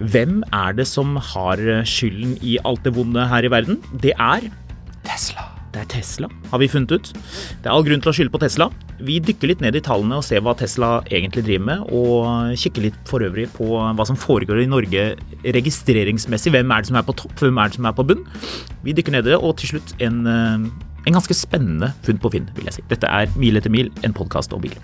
Hvem 0.00 0.40
er 0.56 0.76
det 0.78 0.88
som 0.88 1.16
har 1.20 1.60
skylden 1.84 2.38
i 2.40 2.56
alt 2.64 2.84
det 2.86 2.94
vonde 2.96 3.26
her 3.28 3.44
i 3.44 3.52
verden? 3.52 3.80
Det 4.00 4.14
er 4.16 4.48
Tesla. 5.04 5.50
Det 5.70 5.84
er 5.84 5.86
Tesla, 5.86 6.26
har 6.50 6.58
vi 6.58 6.66
funnet 6.66 6.90
ut. 6.90 7.10
Det 7.62 7.68
er 7.68 7.70
all 7.70 7.84
grunn 7.86 8.00
til 8.02 8.10
å 8.10 8.14
skylde 8.16 8.32
på 8.34 8.40
Tesla. 8.42 8.66
Vi 9.06 9.20
dykker 9.22 9.52
litt 9.52 9.60
ned 9.62 9.76
i 9.78 9.82
tallene 9.86 10.18
og 10.18 10.24
ser 10.26 10.42
hva 10.42 10.56
Tesla 10.58 10.96
egentlig 11.06 11.44
driver 11.46 11.66
med, 11.68 11.84
og 11.94 12.56
kikker 12.58 12.88
litt 12.88 12.98
for 13.06 13.22
øvrig 13.22 13.46
på 13.54 13.68
hva 13.70 14.06
som 14.08 14.18
foregår 14.18 14.64
i 14.64 14.68
Norge 14.70 15.04
registreringsmessig. 15.46 16.56
Hvem 16.56 16.74
er 16.74 16.82
det 16.82 16.90
som 16.90 16.98
er 16.98 17.06
på 17.06 17.14
topp, 17.22 17.36
hvem 17.38 17.62
er 17.62 17.70
det 17.70 17.78
som 17.78 17.86
er 17.86 17.94
på 17.94 18.08
bunn? 18.10 18.26
Vi 18.82 18.96
dykker 18.98 19.14
ned 19.14 19.30
i 19.30 19.36
det, 19.36 19.38
og 19.38 19.60
til 19.62 19.76
slutt 19.76 19.94
en, 20.02 20.26
eh, 20.26 20.66
en 21.06 21.20
ganske 21.20 21.38
spennende 21.38 21.94
funn 22.02 22.18
på 22.18 22.34
Finn, 22.34 22.50
vil 22.56 22.66
jeg 22.66 22.80
si. 22.80 22.88
Dette 22.90 23.06
er 23.06 23.30
Mil 23.36 23.56
etter 23.56 23.70
mil, 23.70 23.94
en 24.02 24.16
podkast 24.16 24.52
om 24.52 24.60
bil. 24.66 24.74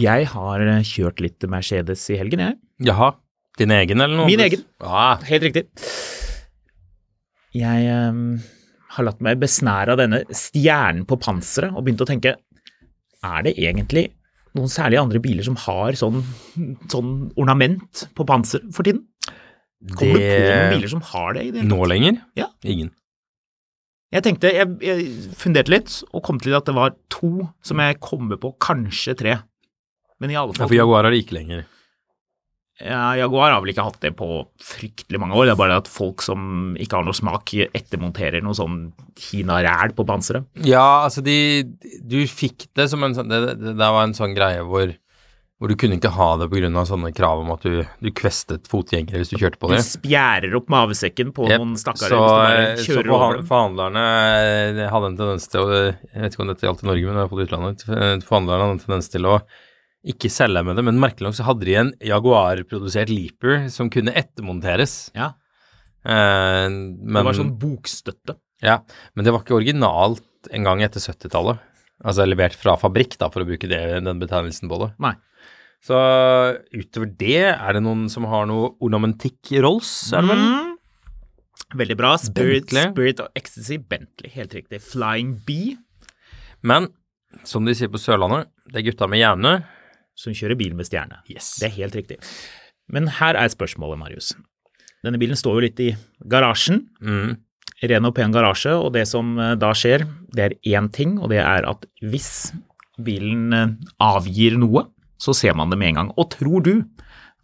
Jeg 0.00 0.28
har 0.32 0.62
eh, 0.64 0.86
kjørt 0.86 1.20
litt 1.24 1.44
Mercedes 1.50 2.06
i 2.12 2.18
helgen, 2.20 2.44
jeg. 2.44 2.56
Jaha. 2.90 3.12
Din 3.60 3.72
egen, 3.74 4.00
eller 4.00 4.22
noe? 4.22 4.28
Min 4.30 4.40
egen. 4.40 4.62
Ja. 4.80 5.18
Helt 5.28 5.44
riktig. 5.48 5.66
Jeg 7.56 7.98
um, 8.08 8.38
har 8.94 9.06
latt 9.08 9.20
meg 9.24 9.40
besnære 9.42 9.96
av 9.96 10.00
denne 10.00 10.22
stjernen 10.30 11.04
på 11.08 11.18
panseret 11.20 11.74
og 11.74 11.82
begynt 11.82 12.04
å 12.04 12.06
tenke 12.06 12.36
Er 13.26 13.42
det 13.42 13.56
egentlig 13.58 14.12
noen 14.54 14.70
særlig 14.70 15.00
andre 15.00 15.20
biler 15.22 15.46
som 15.46 15.58
har 15.66 15.98
sånn, 15.98 16.22
sånn 16.90 17.10
ornament 17.38 18.06
på 18.16 18.26
panser 18.26 18.62
for 18.74 18.86
tiden? 18.86 19.04
Kommer 19.94 20.20
du 20.20 20.24
på 20.24 20.40
noen 20.46 20.72
biler 20.76 20.92
som 20.92 21.04
har 21.10 21.36
det? 21.36 21.44
i 21.48 21.52
det 21.54 21.66
Nå 21.66 21.82
lenger? 21.90 22.22
Ja. 22.38 22.48
Ingen. 22.62 22.90
Jeg 24.10 24.24
tenkte, 24.26 24.50
jeg, 24.50 24.66
jeg 24.82 25.34
funderte 25.38 25.70
litt 25.70 25.92
og 26.10 26.24
kom 26.26 26.40
til 26.42 26.56
at 26.58 26.66
det 26.66 26.74
var 26.74 26.96
to 27.12 27.46
som 27.66 27.82
jeg 27.82 28.00
kommer 28.02 28.40
på, 28.42 28.50
kanskje 28.62 29.14
tre. 29.18 29.36
Men 30.20 30.30
i 30.32 30.36
alle 30.36 30.52
Ja, 30.58 30.66
for 30.66 30.76
Jaguar 30.76 31.04
har 31.08 31.14
det 31.14 31.22
ikke 31.24 31.38
lenger. 31.38 31.64
Ja, 32.80 33.10
Jaguar 33.18 33.52
har 33.52 33.60
vel 33.60 33.74
ikke 33.74 33.84
hatt 33.84 33.98
det 34.00 34.14
på 34.16 34.26
fryktelig 34.64 35.18
mange 35.20 35.36
år. 35.36 35.50
Det 35.50 35.52
er 35.52 35.58
bare 35.60 35.76
at 35.82 35.88
folk 35.92 36.22
som 36.24 36.72
ikke 36.80 36.96
har 36.96 37.04
noe 37.04 37.16
smak, 37.16 37.52
ettermonterer 37.76 38.40
noe 38.44 38.56
sånn 38.56 38.78
Kina-ræl 39.20 39.92
på 39.98 40.06
panseret. 40.08 40.46
Ja, 40.64 41.04
altså 41.04 41.20
de 41.24 41.36
Du 42.08 42.16
fikk 42.24 42.70
det 42.78 42.88
som 42.88 43.04
en 43.04 43.12
sånn 43.18 43.28
Det, 43.28 43.40
det 43.60 43.74
det 43.76 43.90
var 43.92 44.04
en 44.06 44.16
sånn 44.16 44.34
greie 44.36 44.64
hvor 44.64 44.96
hvor 45.60 45.68
du 45.68 45.74
kunne 45.76 45.98
ikke 45.98 46.08
ha 46.16 46.38
det 46.40 46.46
pga. 46.48 46.70
sånne 46.88 47.10
krav 47.12 47.42
om 47.42 47.50
at 47.52 47.60
du, 47.68 47.82
du 48.00 48.08
kvestet 48.16 48.64
fotgjengere 48.64 49.20
hvis 49.20 49.28
du 49.28 49.36
kjørte 49.36 49.58
på 49.60 49.68
Du 49.68 49.76
spjærer 49.84 50.54
opp 50.56 50.70
mavesekken 50.72 51.34
på 51.36 51.44
Yep. 51.50 51.58
noen 51.60 51.74
stakkarer 51.76 52.14
Så, 52.16 52.20
hvis 52.24 52.86
du 52.88 52.94
bare 52.96 53.04
kjører 53.04 53.10
over 53.12 53.34
dem. 53.36 53.42
Så 53.44 53.48
forhandlerne 53.50 54.04
eh, 54.80 54.88
hadde 54.88 55.10
en 55.12 55.18
tendens 55.20 55.44
til 55.52 55.60
å 55.60 55.68
Jeg 55.92 56.16
vet 56.16 56.32
ikke 56.32 56.46
om 56.46 56.48
dette 56.54 56.64
gjaldt 56.64 56.80
i 56.80 56.88
Norge, 56.88 57.04
men 57.04 57.12
i 57.12 57.20
hvert 57.20 57.28
fall 57.34 57.42
i 57.42 57.44
utlandet. 57.50 57.84
eh, 57.92 58.24
Forhandlerne 58.24 58.64
hadde 58.64 58.78
en 58.78 58.84
tendens 58.86 59.12
til 59.12 59.28
å 59.28 59.34
ikke 60.06 60.30
selge 60.32 60.62
med 60.64 60.78
det, 60.78 60.84
men 60.86 61.00
merkelig 61.00 61.28
nok 61.28 61.36
så 61.36 61.44
hadde 61.48 61.66
de 61.68 61.76
en 61.76 61.92
Jaguar-produsert 62.00 63.12
Leaper 63.12 63.66
som 63.72 63.90
kunne 63.92 64.14
ettermonteres. 64.16 65.10
Ja, 65.16 65.34
Eh, 66.00 66.66
men, 66.70 67.16
det 67.18 67.26
var 67.26 67.36
sånn 67.36 67.56
bokstøtte. 67.60 68.38
Ja, 68.64 68.80
men 69.16 69.26
det 69.26 69.34
var 69.34 69.44
ikke 69.44 69.58
originalt 69.58 70.52
en 70.52 70.66
gang 70.66 70.84
etter 70.84 71.02
70-tallet. 71.02 71.60
Altså 72.00 72.24
levert 72.24 72.56
fra 72.56 72.78
fabrikk, 72.80 73.18
da, 73.20 73.28
for 73.32 73.44
å 73.44 73.48
bruke 73.48 73.68
det, 73.68 73.80
den 74.06 74.22
betegnelsen 74.22 74.70
på 74.70 74.78
det. 74.84 74.92
Nei. 75.04 75.14
Så 75.84 75.96
utover 76.76 77.08
det, 77.20 77.54
er 77.54 77.76
det 77.76 77.82
noen 77.84 78.06
som 78.12 78.26
har 78.28 78.48
noe 78.48 78.74
ornamentikk 78.84 79.52
i 79.56 79.62
Rolls, 79.64 79.90
er 80.12 80.24
det 80.24 80.32
vel? 80.32 80.44
Mm. 80.44 80.70
Veldig 81.80 81.96
bra. 81.96 82.14
Spirit, 82.20 82.68
Bentley. 82.68 82.88
Spirit 82.92 83.20
of 83.24 83.28
Ecstasy, 83.38 83.78
Bentley, 83.80 84.32
helt 84.34 84.56
riktig. 84.56 84.80
Flying 84.84 85.36
Bee, 85.46 85.76
Men 86.60 86.90
som 87.46 87.64
de 87.64 87.72
sier 87.76 87.88
på 87.88 88.00
Sørlandet, 88.00 88.50
det 88.68 88.80
er 88.80 88.88
gutta 88.90 89.06
med 89.08 89.22
hjerne. 89.22 89.52
Som 90.18 90.34
kjører 90.36 90.58
bil 90.60 90.74
med 90.78 90.88
stjerne. 90.88 91.20
Yes. 91.30 91.56
Det 91.60 91.70
er 91.70 91.76
helt 91.78 91.96
riktig. 91.98 92.18
Men 92.90 93.08
her 93.20 93.38
er 93.38 93.52
spørsmålet, 93.52 94.00
Marius. 94.00 94.32
Denne 95.04 95.20
bilen 95.20 95.38
står 95.38 95.56
jo 95.56 95.64
litt 95.64 95.80
i 95.80 95.92
garasjen. 96.28 96.84
Mm. 97.00 97.38
ren 97.88 98.04
og 98.04 98.12
pen 98.16 98.32
garasje, 98.34 98.74
og 98.76 98.90
det 98.92 99.06
som 99.08 99.38
eh, 99.40 99.54
da 99.56 99.70
skjer, 99.72 100.04
det 100.36 100.42
er 100.44 100.56
én 100.76 100.90
ting, 100.92 101.14
og 101.16 101.30
det 101.32 101.38
er 101.40 101.64
at 101.64 101.86
hvis 102.04 102.50
bilen 103.00 103.54
eh, 103.56 103.70
avgir 104.04 104.58
noe, 104.60 104.84
så 105.20 105.32
ser 105.36 105.56
man 105.56 105.72
det 105.72 105.78
med 105.80 105.94
en 105.94 106.00
gang. 106.02 106.10
Og 106.20 106.28
tror 106.34 106.64
du 106.66 106.74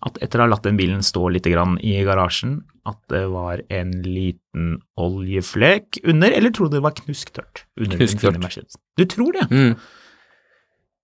at 0.04 0.18
etter 0.20 0.40
å 0.42 0.44
ha 0.44 0.50
latt 0.52 0.66
den 0.66 0.76
bilen 0.76 1.00
stå 1.04 1.30
litt 1.32 1.46
grann 1.48 1.78
i 1.80 1.94
garasjen, 2.04 2.58
at 2.86 2.98
det 3.10 3.24
var 3.32 3.62
en 3.72 3.94
liten 4.04 4.76
oljeflek 5.00 6.02
under, 6.04 6.34
eller 6.36 6.52
tror 6.54 6.68
du 6.68 6.76
det 6.76 6.84
var 6.84 6.94
knusktørt 6.98 7.64
Knusktørt. 7.80 8.76
Du 9.00 9.04
tror 9.08 9.32
det? 9.38 9.46
Mm. 9.50 9.72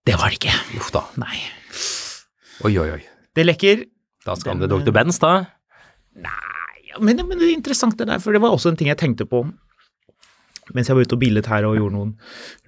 Det 0.06 0.16
var 0.18 0.32
det 0.32 0.40
ikke. 0.40 0.54
Uff 0.78 0.90
da. 0.94 1.04
Nei. 1.22 1.38
Oi, 2.66 2.72
oi, 2.78 2.88
oi. 2.98 3.02
Det 3.34 3.44
lekker 3.46 3.84
Da 4.26 4.34
skal 4.38 4.54
han 4.56 4.62
til 4.62 4.70
Dr. 4.70 4.92
Benz, 4.94 5.18
da. 5.22 5.32
Ja, 6.18 6.98
men, 7.00 7.16
men 7.26 7.38
det 7.40 7.48
er 7.48 7.54
interessant 7.56 7.96
det 7.98 8.06
der, 8.10 8.20
for 8.22 8.34
det 8.34 8.42
var 8.42 8.54
også 8.54 8.72
en 8.72 8.78
ting 8.78 8.90
jeg 8.90 9.00
tenkte 9.00 9.26
på 9.28 9.46
mens 10.72 10.88
jeg 10.88 10.96
var 10.96 11.04
ute 11.04 11.16
og 11.16 11.20
bilet 11.20 11.48
her 11.50 11.66
og 11.66 11.74
gjorde 11.76 11.96
noen 11.96 12.12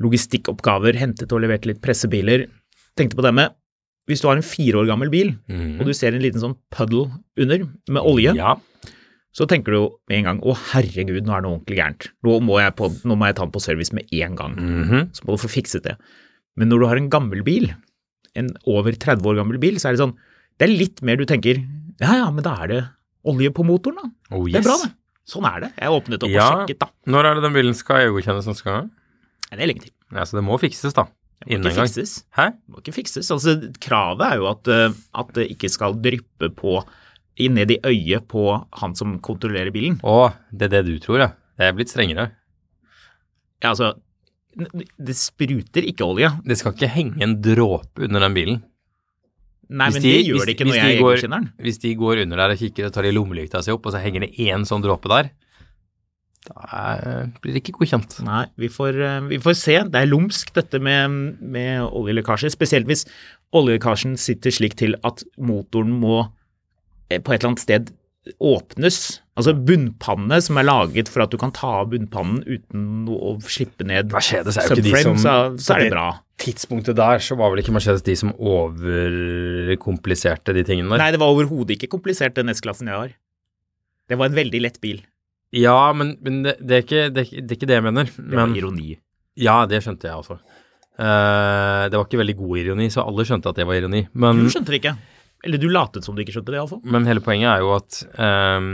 logistikkoppgaver, 0.03 0.97
hentet 0.99 1.31
og 1.33 1.45
leverte 1.45 1.71
litt 1.71 1.79
pressebiler. 1.85 2.43
Tenkte 2.99 3.17
på 3.17 3.25
det 3.25 3.31
med 3.37 3.55
Hvis 4.11 4.21
du 4.21 4.27
har 4.29 4.37
en 4.37 4.45
fire 4.45 4.83
år 4.83 4.89
gammel 4.91 5.09
bil, 5.09 5.31
mm. 5.49 5.79
og 5.81 5.87
du 5.89 5.95
ser 5.97 6.13
en 6.13 6.21
liten 6.21 6.43
sånn 6.43 6.57
puddle 6.75 7.07
under 7.41 7.63
med 7.89 8.03
olje, 8.05 8.35
Ja. 8.37 8.51
så 9.33 9.47
tenker 9.49 9.73
du 9.73 9.79
jo 9.79 9.87
med 10.11 10.19
en 10.19 10.27
gang 10.29 10.41
å 10.45 10.53
herregud, 10.75 11.23
nå 11.25 11.33
er 11.33 11.41
det 11.41 11.47
noe 11.47 11.55
ordentlig 11.57 11.79
gærent. 11.79 12.09
Nå 12.27 12.35
må 12.45 12.59
jeg, 12.61 12.75
på, 12.77 12.91
nå 13.09 13.17
må 13.17 13.31
jeg 13.31 13.39
ta 13.39 13.47
den 13.47 13.55
på 13.55 13.63
service 13.65 13.95
med 13.97 14.05
en 14.13 14.37
gang. 14.37 14.59
Mhm. 14.59 15.09
Så 15.17 15.25
må 15.25 15.39
du 15.39 15.41
få 15.41 15.49
fikset 15.55 15.89
det. 15.89 15.97
Men 16.57 16.69
når 16.71 16.81
du 16.83 16.87
har 16.91 17.01
en 17.01 17.11
gammel 17.11 17.43
bil, 17.47 17.71
en 18.39 18.51
over 18.71 18.93
30 18.93 19.23
år 19.31 19.41
gammel 19.41 19.59
bil, 19.63 19.77
så 19.83 19.89
er 19.91 19.97
det 19.97 20.03
sånn 20.05 20.17
Det 20.59 20.69
er 20.69 20.75
litt 20.79 21.01
mer 21.03 21.17
du 21.19 21.25
tenker 21.27 21.59
Ja 22.03 22.17
ja, 22.21 22.31
men 22.35 22.43
da 22.47 22.53
er 22.63 22.69
det 22.71 22.83
olje 23.25 23.51
på 23.57 23.65
motoren, 23.65 23.97
da. 24.03 24.37
Oh, 24.37 24.45
Det 24.47 24.59
er 24.61 24.67
bra, 24.67 24.75
det. 24.83 24.91
Sånn 25.25 25.47
er 25.49 25.61
det. 25.65 25.69
Jeg 25.81 25.89
åpnet 25.97 26.23
opp 26.27 26.31
Ja. 26.35 26.45
og 26.51 26.59
sjekket, 26.69 26.79
da. 26.83 26.89
Når 27.09 27.25
er 27.31 27.35
det 27.39 27.43
den 27.47 27.55
bilen 27.57 27.75
skal 27.79 28.03
EU-godkjennes 28.09 28.47
neste 28.51 28.65
gang? 28.67 28.91
Nei, 29.51 29.57
Det 29.57 29.63
er 29.65 29.71
lenge 29.71 29.83
til. 29.87 29.93
Ja, 30.13 30.25
så 30.29 30.37
det 30.37 30.45
må 30.45 30.59
fikses, 30.61 30.93
da. 30.93 31.05
Det 31.41 31.49
må 31.49 31.55
Innen 31.55 31.65
en 31.67 31.73
ikke 31.73 31.81
gang. 31.81 31.89
fikses. 31.89 32.13
Hæ? 32.37 32.45
Det 32.53 32.69
må 32.75 32.83
ikke 32.83 32.95
fikses. 32.99 33.31
Altså, 33.33 33.55
kravet 33.81 34.27
er 34.29 34.37
jo 34.43 34.47
at, 34.51 34.69
eh, 34.69 34.93
at 35.15 35.33
det 35.35 35.47
ikke 35.57 35.71
skal 35.73 35.95
dryppe 35.95 36.51
på 36.55 36.85
ned 37.41 37.71
i 37.71 37.79
øyet 37.83 38.29
på 38.29 38.45
han 38.83 38.95
som 38.95 39.19
kontrollerer 39.21 39.73
bilen. 39.73 39.97
Å, 40.05 40.35
det 40.53 40.69
er 40.69 40.83
det 40.83 40.87
du 40.87 40.99
tror, 41.01 41.19
ja. 41.19 41.29
Det 41.57 41.65
er 41.71 41.73
blitt 41.73 41.89
strengere. 41.89 42.29
Ja, 43.63 43.71
altså, 43.73 43.95
det 44.55 45.17
spruter 45.17 45.83
ikke 45.89 46.05
olje. 46.07 46.31
Det 46.45 46.57
skal 46.61 46.73
ikke 46.77 46.89
henge 46.95 47.23
en 47.23 47.37
dråpe 47.43 48.05
under 48.07 48.21
den 48.21 48.35
bilen. 48.35 48.63
Nei, 49.71 49.87
Hvis 49.89 49.95
men 49.97 50.03
de- 50.03 50.11
det 50.13 50.27
gjør 50.27 50.35
hvis- 50.37 50.47
det 50.47 50.55
ikke 50.57 50.67
når 50.69 50.73
de 50.75 50.79
jeg 50.85 50.99
går- 51.01 51.15
godkjenner 51.17 51.41
den. 51.41 51.53
Hvis 51.65 51.79
de 51.81 51.95
går 51.97 52.23
under 52.23 52.37
der 52.37 52.51
og 52.53 52.59
kikker 52.59 52.87
og 52.87 52.93
tar 52.93 53.03
de 53.03 53.13
lommelykta 53.13 53.63
si 53.65 53.71
opp, 53.73 53.87
og 53.87 53.93
så 53.93 54.03
henger 54.03 54.21
det 54.21 54.37
én 54.39 54.63
sånn 54.69 54.83
dråpe 54.85 55.09
der, 55.09 55.31
da 56.45 57.27
blir 57.41 57.55
det 57.55 57.63
ikke 57.65 57.73
godkjent. 57.79 58.19
Nei, 58.23 58.45
vi 58.61 58.69
får, 58.69 58.99
eh, 59.01 59.21
vi 59.31 59.39
får 59.39 59.57
se. 59.57 59.77
Det 59.89 59.95
er 60.03 60.07
lumsk 60.11 60.53
dette 60.53 60.79
med, 60.81 61.41
med 61.41 61.81
oljelekkasje, 61.91 62.51
spesielt 62.53 62.87
hvis 62.87 63.07
oljelekkasjen 63.55 64.19
sitter 64.19 64.51
slik 64.53 64.75
til 64.77 64.95
at 65.03 65.25
motoren 65.41 65.95
må 65.99 66.31
eh, 67.11 67.19
på 67.19 67.33
et 67.33 67.41
eller 67.43 67.55
annet 67.55 67.61
sted 67.65 67.91
åpnes. 68.41 69.21
Altså 69.37 69.53
bunnpanne 69.67 70.39
som 70.43 70.57
er 70.61 70.65
laget 70.69 71.09
for 71.13 71.25
at 71.25 71.31
du 71.33 71.37
kan 71.41 71.51
ta 71.53 71.81
av 71.83 71.91
bunnpannen 71.93 72.41
uten 72.47 72.85
å 73.13 73.35
slippe 73.45 73.85
ned 73.85 74.13
Mercedes 74.15 74.57
er 74.57 74.69
jo 74.71 74.77
ikke 74.79 74.85
de 74.87 74.93
subframe, 74.95 75.19
som- 75.19 75.19
så, 75.59 75.65
så 75.67 75.75
er 75.77 75.83
det 75.85 75.91
bra. 75.93 76.07
Tidspunktet 76.41 76.97
der 76.99 77.19
så 77.23 77.37
var 77.39 77.51
vel 77.53 77.61
ikke 77.63 77.75
Mercedes 77.75 78.03
de 78.07 78.15
som 78.17 78.33
overkompliserte 79.35 80.55
de 80.57 80.65
tingene 80.67 80.91
der. 80.95 80.99
Nei, 81.03 81.11
det 81.15 81.21
var 81.23 81.33
overhodet 81.35 81.77
ikke 81.77 81.91
komplisert, 81.97 82.35
den 82.39 82.49
S-klassen 82.55 82.89
jeg 82.91 82.97
har. 82.99 83.13
Det 84.11 84.19
var 84.21 84.31
en 84.31 84.37
veldig 84.39 84.61
lett 84.65 84.81
bil. 84.85 85.03
Ja, 85.55 85.93
men, 85.97 86.17
men 86.25 86.43
det, 86.45 86.57
det, 86.61 86.75
er 86.77 86.83
ikke, 86.85 87.05
det, 87.15 87.25
det 87.31 87.51
er 87.55 87.57
ikke 87.59 87.69
det 87.71 87.77
jeg 87.79 87.87
mener. 87.87 88.11
Det 88.11 88.35
var 88.37 88.55
ironi. 88.59 88.97
ja, 89.39 89.61
det 89.71 89.83
skjønte 89.85 90.09
jeg 90.11 90.17
også. 90.19 90.39
Uh, 90.95 91.89
det 91.91 91.97
var 91.99 92.05
ikke 92.07 92.21
veldig 92.21 92.37
god 92.39 92.59
ironi, 92.61 92.87
så 92.93 93.03
alle 93.07 93.25
skjønte 93.27 93.51
at 93.51 93.57
det 93.59 93.67
var 93.67 93.79
ironi. 93.81 94.05
Men, 94.15 94.45
Du 94.45 94.51
skjønte 94.53 94.71
det 94.75 94.81
ikke. 94.83 94.95
Eller 95.45 95.61
du 95.61 95.69
latet 95.71 96.07
som 96.07 96.17
du 96.17 96.25
ikke 96.25 96.35
skjønte 96.37 96.53
det, 96.53 96.61
iallfall. 96.61 96.83
men 96.89 97.09
hele 97.09 97.23
poenget 97.25 97.51
er 97.53 97.65
jo 97.65 97.75
at 97.77 98.01
um, 98.17 98.69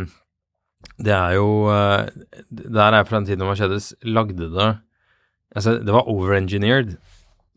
det 1.01 1.13
er 1.13 1.35
jo 1.37 1.49
uh, 1.69 2.07
Der 2.49 2.97
er 2.97 3.07
fra 3.09 3.19
den 3.19 3.29
tiden 3.29 3.45
Mercedes 3.49 3.93
lagde 4.07 4.49
det 4.55 4.69
Altså, 5.51 5.81
det 5.83 5.91
var 5.91 6.07
overengineered, 6.07 6.93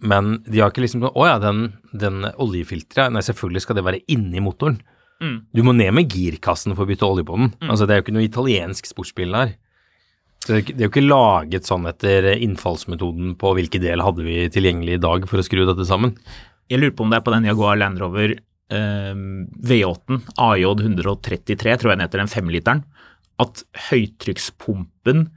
men 0.01 0.39
de 0.47 0.63
har 0.63 0.71
ikke 0.73 0.81
liksom 0.81 1.03
sånn 1.05 1.13
Å 1.13 1.27
ja, 1.29 1.35
den, 1.43 1.67
den 1.93 2.25
oljefilteret 2.41 3.13
Nei, 3.13 3.21
selvfølgelig 3.21 3.63
skal 3.65 3.77
det 3.77 3.85
være 3.85 4.01
inni 4.11 4.41
motoren. 4.41 4.79
Mm. 5.21 5.35
Du 5.53 5.61
må 5.63 5.75
ned 5.77 5.93
med 5.95 6.09
girkassen 6.11 6.73
for 6.73 6.83
å 6.83 6.89
bytte 6.89 7.05
olje 7.07 7.25
på 7.27 7.37
den. 7.37 7.51
Altså, 7.61 7.85
det 7.85 7.93
er 7.93 8.01
jo 8.01 8.05
ikke 8.07 8.15
noe 8.17 8.25
italiensk 8.25 8.89
sportsbil 8.89 9.37
der. 9.37 9.53
Så 10.43 10.57
det 10.57 10.73
er, 10.73 10.81
jo 10.87 10.89
ikke 10.91 11.05
laget 11.05 11.69
sånn 11.69 11.85
etter 11.87 12.33
innfallsmetoden 12.33 13.37
på 13.39 13.53
hvilke 13.55 13.79
del 13.79 14.03
hadde 14.03 14.25
vi 14.25 14.41
tilgjengelig 14.51 14.97
i 14.97 15.03
dag 15.05 15.29
for 15.29 15.39
å 15.39 15.45
skru 15.45 15.63
dette 15.69 15.85
sammen. 15.87 16.17
Jeg 16.71 16.81
lurer 16.81 16.95
på 16.97 17.05
om 17.05 17.13
det 17.13 17.21
er 17.21 17.27
på 17.27 17.35
den 17.35 17.47
Jaguar 17.47 17.79
Land 17.79 18.01
Rover 18.01 18.35
eh, 18.73 19.13
V8 19.69 20.19
AJ 20.41 20.65
133, 20.87 21.77
tror 21.79 21.93
jeg 21.93 21.99
den 21.99 22.05
heter, 22.05 22.23
den 22.23 22.33
femliteren, 22.33 22.83
at 23.41 23.63
høytrykkspumpen 23.89 25.27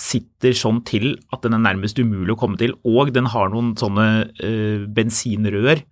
sitter 0.00 0.56
sånn 0.58 0.80
til 0.86 1.12
at 1.32 1.44
den 1.44 1.54
er 1.54 1.62
nærmest 1.62 2.00
umulig 2.02 2.34
å 2.34 2.38
komme 2.38 2.58
til, 2.58 2.74
og 2.82 3.12
den 3.14 3.28
har 3.30 3.52
noen 3.52 3.74
sånne 3.78 4.08
eh, 4.42 4.86
bensinrør, 4.90 5.84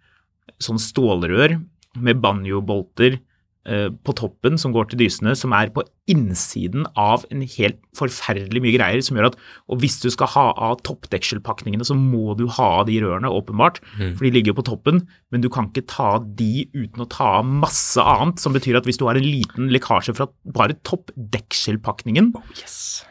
sånn 0.62 0.80
stålrør 0.82 1.58
med 2.02 2.22
banjobolter 2.22 3.20
på 3.62 4.14
toppen 4.18 4.56
som 4.58 4.72
går 4.74 4.88
til 4.90 5.04
dysene, 5.04 5.36
som 5.38 5.52
er 5.54 5.70
på 5.70 5.84
innsiden 6.10 6.82
av 6.98 7.22
en 7.30 7.44
helt 7.46 7.78
forferdelig 7.94 8.58
mye 8.64 8.74
greier, 8.74 9.02
som 9.06 9.14
gjør 9.14 9.28
at 9.28 9.36
og 9.70 9.78
hvis 9.78 10.00
du 10.02 10.08
skal 10.10 10.30
ha 10.32 10.44
av 10.66 10.80
toppdekselpakningene, 10.82 11.86
så 11.86 11.94
må 11.94 12.34
du 12.38 12.48
ha 12.50 12.66
av 12.80 12.88
de 12.88 12.96
rørene, 13.04 13.30
åpenbart, 13.30 13.78
for 14.16 14.26
de 14.26 14.32
ligger 14.34 14.50
jo 14.50 14.58
på 14.58 14.66
toppen, 14.66 14.98
men 15.30 15.44
du 15.44 15.48
kan 15.52 15.68
ikke 15.70 15.84
ta 15.86 16.08
de 16.24 16.64
uten 16.74 17.04
å 17.04 17.08
ta 17.12 17.28
av 17.38 17.46
masse 17.46 18.02
annet, 18.02 18.42
som 18.42 18.56
betyr 18.56 18.80
at 18.80 18.88
hvis 18.88 18.98
du 18.98 19.06
har 19.06 19.20
en 19.20 19.28
liten 19.28 19.70
lekkasje 19.70 20.16
fra 20.18 20.26
bare 20.56 20.74
toppdekselpakningen, 20.88 22.32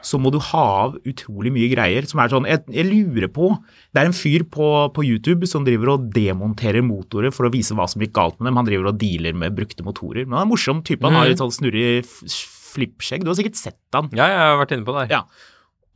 så 0.04 0.20
må 0.20 0.34
du 0.34 0.42
ha 0.52 0.66
av 0.82 1.00
utrolig 1.08 1.54
mye 1.56 1.70
greier 1.72 2.06
som 2.10 2.20
er 2.22 2.32
sånn 2.32 2.48
Jeg, 2.50 2.64
jeg 2.74 2.88
lurer 2.88 3.30
på 3.32 3.50
Det 3.94 4.02
er 4.02 4.08
en 4.10 4.16
fyr 4.16 4.44
på, 4.50 4.68
på 4.96 5.04
YouTube 5.06 5.48
som 5.50 5.66
driver 5.68 5.94
og 5.94 6.10
demonterer 6.14 6.84
motorer 6.86 7.34
for 7.34 7.48
å 7.48 7.54
vise 7.54 7.76
hva 7.78 7.88
som 7.90 8.04
gikk 8.04 8.14
galt 8.18 8.38
med 8.40 8.50
dem. 8.50 8.60
Han 8.60 8.68
driver 8.68 8.92
og 8.92 9.00
dealer 9.02 9.38
med 9.38 9.56
brukte 9.58 9.86
motorer. 9.86 10.28
Men 10.30 10.41
han 10.42 10.44
er 10.44 10.50
en 10.50 10.52
morsom 10.52 10.84
type. 10.88 11.06
Han 11.06 11.18
har 11.18 11.30
litt 11.30 11.42
sånn 11.42 11.54
snurrig 11.54 12.04
flippskjegg. 12.10 13.24
Du 13.26 13.32
har 13.32 13.40
sikkert 13.40 13.60
sett 13.60 13.80
han. 13.96 14.12
Ja, 14.18 14.28
jeg 14.32 14.44
har 14.44 14.62
vært 14.62 14.76
inne 14.76 14.88
på 14.88 14.96
det. 14.98 15.08
Ja. 15.14 15.24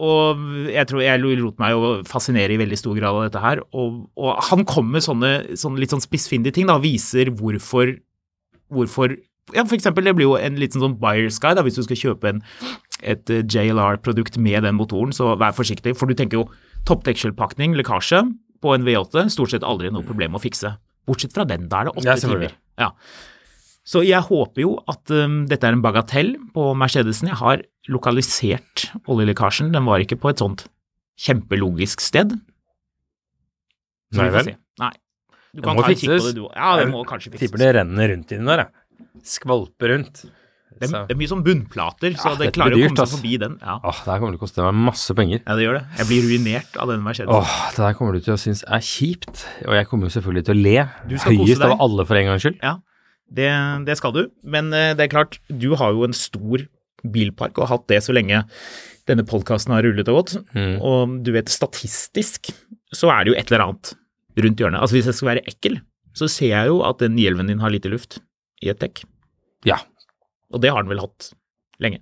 Og 0.06 0.42
jeg 0.68 0.90
tror 0.90 1.04
jeg 1.06 1.22
lot 1.24 1.62
meg 1.62 1.72
jo 1.72 1.92
fascinere 2.10 2.52
i 2.52 2.60
veldig 2.60 2.80
stor 2.80 2.98
grad 2.98 3.16
av 3.16 3.28
dette 3.30 3.44
her. 3.44 3.62
Og, 3.72 4.02
og 4.20 4.42
han 4.50 4.66
kommer 4.68 4.98
med 4.98 5.06
sånne, 5.06 5.32
sånne 5.56 5.80
litt 5.80 5.94
sånn 5.96 6.04
spissfindige 6.04 6.58
ting, 6.58 6.68
da, 6.68 6.76
og 6.76 6.84
viser 6.84 7.32
hvorfor, 7.32 7.96
hvorfor 8.74 9.16
ja, 9.54 9.62
for 9.62 9.78
eksempel, 9.78 10.08
det 10.08 10.16
blir 10.18 10.26
jo 10.26 10.40
en 10.42 10.58
liten 10.58 10.82
sånn 10.82 10.98
buyer's 10.98 11.38
guide 11.42 11.60
da, 11.60 11.64
hvis 11.68 11.78
du 11.78 11.84
skal 11.86 12.00
kjøpe 12.00 12.32
en, 12.32 12.40
et 13.06 13.30
eh, 13.30 13.44
JLR-produkt 13.46 14.40
med 14.42 14.66
den 14.66 14.78
motoren, 14.80 15.14
så 15.14 15.36
vær 15.38 15.54
forsiktig. 15.54 15.94
For 16.00 16.10
du 16.10 16.18
tenker 16.18 16.42
jo 16.42 16.48
toppdekselpakning, 16.90 17.78
lekkasje 17.78 18.24
på 18.66 18.74
en 18.74 18.88
V8, 18.88 19.28
stort 19.34 19.54
sett 19.54 19.68
aldri 19.68 19.92
noe 19.94 20.06
problem 20.08 20.38
å 20.38 20.42
fikse. 20.42 20.74
Bortsett 21.06 21.36
fra 21.38 21.46
den, 21.46 21.70
da 21.70 21.84
er 21.84 21.90
det 21.92 21.94
åtte 21.94 22.10
Ja, 22.10 22.18
timer. 22.18 22.58
Ja. 22.82 22.90
Så 23.86 24.02
jeg 24.02 24.18
håper 24.26 24.64
jo 24.64 24.72
at 24.90 25.12
um, 25.14 25.44
dette 25.50 25.68
er 25.70 25.76
en 25.78 25.84
bagatell 25.86 26.32
på 26.56 26.72
Mercedesen. 26.78 27.30
Jeg 27.30 27.38
har 27.38 27.62
lokalisert 27.94 28.88
oljelekkasjen. 29.06 29.70
Den 29.76 29.86
var 29.86 30.02
ikke 30.02 30.18
på 30.18 30.32
et 30.32 30.42
sånt 30.42 30.66
kjempelogisk 31.22 32.02
sted. 32.02 32.34
Så 34.14 34.22
Nei 34.24 34.32
vel. 34.34 34.50
Nei. 34.82 34.92
Du 35.56 35.62
Det 35.62 35.68
kan 35.68 35.78
ta 35.78 35.86
en 35.92 35.96
kikk 35.96 36.10
på 36.18 36.26
det, 36.26 36.34
du. 36.36 36.48
Ja, 36.56 36.72
det 36.82 36.88
må 36.92 37.04
kanskje 37.08 37.32
fikses. 37.32 37.46
tipper 37.46 37.62
det 37.62 37.70
renner 37.78 38.10
rundt 38.12 38.34
i 38.34 38.40
den 38.42 38.50
der, 38.50 38.66
jeg. 38.66 39.06
Skvalper 39.36 39.94
rundt. 39.94 40.26
Det, 40.76 40.90
er- 40.92 41.06
det 41.08 41.14
er 41.16 41.20
mye 41.22 41.30
sånn 41.32 41.44
bunnplater, 41.46 42.18
så 42.20 42.34
Ja, 42.34 42.36
det 42.42 42.50
klarer 42.58 42.76
dyrt, 42.76 42.90
å 42.90 42.90
komme 42.90 42.98
seg 42.98 43.06
altså. 43.06 43.20
forbi 43.22 43.38
den. 43.40 43.54
Ja. 43.62 43.76
Åh, 43.80 44.00
det 44.04 44.12
her 44.12 44.20
kommer 44.20 44.34
til 44.36 44.40
å 44.42 44.44
koste 44.44 44.66
meg 44.66 44.82
masse 44.90 45.16
penger. 45.16 45.40
ja, 45.46 45.56
det 45.56 45.64
gjør 45.64 45.78
det. 45.78 45.84
Jeg 46.02 46.08
blir 46.10 46.26
ruinert 46.28 46.76
av 46.84 46.90
denne 46.92 47.06
Mercedesen. 47.06 47.32
Åh, 47.38 47.54
det 47.78 47.86
her 47.86 47.94
kommer 47.96 48.12
du 48.18 48.20
til 48.26 48.34
å 48.36 48.38
synes 48.42 48.66
er 48.68 48.84
kjipt. 48.84 49.46
Og 49.70 49.74
jeg 49.78 49.88
kommer 49.88 50.10
jo 50.10 50.20
selvfølgelig 50.20 50.46
til 50.50 50.56
å 50.58 50.62
le 50.66 50.76
Du 51.08 51.16
skal 51.18 51.38
kose 51.38 51.48
høyest 51.48 51.64
av 51.70 51.80
alle 51.80 52.06
for 52.10 52.16
en 52.20 52.26
gangs 52.34 52.44
skyld. 52.44 52.60
Ja, 52.60 52.74
det, 53.32 53.52
det 53.88 53.98
skal 54.00 54.14
du. 54.16 54.24
Men 54.44 54.74
eh, 54.76 54.94
det 54.98 55.08
er 55.08 55.14
klart, 55.14 55.40
du 55.50 55.74
har 55.80 55.96
jo 55.96 56.06
en 56.08 56.16
stor 56.16 56.66
bilpark 57.06 57.58
og 57.58 57.68
har 57.68 57.78
hatt 57.78 57.90
det 57.92 58.02
så 58.06 58.14
lenge 58.16 58.44
denne 59.10 59.26
podkasten 59.28 59.74
har 59.76 59.86
rullet 59.86 60.10
og 60.10 60.22
gått. 60.22 60.36
Mm. 60.58 60.78
Og 60.82 61.20
du 61.26 61.32
vet, 61.36 61.52
statistisk 61.52 62.50
så 62.96 63.12
er 63.14 63.26
det 63.26 63.34
jo 63.34 63.38
et 63.38 63.52
eller 63.52 63.68
annet 63.68 63.94
rundt 64.42 64.62
hjørnet. 64.62 64.82
Altså 64.82 64.98
hvis 64.98 65.10
jeg 65.12 65.20
skal 65.20 65.32
være 65.34 65.46
ekkel, 65.50 65.78
så 66.16 66.30
ser 66.32 66.54
jeg 66.54 66.72
jo 66.72 66.82
at 66.88 67.02
den 67.04 67.20
hjelmen 67.20 67.52
din 67.52 67.62
har 67.62 67.74
lite 67.74 67.92
luft 67.92 68.20
i 68.64 68.72
et 68.72 68.82
dekk. 68.82 69.04
Ja. 69.68 69.82
Og 70.54 70.64
det 70.64 70.72
har 70.74 70.84
den 70.84 70.94
vel 70.94 71.04
hatt 71.04 71.32
lenge. 71.84 72.02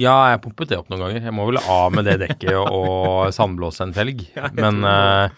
Ja, 0.00 0.32
jeg 0.32 0.40
pumpet 0.44 0.70
det 0.70 0.78
opp 0.80 0.88
noen 0.88 1.04
ganger. 1.04 1.24
Jeg 1.28 1.36
må 1.36 1.44
vel 1.50 1.60
av 1.60 1.92
med 1.92 2.06
det 2.08 2.18
dekket 2.22 2.56
og 2.56 3.32
sandblåse 3.36 3.84
en 3.84 3.96
felg. 3.96 4.24
Men 4.58 4.80
uh, 4.84 5.32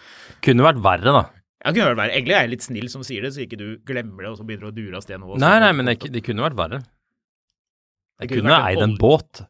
kunne 0.45 0.67
vært 0.67 0.83
verre, 0.85 1.15
da. 1.15 1.25
Jeg 1.65 1.77
kunne 1.77 1.89
vært 1.93 2.01
verre. 2.03 2.13
Egentlig 2.13 2.35
er 2.37 2.45
jeg 2.45 2.53
litt 2.53 2.67
snill 2.67 2.91
som 2.93 3.05
sier 3.07 3.25
det, 3.25 3.33
så 3.35 3.45
ikke 3.45 3.59
du 3.61 3.69
glemmer 3.89 4.27
det 4.27 4.35
og 4.35 4.37
så 4.41 4.45
begynner 4.45 4.69
du 4.69 4.73
å 4.73 4.77
dure 4.77 4.99
av 5.01 5.07
sted 5.07 5.21
nå. 5.21 5.39
Nei, 5.41 5.55
nei, 5.65 5.73
men 5.77 5.89
det, 5.89 5.97
det 6.13 6.21
kunne 6.27 6.45
vært 6.45 6.59
verre. 6.59 6.83
Jeg 8.23 8.31
kunne 8.31 8.45
kunne 8.45 8.59
eid 8.69 8.83
en 8.85 8.99
båt. 9.01 9.45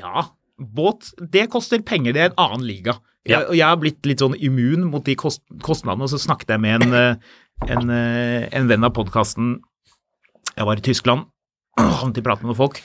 Ja, 0.00 0.24
båt, 0.56 1.10
det 1.20 1.46
koster 1.52 1.84
penger, 1.84 2.16
det 2.16 2.22
er 2.24 2.32
en 2.32 2.40
annen 2.46 2.66
liga. 2.68 2.96
Jeg, 3.26 3.42
og 3.50 3.56
jeg 3.58 3.66
har 3.66 3.78
blitt 3.80 4.06
litt 4.06 4.22
sånn 4.22 4.36
immun 4.38 4.86
mot 4.90 5.04
de 5.04 5.16
kost, 5.18 5.42
kostnadene, 5.66 6.06
og 6.06 6.12
så 6.12 6.20
snakket 6.22 6.54
jeg 6.54 6.62
med 6.62 6.86
en, 6.86 6.94
eh, 6.94 7.38
en, 7.74 7.90
eh, 7.90 8.46
en 8.54 8.68
venn 8.70 8.86
av 8.86 8.94
podkasten. 8.96 9.56
Jeg 10.54 10.68
var 10.68 10.78
i 10.78 10.84
Tyskland, 10.86 11.26
havnet 11.80 12.20
i 12.22 12.24
prat 12.24 12.40
med 12.42 12.52
noen 12.52 12.60
folk, 12.60 12.80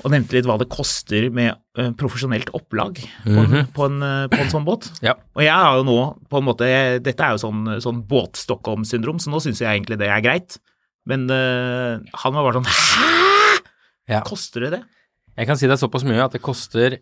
og 0.00 0.12
nevnte 0.12 0.36
litt 0.36 0.48
hva 0.48 0.56
det 0.60 0.70
koster 0.72 1.28
med 1.34 1.52
eh, 1.78 1.90
profesjonelt 1.98 2.48
opplag 2.56 2.96
på, 2.98 3.36
en, 3.36 3.66
på, 3.74 3.88
en, 3.88 3.98
eh, 4.06 4.24
på 4.32 4.40
en 4.40 4.52
sånn 4.52 4.66
båt. 4.66 4.88
Ja. 5.04 5.14
Og 5.36 5.44
jeg 5.44 5.52
har 5.52 5.78
jo 5.78 5.86
nå 5.86 5.98
på 6.32 6.40
en 6.40 6.46
måte 6.48 6.68
Dette 7.04 7.26
er 7.26 7.36
jo 7.36 7.42
sånn, 7.44 7.66
sånn 7.84 8.00
båt-Stockholm-syndrom, 8.08 9.20
så 9.22 9.32
nå 9.32 9.42
syns 9.44 9.60
jeg 9.62 9.68
egentlig 9.68 10.00
det 10.00 10.08
er 10.08 10.24
greit. 10.24 10.58
Men 11.08 11.26
uh, 11.26 11.98
han 12.22 12.34
var 12.36 12.44
bare 12.46 12.60
sånn 12.60 12.68
Hæ?! 12.70 13.22
Ja. 14.10 14.20
Koster 14.26 14.66
det 14.66 14.70
det? 14.76 14.82
Jeg 15.38 15.48
kan 15.48 15.58
si 15.58 15.68
det 15.68 15.76
er 15.76 15.80
såpass 15.80 16.04
mye 16.06 16.22
at 16.24 16.34
det 16.34 16.42
koster 16.44 16.98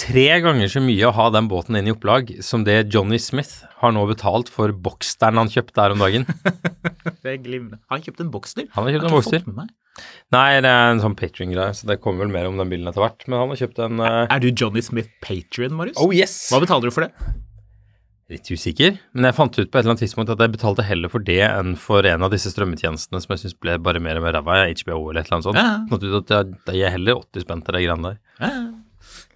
tre 0.00 0.26
ganger 0.42 0.70
så 0.72 0.80
mye 0.82 1.04
å 1.08 1.12
ha 1.16 1.28
den 1.34 1.48
båten 1.50 1.76
inn 1.78 1.90
i 1.90 1.92
opplag 1.94 2.30
som 2.44 2.64
det 2.66 2.78
Johnny 2.94 3.18
Smith 3.22 3.62
har 3.82 3.92
nå 3.94 4.02
betalt 4.08 4.50
for 4.52 4.72
Boxsteren 4.72 5.40
han 5.40 5.52
kjøpte 5.52 5.84
her 5.84 5.94
om 5.94 6.02
dagen. 6.02 6.26
Det 7.22 7.36
er 7.36 7.38
glimrende. 7.38 7.78
Har 7.86 7.98
han 7.98 8.02
kjøpt 8.02 8.20
en 8.24 8.32
Boxster? 8.34 8.66
Han 8.74 8.86
har 8.86 8.96
kjøpt 8.96 9.06
en 9.06 9.14
Boxster. 9.14 9.44
Nei, 10.32 10.48
det 10.64 10.70
er 10.72 10.90
en 10.90 11.02
sånn 11.02 11.14
Patrion-greie, 11.18 11.74
så 11.76 11.86
det 11.86 11.98
kommer 12.02 12.24
vel 12.24 12.32
mer 12.32 12.48
om 12.48 12.56
den 12.58 12.70
bilen 12.72 12.88
etter 12.88 13.04
hvert. 13.04 13.22
Men 13.28 13.42
han 13.42 13.52
har 13.52 13.60
kjøpt 13.60 13.78
en 13.84 14.00
eh, 14.02 14.18
Er 14.24 14.42
du 14.42 14.48
Johnny 14.50 14.82
Smith 14.82 15.12
Patrion, 15.22 15.76
Marius? 15.78 16.00
Oh 16.02 16.10
yes! 16.16 16.34
Hva 16.50 16.62
betaler 16.64 16.90
du 16.90 16.96
for 16.96 17.06
det? 17.06 17.12
Litt 18.32 18.48
usikker, 18.48 18.96
men 19.12 19.28
jeg 19.28 19.36
fant 19.36 19.52
ut 19.58 19.68
på 19.68 19.76
et 19.76 19.82
eller 19.82 19.92
annet 19.92 20.02
tidspunkt 20.06 20.32
at 20.32 20.40
jeg 20.40 20.54
betalte 20.54 20.86
heller 20.88 21.12
for 21.12 21.22
det 21.26 21.42
enn 21.44 21.74
for 21.78 22.06
en 22.08 22.24
av 22.24 22.32
disse 22.32 22.50
strømmetjenestene 22.54 23.20
som 23.20 23.34
jeg 23.34 23.42
syns 23.44 23.58
ble 23.60 23.76
bare 23.84 24.00
mer 24.02 24.18
og 24.18 24.24
mer 24.24 24.38
ræva, 24.38 24.62
HBO 24.72 25.02
eller 25.10 25.20
et 25.20 25.28
eller 25.28 25.38
annet 25.38 25.48
sånt. 25.50 25.60
Ja. 25.60 25.74
Ut 25.92 26.16
at 26.22 26.32
jeg, 26.32 26.80
jeg 26.80 26.94
heller 26.96 27.20
80 27.20 27.44
spenn 27.44 27.64
til 27.66 27.76
de 27.76 27.84
greiene 27.84 28.14
der. 28.14 28.20
Ja. 28.40 28.52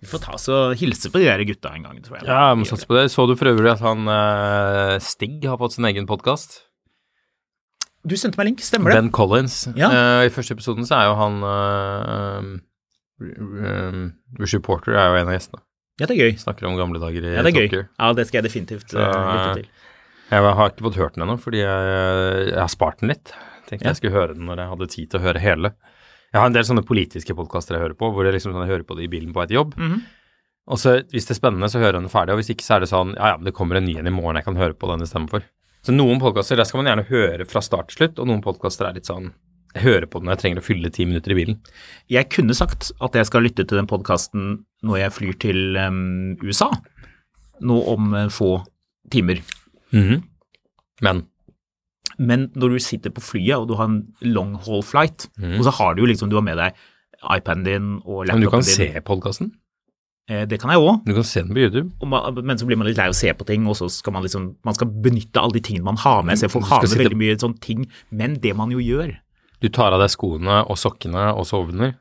Vi 0.06 0.12
får 0.12 0.20
ta 0.22 0.36
oss 0.36 0.46
og 0.54 0.76
hilse 0.78 1.10
på 1.10 1.18
de 1.18 1.26
der 1.26 1.42
gutta 1.48 1.72
en 1.74 1.82
gang, 1.82 1.96
tror 2.04 2.20
jeg. 2.20 2.28
Ja, 2.28 2.52
jeg 2.52 2.60
må 2.60 2.66
satse 2.68 2.86
på 2.86 2.94
det. 2.94 3.08
Så 3.10 3.24
du 3.26 3.32
for 3.34 3.50
øvrig 3.50 3.72
at 3.72 3.82
han 3.82 4.06
uh, 4.06 4.94
Stig 5.02 5.42
har 5.42 5.58
fått 5.58 5.74
sin 5.74 5.88
egen 5.88 6.06
podkast? 6.06 6.60
Du 8.06 8.14
sendte 8.14 8.38
meg 8.38 8.52
link, 8.52 8.62
stemmer 8.62 8.94
det? 8.94 9.00
Ben 9.00 9.10
Collins. 9.10 9.64
Ja. 9.74 9.90
Uh, 9.90 10.22
I 10.28 10.30
første 10.30 10.54
episoden 10.54 10.86
så 10.86 11.00
er 11.00 11.08
jo 11.10 11.16
han 11.18 11.42
uh, 11.42 12.54
Richard 14.38 14.62
Porter 14.62 14.94
er 14.94 15.10
jo 15.10 15.18
en 15.24 15.32
av 15.32 15.34
gjestene. 15.34 15.62
Ja, 15.96 16.06
det 16.06 16.14
er 16.14 16.22
gøy. 16.22 16.38
Snakker 16.38 16.68
om 16.70 16.78
gamle 16.78 17.02
dager 17.02 17.26
i 17.26 17.34
Ja, 17.34 17.42
det 17.42 17.50
er 17.56 17.66
gøy. 17.66 17.82
Ja, 17.82 18.12
det 18.14 18.28
skal 18.28 18.42
jeg 18.42 18.46
definitivt 18.50 18.92
Så, 18.92 19.00
eh, 19.00 19.10
lytte 19.10 19.62
til. 19.62 19.68
Jeg 20.28 20.54
har 20.60 20.70
ikke 20.70 20.86
fått 20.86 20.98
hørt 21.00 21.14
den 21.16 21.24
ennå, 21.24 21.36
fordi 21.40 21.62
jeg, 21.62 21.92
jeg 22.52 22.60
har 22.60 22.70
spart 22.70 23.00
den 23.00 23.10
litt. 23.14 23.32
Tenkte 23.66 23.86
Ja. 23.86 23.90
jeg 23.90 23.98
skulle 24.02 24.14
høre 24.14 24.34
den 24.36 24.46
når 24.46 24.60
jeg 24.60 24.72
hadde 24.74 24.88
tid 24.92 25.10
til 25.10 25.18
å 25.18 25.24
høre 25.24 25.40
hele. 25.42 25.72
Jeg 26.36 26.42
har 26.42 26.50
en 26.50 26.56
del 26.56 26.66
sånne 26.68 26.84
politiske 26.84 27.32
podkaster 27.32 27.78
jeg 27.78 27.80
hører 27.80 27.96
på, 27.96 28.10
hvor 28.12 28.26
jeg, 28.28 28.34
liksom 28.36 28.52
sånn, 28.52 28.66
jeg 28.66 28.74
hører 28.74 28.84
på 28.84 28.96
det 28.98 29.06
i 29.06 29.12
bilen 29.14 29.32
på 29.32 29.40
vei 29.40 29.46
til 29.48 29.56
jobb. 29.56 29.74
-hmm. 29.80 30.00
Og 30.66 30.78
så 30.82 31.00
hvis 31.08 31.24
det 31.24 31.32
er 31.32 31.38
spennende, 31.40 31.68
så 31.70 31.78
hører 31.78 31.94
jeg 31.94 32.02
den 32.02 32.12
ferdig, 32.12 32.34
og 32.34 32.40
hvis 32.40 32.50
ikke, 32.50 32.64
så 32.66 32.74
er 32.76 32.80
det 32.80 32.90
sånn 32.90 33.14
ja 33.14 33.28
ja, 33.32 33.36
det 33.38 33.54
kommer 33.54 33.76
en 33.76 33.84
ny 33.84 33.96
en 33.96 34.06
i 34.06 34.10
morgen 34.10 34.36
jeg 34.36 34.44
kan 34.44 34.56
høre 34.56 34.74
på 34.74 34.90
den 34.90 35.00
istedenfor. 35.00 35.42
Så 35.82 35.94
noen 35.94 36.20
podkaster 36.20 36.64
skal 36.64 36.82
man 36.82 36.90
gjerne 36.90 37.08
høre 37.08 37.46
fra 37.46 37.62
start 37.62 37.88
til 37.88 37.96
slutt, 37.96 38.18
og 38.18 38.26
noen 38.26 38.42
podkaster 38.42 38.86
er 38.86 38.94
litt 38.94 39.06
sånn 39.06 39.32
jeg 39.76 39.84
hører 39.84 40.06
på 40.06 40.18
den 40.18 40.26
når 40.26 40.36
jeg 40.36 40.42
trenger 40.42 40.58
å 40.58 40.66
fylle 40.66 40.90
ti 40.90 41.04
minutter 41.04 41.32
i 41.32 41.34
bilen. 41.34 41.60
Jeg 42.08 42.28
kunne 42.32 42.54
sagt 42.54 42.92
at 43.00 43.14
jeg 43.14 43.26
skal 43.26 43.42
lytte 43.42 43.64
til 43.64 43.76
den 43.76 43.86
podkasten 43.86 44.64
når 44.82 44.96
jeg 44.98 45.12
flyr 45.12 45.38
til 45.38 45.76
um, 45.76 46.36
USA, 46.42 46.70
nå 47.60 47.76
om 47.92 48.14
uh, 48.14 48.28
få 48.32 48.64
timer. 49.12 49.42
Men 51.04 51.26
Men 52.18 52.48
når 52.56 52.70
du 52.76 52.78
sitter 52.78 53.10
på 53.10 53.20
flyet 53.20 53.56
og 53.58 53.68
du 53.68 53.74
har 53.74 53.84
en 53.90 54.06
long 54.22 54.54
haul 54.66 54.82
flight, 54.82 55.28
og 55.42 55.64
så 55.64 55.70
har 55.78 55.94
du 55.94 56.02
jo 56.02 56.06
liksom, 56.12 56.30
du 56.30 56.36
har 56.36 56.42
med 56.42 56.56
deg 56.56 56.72
iPaden 57.22 57.64
din 57.64 57.86
og 58.04 58.26
laptopen 58.26 58.34
men 58.34 58.40
du 58.46 58.50
kan 58.50 58.60
din. 58.60 58.74
se 58.74 58.92
din. 58.92 59.02
podkasten. 59.02 59.50
Eh, 60.28 60.44
Det 60.46 60.58
kan 60.60 60.70
jeg 60.70 60.78
òg. 60.80 61.04
Du 61.06 61.14
kan 61.14 61.22
se 61.24 61.40
den 61.42 61.54
på 61.54 61.60
YouTube. 61.60 61.90
Man- 62.06 62.44
Men 62.44 62.56
så 62.58 62.66
blir 62.66 62.76
man 62.76 62.86
litt 62.86 62.96
lei 62.96 63.06
av 63.06 63.12
å 63.12 63.14
se 63.14 63.32
på 63.32 63.46
ting, 63.46 63.66
og 63.66 63.76
så 63.76 63.88
skal 63.90 64.12
man 64.12 64.22
liksom 64.22 64.56
Man 64.64 64.74
skal 64.74 64.88
benytte 64.88 65.40
alle 65.40 65.52
de 65.52 65.60
tingene 65.60 65.84
man 65.84 65.96
har 65.96 66.22
med 66.22 66.36
seg. 66.38 66.50
Folk 66.50 66.64
har 66.66 66.80
med 66.82 66.88
sitte- 66.90 67.04
veldig 67.04 67.16
mye 67.16 67.36
sånne 67.38 67.60
ting. 67.60 67.86
Men 68.10 68.34
det 68.34 68.56
man 68.56 68.70
jo 68.70 68.78
gjør 68.78 69.16
Du 69.60 69.68
tar 69.68 69.92
av 69.92 70.00
deg 70.00 70.10
skoene 70.10 70.68
og 70.68 70.76
sokkene 70.76 71.34
og 71.36 71.44
sovner. 71.46 71.94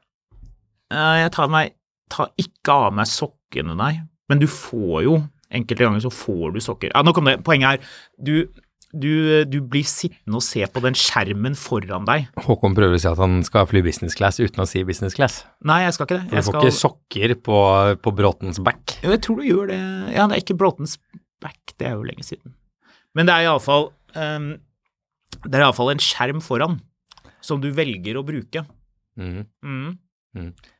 eh, 0.91 1.23
Jeg 1.23 1.31
tar, 1.31 1.47
meg, 1.47 1.73
tar 2.09 2.29
ikke 2.37 2.69
av 2.73 2.93
meg 2.93 3.05
sokkene, 3.05 3.75
nei. 3.77 4.01
Men 4.29 4.39
du 4.39 4.47
får 4.47 5.03
jo 5.03 5.29
Enkelte 5.55 5.85
ganger 5.85 6.01
så 6.01 6.09
får 6.11 6.53
du 6.53 6.59
sokker. 6.59 6.89
Ja, 6.93 7.01
nå 7.03 7.13
kom 7.13 7.23
det. 7.25 7.43
Poenget 7.43 7.75
er 7.79 7.79
du, 8.21 8.47
du, 8.95 9.43
du 9.49 9.57
blir 9.61 9.85
sittende 9.87 10.39
og 10.39 10.43
se 10.45 10.63
på 10.71 10.81
den 10.83 10.95
skjermen 10.97 11.57
foran 11.59 12.07
deg. 12.07 12.29
Håkon 12.45 12.75
prøver 12.77 12.97
å 12.97 13.01
si 13.01 13.09
at 13.09 13.21
han 13.21 13.41
skal 13.47 13.67
fly 13.69 13.81
business 13.85 14.17
class 14.17 14.39
uten 14.41 14.63
å 14.63 14.67
si 14.69 14.83
business 14.87 15.17
class. 15.17 15.41
Nei, 15.67 15.81
jeg 15.85 15.97
skal 15.97 16.07
ikke 16.07 16.19
det. 16.21 16.25
For 16.29 16.35
du 16.35 16.41
får 16.41 16.47
skal, 16.49 16.69
ikke 16.69 16.77
sokker 16.79 17.35
på, 17.47 17.59
på 18.05 18.15
Bråtens 18.15 18.61
back. 18.63 18.97
Jo, 19.03 19.11
jeg 19.15 19.23
tror 19.25 19.41
du 19.41 19.47
gjør 19.47 19.71
det. 19.73 19.81
Ja, 20.15 20.27
det 20.29 20.39
er 20.39 20.45
ikke 20.45 20.57
Bråtens 20.59 20.97
back, 21.43 21.75
det 21.75 21.89
er 21.89 21.97
jo 21.97 22.07
lenge 22.07 22.25
siden. 22.27 22.55
Men 23.15 23.29
det 23.29 23.35
er 23.35 23.47
iallfall 23.47 23.89
um, 24.17 24.49
Det 25.45 25.53
er 25.53 25.63
iallfall 25.63 25.93
en 25.93 26.03
skjerm 26.03 26.41
foran 26.43 26.79
som 27.45 27.61
du 27.61 27.69
velger 27.75 28.17
å 28.17 28.25
bruke. 28.25 28.65
Mhm. 29.19 29.45
Mm. 29.63 29.93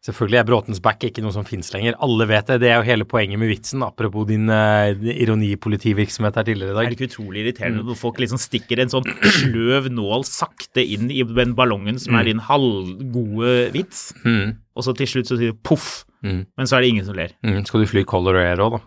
Selvfølgelig 0.06 0.38
er 0.40 0.46
Bråtens 0.46 0.82
back 0.84 1.02
ikke 1.08 1.22
noe 1.24 1.32
som 1.34 1.46
fins 1.48 1.72
lenger. 1.74 1.96
Alle 2.04 2.28
vet 2.30 2.46
det. 2.52 2.60
Det 2.62 2.70
er 2.70 2.76
jo 2.78 2.86
hele 2.86 3.06
poenget 3.10 3.40
med 3.42 3.50
vitsen, 3.50 3.82
apropos 3.82 4.28
din 4.30 4.50
uh, 4.52 4.92
ironipolitivirksomhet 4.94 6.36
her 6.36 6.44
tidligere 6.46 6.70
i 6.70 6.76
Er 6.76 6.78
dag. 6.82 6.90
det 6.92 6.98
ikke 7.00 7.10
utrolig 7.14 7.44
irriterende 7.46 7.84
når 7.88 7.98
folk 8.00 8.20
liksom 8.22 8.38
stikker 8.42 8.82
en 8.84 8.92
sånn 8.94 9.08
sløv 9.40 9.90
nål 9.94 10.26
sakte 10.28 10.84
inn 10.86 11.10
i 11.14 11.24
den 11.24 11.56
ballongen 11.58 11.98
som 12.02 12.16
er 12.20 12.28
din 12.30 12.40
halvgode 12.40 13.72
vits, 13.74 14.14
Mm. 14.26 14.58
og 14.76 14.84
så 14.84 14.94
til 14.96 15.08
slutt 15.08 15.28
så 15.32 15.38
sier 15.40 15.52
du 15.52 15.58
poff, 15.64 16.06
Mm. 16.24 16.46
men 16.58 16.66
så 16.66 16.78
er 16.78 16.82
det 16.82 16.90
ingen 16.90 17.06
som 17.06 17.16
ler. 17.16 17.32
Mm. 17.44 17.66
Skal 17.66 17.82
du 17.82 17.88
fly 17.88 18.04
Color 18.04 18.36
Air 18.38 18.58
òg, 18.58 18.72
da? 18.72 18.80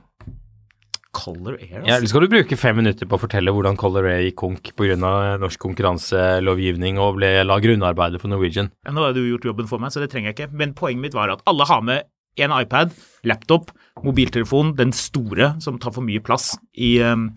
Color 1.19 1.57
Air, 1.59 1.69
Ja, 1.71 1.81
altså. 1.83 1.97
eller 1.97 2.11
skal 2.13 2.25
du 2.25 2.29
bruke 2.33 2.59
fem 2.61 2.77
minutter 2.81 3.09
på 3.11 3.19
å 3.19 3.23
fortelle 3.23 3.53
hvordan 3.55 3.79
Color 3.81 4.07
Air 4.13 4.23
gikk 4.29 4.39
konk 4.43 4.71
pga. 4.79 4.97
norsk 5.43 5.61
konkurranselovgivning 5.67 6.99
og 7.03 7.17
ble, 7.19 7.33
la 7.47 7.59
grunnarbeidet 7.63 8.21
for 8.23 8.31
Norwegian? 8.33 8.71
Ja, 8.87 8.95
nå 8.95 9.05
har 9.07 9.17
du 9.17 9.23
gjort 9.27 9.49
jobben 9.51 9.69
for 9.71 9.83
meg, 9.83 9.93
så 9.95 10.03
det 10.03 10.11
trenger 10.13 10.33
jeg 10.33 10.39
ikke. 10.39 10.53
Men 10.57 10.75
poenget 10.79 11.09
mitt 11.09 11.19
var 11.19 11.33
at 11.35 11.43
alle 11.49 11.67
har 11.69 11.83
med 11.83 12.09
en 12.39 12.55
iPad, 12.55 12.93
laptop, 13.27 13.73
mobiltelefon, 14.05 14.77
den 14.79 14.93
store 14.95 15.57
som 15.65 15.79
tar 15.83 15.95
for 15.97 16.07
mye 16.07 16.23
plass 16.23 16.53
i 16.79 17.01
um, 17.03 17.33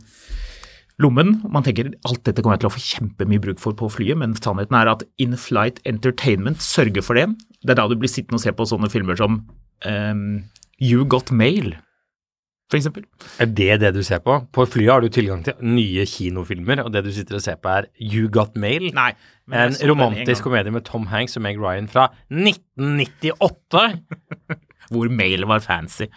lommen. 1.02 1.40
Man 1.50 1.66
tenker 1.66 1.90
alt 2.06 2.22
dette 2.28 2.44
kommer 2.44 2.60
jeg 2.60 2.66
til 2.66 2.70
å 2.70 2.76
få 2.76 2.84
kjempemye 2.86 3.42
bruk 3.42 3.62
for 3.64 3.74
på 3.78 3.90
flyet, 3.90 4.20
men 4.22 4.36
sannheten 4.38 4.78
er 4.78 4.92
at 4.94 5.06
In-Flight 5.22 5.82
Entertainment 5.90 6.62
sørger 6.62 7.02
for 7.06 7.18
det. 7.18 7.32
Det 7.66 7.74
er 7.74 7.82
da 7.82 7.88
du 7.90 7.98
blir 7.98 8.12
sittende 8.12 8.38
og 8.38 8.46
se 8.46 8.54
på 8.54 8.68
sånne 8.70 8.92
filmer 8.94 9.18
som 9.18 9.42
um, 9.86 10.28
You 10.82 11.06
Got 11.10 11.34
Mail, 11.34 11.74
eksempel. 12.80 13.04
Er 13.42 13.50
det 13.52 13.80
det 13.82 13.92
du 13.96 14.02
ser 14.06 14.22
på? 14.24 14.38
På 14.54 14.66
flyet 14.70 14.92
har 14.94 15.04
du 15.04 15.10
tilgang 15.12 15.44
til 15.44 15.54
nye 15.66 16.06
kinofilmer, 16.08 16.84
og 16.86 16.92
det 16.94 17.04
du 17.06 17.12
sitter 17.16 17.36
og 17.40 17.44
ser 17.44 17.58
på 17.62 17.72
er 17.74 17.88
You 18.00 18.30
Got 18.32 18.56
Mail. 18.56 18.90
Nei. 18.96 19.12
men 19.52 19.74
En 19.74 19.90
romantisk 19.92 20.44
gang 20.44 20.48
komedie 20.50 20.72
med 20.76 20.86
Tom 20.88 21.08
Hanks 21.12 21.36
og 21.40 21.44
Meg 21.46 21.60
Ryan 21.60 21.90
fra 21.92 22.10
1998. 22.32 23.86
Hvor 24.92 25.08
mail 25.12 25.46
var 25.48 25.64
fancy. 25.64 26.08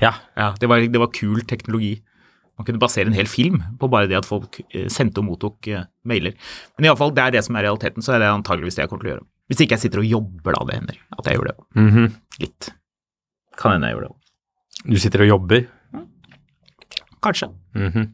Ja. 0.00 0.12
Ja, 0.36 0.52
det 0.58 0.68
var, 0.70 0.82
det 0.82 1.00
var 1.00 1.12
kul 1.14 1.44
teknologi. 1.46 1.96
Man 2.58 2.66
kunne 2.66 2.78
basere 2.82 3.10
en 3.10 3.16
hel 3.16 3.26
film 3.30 3.60
på 3.80 3.88
bare 3.90 4.06
det 4.10 4.18
at 4.20 4.26
folk 4.28 4.60
eh, 4.70 4.86
sendte 4.92 5.22
og 5.22 5.26
mottok 5.28 5.66
eh, 5.70 5.86
mailer. 6.06 6.34
Men 6.76 6.88
iallfall, 6.88 7.14
det 7.14 7.22
er 7.24 7.34
det 7.36 7.44
som 7.46 7.56
er 7.58 7.66
realiteten, 7.66 8.02
så 8.02 8.14
er 8.14 8.22
det 8.22 8.30
antageligvis 8.30 8.78
det 8.78 8.84
jeg 8.84 8.90
kommer 8.92 9.06
til 9.06 9.10
å 9.10 9.14
gjøre. 9.16 9.26
Hvis 9.50 9.62
ikke 9.64 9.76
jeg 9.76 9.82
sitter 9.84 10.02
og 10.02 10.06
jobber, 10.08 10.54
da, 10.56 10.60
det 10.68 10.76
hender 10.78 11.00
at 11.18 11.30
jeg 11.30 11.38
gjør 11.38 11.50
det. 11.50 11.56
Mhm. 11.78 12.06
Litt. 12.44 12.68
Kan 13.60 13.74
hende 13.76 13.90
jeg 13.90 13.96
gjør 13.98 14.06
det 14.06 14.12
òg. 14.12 14.20
Du 14.84 14.96
sitter 15.00 15.24
og 15.24 15.30
jobber. 15.30 15.66
Kanskje. 17.24 17.50
Mhm. 17.78 18.12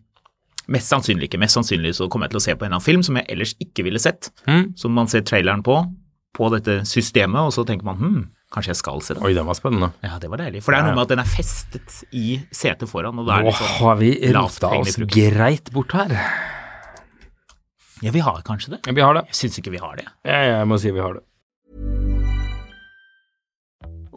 Mest 0.71 0.93
sannsynlig 0.93 1.26
ikke. 1.26 1.38
Mest 1.43 1.57
sannsynlig 1.57 1.97
så 1.99 2.07
kommer 2.07 2.29
jeg 2.29 2.37
til 2.37 2.38
å 2.38 2.45
se 2.45 2.52
på 2.55 2.62
en 2.62 2.69
eller 2.69 2.79
annen 2.79 2.87
film 2.87 3.02
som 3.02 3.17
jeg 3.19 3.26
ellers 3.33 3.57
ikke 3.59 3.83
ville 3.87 3.99
sett. 3.99 4.29
Mm. 4.47 4.69
Som 4.79 4.95
man 4.95 5.09
ser 5.11 5.25
traileren 5.26 5.64
på, 5.67 5.81
på 6.37 6.50
dette 6.55 6.85
systemet, 6.87 7.40
og 7.43 7.50
så 7.57 7.64
tenker 7.67 7.88
man 7.88 7.99
hm, 7.99 8.21
kanskje 8.55 8.71
jeg 8.71 8.79
skal 8.79 9.02
se 9.02 9.17
den. 9.17 9.25
Oi, 9.26 9.33
den 9.35 9.49
var 9.49 9.59
spennende. 9.59 9.88
Ja, 10.07 10.21
det 10.23 10.31
var 10.31 10.45
deilig. 10.45 10.62
For 10.62 10.76
det 10.76 10.79
er 10.79 10.87
noe 10.87 10.95
med 11.00 11.09
at 11.09 11.14
den 11.17 11.25
er 11.25 11.33
festet 11.33 11.97
i 12.14 12.37
setet 12.55 12.87
foran, 12.93 13.19
og 13.19 13.26
da 13.26 13.40
er 13.40 13.49
Nå 13.49 13.50
det 13.50 13.59
sånn 13.59 13.75
har 13.81 13.99
vi 13.99 14.12
rota 14.37 14.73
oss 14.79 15.00
greit 15.11 15.73
bort 15.75 15.97
her. 15.99 16.14
Ja, 18.00 18.14
vi 18.14 18.23
har 18.25 18.38
kanskje 18.47 18.76
det. 18.76 18.81
Ja, 18.87 18.95
vi 18.97 19.02
har 19.05 19.19
det. 19.19 19.26
Jeg 19.33 19.40
syns 19.43 19.59
ikke 19.61 19.75
vi 19.75 19.83
har 19.83 19.99
det. 19.99 20.07
Ja, 20.25 20.38
jeg 20.55 20.71
må 20.71 20.79
si 20.81 20.95
vi 20.95 21.02
har 21.02 21.19
det. 21.19 21.25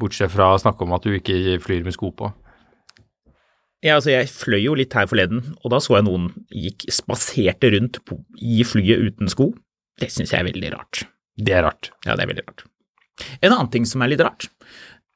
bortsett 0.00 0.32
fra 0.32 0.52
å 0.54 0.60
snakke 0.60 0.84
om 0.86 0.94
at 0.96 1.06
du 1.06 1.14
ikke 1.16 1.58
flyr 1.62 1.86
med 1.86 1.96
sko 1.96 2.12
på? 2.16 2.30
Ja, 3.84 3.98
altså 3.98 4.10
jeg 4.10 4.30
fløy 4.32 4.62
jo 4.64 4.74
litt 4.78 4.94
her 4.96 5.08
forleden, 5.10 5.42
og 5.62 5.70
da 5.74 5.80
så 5.82 5.98
jeg 5.98 6.06
noen 6.08 6.30
gikk 6.50 6.88
spaserte 6.92 7.70
rundt 7.74 8.00
på, 8.08 8.18
i 8.40 8.64
flyet 8.66 9.04
uten 9.04 9.30
sko. 9.30 9.50
Det 10.00 10.08
syns 10.12 10.32
jeg 10.32 10.42
er 10.42 10.48
veldig 10.48 10.72
rart. 10.74 11.04
Det 11.36 11.54
er 11.54 11.66
rart. 11.68 11.92
Ja, 12.06 12.16
det 12.16 12.24
er 12.24 12.32
veldig 12.32 12.46
rart. 12.48 12.64
En 13.40 13.52
annen 13.52 13.70
ting 13.72 13.86
som 13.88 14.02
er 14.04 14.12
litt 14.12 14.24
rart, 14.24 14.48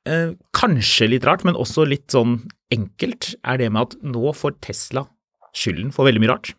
eh, 0.09 0.37
kanskje 0.57 1.11
litt 1.11 1.27
rart, 1.29 1.45
men 1.45 1.59
også 1.59 1.87
litt 1.89 2.09
sånn 2.13 2.39
enkelt, 2.73 3.35
er 3.45 3.61
det 3.61 3.73
med 3.73 3.89
at 3.89 3.99
nå 4.05 4.33
får 4.37 4.61
Tesla 4.65 5.07
skylden 5.57 5.93
for 5.93 6.09
veldig 6.09 6.23
mye 6.23 6.33
rart. 6.33 6.55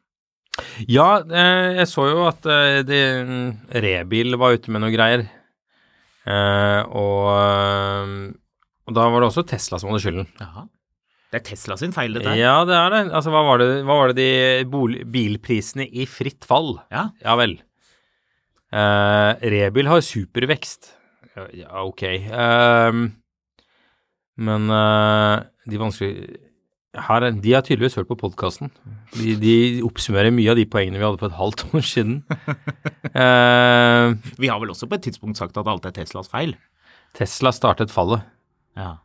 Ja, 0.90 1.22
eh, 1.24 1.78
jeg 1.80 1.88
så 1.90 2.10
jo 2.10 2.26
at 2.28 2.46
eh, 2.50 2.82
det, 2.86 3.04
Rebil 3.86 4.36
var 4.42 4.58
ute 4.58 4.74
med 4.74 4.84
noe 4.84 4.94
greier. 4.94 5.26
Eh, 6.28 6.82
og, 6.86 7.32
eh, 7.34 8.14
og 8.88 8.96
da 8.98 9.08
var 9.10 9.24
det 9.24 9.32
også 9.32 9.46
Tesla 9.50 9.80
som 9.82 9.90
hadde 9.92 10.04
skylden. 10.04 10.30
Jaha. 10.42 10.68
Det 11.32 11.40
er 11.40 11.46
Tesla 11.48 11.78
sin 11.80 11.94
feil, 11.96 12.12
dette 12.18 12.28
her. 12.28 12.36
Ja, 12.42 12.56
det 12.68 12.76
er 12.76 12.90
det. 12.92 13.02
Altså, 13.16 13.32
hva 13.32 13.42
var 13.48 13.62
det, 13.62 13.70
hva 13.88 13.96
var 14.02 14.12
det 14.12 14.18
de 14.20 14.66
bolig, 14.68 15.06
bilprisene 15.14 15.86
i 15.88 16.04
fritt 16.10 16.44
fall? 16.48 16.74
Ja. 16.92 17.06
Ja 17.24 17.38
vel. 17.40 17.56
Eh, 18.72 19.32
Rebil 19.54 19.88
har 19.88 20.04
supervekst. 20.04 20.92
Ja, 21.56 21.86
ok. 21.88 22.04
Ehm, 22.36 23.06
men 24.44 24.68
eh, 24.76 25.44
de 25.72 25.80
vanskelig 25.80 26.12
her, 26.98 27.24
er- 27.24 27.32
De 27.40 27.54
har 27.54 27.62
tydeligvis 27.64 27.96
hørt 27.96 28.10
på 28.10 28.18
podkasten. 28.20 28.72
De, 29.16 29.36
de 29.40 29.82
oppsummerer 29.88 30.32
mye 30.34 30.52
av 30.52 30.58
de 30.60 30.66
poengene 30.66 31.00
vi 31.00 31.06
hadde 31.06 31.20
for 31.22 31.32
et 31.32 31.40
halvt 31.40 31.64
år 31.72 31.86
siden. 31.88 32.18
uh, 33.16 34.12
Vi 34.42 34.50
har 34.52 34.60
vel 34.60 34.74
også 34.74 34.90
på 34.92 34.98
et 35.00 35.06
tidspunkt 35.08 35.40
sagt 35.40 35.58
at 35.58 35.68
alt 35.72 35.86
er 35.88 35.96
Teslas 35.96 36.28
feil. 36.32 36.58
Tesla 37.16 37.52
startet 37.56 37.92
fallet. 37.92 38.24
Ja. 38.80 38.98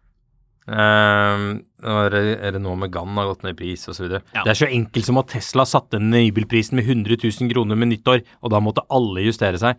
Uh, 0.67 1.63
er, 1.87 2.11
det, 2.11 2.23
er 2.43 2.57
det 2.57 2.63
nå 2.63 2.73
Megan 2.75 3.15
har 3.15 3.29
gått 3.31 3.45
ned 3.47 3.55
i 3.55 3.59
pris 3.61 3.87
osv. 3.89 4.09
Ja. 4.19 4.43
Det 4.43 4.51
er 4.51 4.59
så 4.59 4.71
enkelt 4.71 5.07
som 5.07 5.21
at 5.23 5.31
Tesla 5.31 5.67
satte 5.69 6.01
nybilprisen 6.03 6.81
med 6.81 6.91
100 6.91 7.21
000 7.23 7.53
kroner 7.55 7.79
med 7.79 7.93
nyttår, 7.93 8.25
og 8.43 8.51
da 8.51 8.63
måtte 8.63 8.83
alle 8.91 9.23
justere 9.29 9.63
seg. 9.63 9.79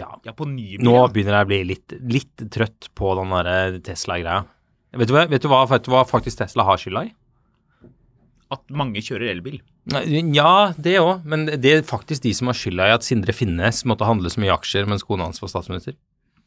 Ja. 0.00 0.08
Ja, 0.24 0.32
på 0.32 0.46
nybil. 0.48 0.80
Nå 0.88 0.96
begynner 1.12 1.42
jeg 1.42 1.44
å 1.44 1.50
bli 1.50 1.60
litt, 1.68 1.94
litt 2.08 2.46
trøtt 2.54 2.88
på 2.96 3.12
den 3.20 3.82
Tesla-greia. 3.84 4.46
Vet, 4.92 5.08
du 5.08 5.14
hva- 5.14 5.28
vet, 5.30 5.40
du 5.42 5.48
hva- 5.48 5.66
vet 5.70 5.84
du 5.86 5.90
hva 5.90 6.02
faktisk 6.08 6.38
Tesla 6.42 6.64
har 6.68 6.76
skylda 6.80 7.06
i? 7.08 7.12
At 8.52 8.60
mange 8.76 9.00
kjører 9.00 9.30
elbil. 9.32 9.60
Ja, 10.36 10.72
det 10.76 10.98
òg, 11.00 11.22
men 11.24 11.46
det 11.48 11.70
er 11.72 11.82
faktisk 11.88 12.22
de 12.26 12.34
som 12.36 12.50
har 12.50 12.54
skylda 12.58 12.90
i 12.90 12.92
at 12.98 13.02
Sindre 13.06 13.32
Finnes 13.32 13.80
måtte 13.88 14.04
handle 14.04 14.28
så 14.30 14.42
mye 14.44 14.52
aksjer 14.52 14.84
mens 14.90 15.02
kona 15.08 15.24
hans 15.30 15.40
var 15.40 15.48
statsminister. 15.48 15.96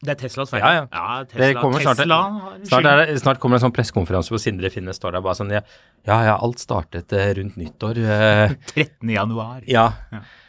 Det 0.04 0.12
er 0.12 0.18
Teslas 0.20 0.50
feil. 0.52 0.60
Ja, 0.60 0.84
ja. 0.92 1.24
Tesla, 1.24 1.60
kommer 1.60 1.80
snart- 1.82 1.96
Tesla 1.98 2.16
har 2.22 2.58
Snart, 2.68 2.84
er 2.86 3.06
det, 3.06 3.16
snart 3.22 3.40
kommer 3.40 3.56
det 3.58 3.62
en 3.64 3.70
sånn 3.70 3.74
pressekonferanse 3.78 4.28
hvor 4.30 4.38
Sindre 4.42 4.70
Finnes 4.70 5.00
står 5.00 5.16
der 5.16 5.22
bare 5.24 5.34
sånn 5.38 5.50
Ja, 5.56 5.62
ja, 6.06 6.18
ja 6.28 6.34
alt 6.36 6.60
startet 6.62 7.12
eh, 7.16 7.32
rundt 7.40 7.56
nyttår. 7.56 7.98
eh, 8.04 8.54
13. 8.76 9.08
januar. 9.16 9.62
ja. 9.66 9.88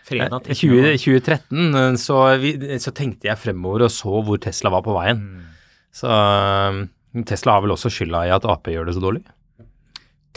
Fredag 0.08 0.44
13. 0.46 0.56
20, 0.56 0.98
2013 1.00 1.76
eh, 1.76 1.96
så, 2.00 2.20
vi, 2.40 2.54
så 2.80 2.94
tenkte 2.96 3.28
jeg 3.32 3.38
fremover 3.42 3.88
og 3.88 3.92
så 3.92 4.22
hvor 4.24 4.38
Tesla 4.40 4.70
var 4.70 4.84
på 4.86 4.94
veien. 5.00 5.24
Så 5.96 6.08
eh, 6.12 6.86
Tesla 7.26 7.54
har 7.58 7.62
vel 7.66 7.72
også 7.72 7.90
skylda 7.90 8.26
i 8.28 8.34
at 8.36 8.46
Ap 8.46 8.64
gjør 8.68 8.86
det 8.86 8.96
så 8.98 9.02
dårlig. 9.02 9.24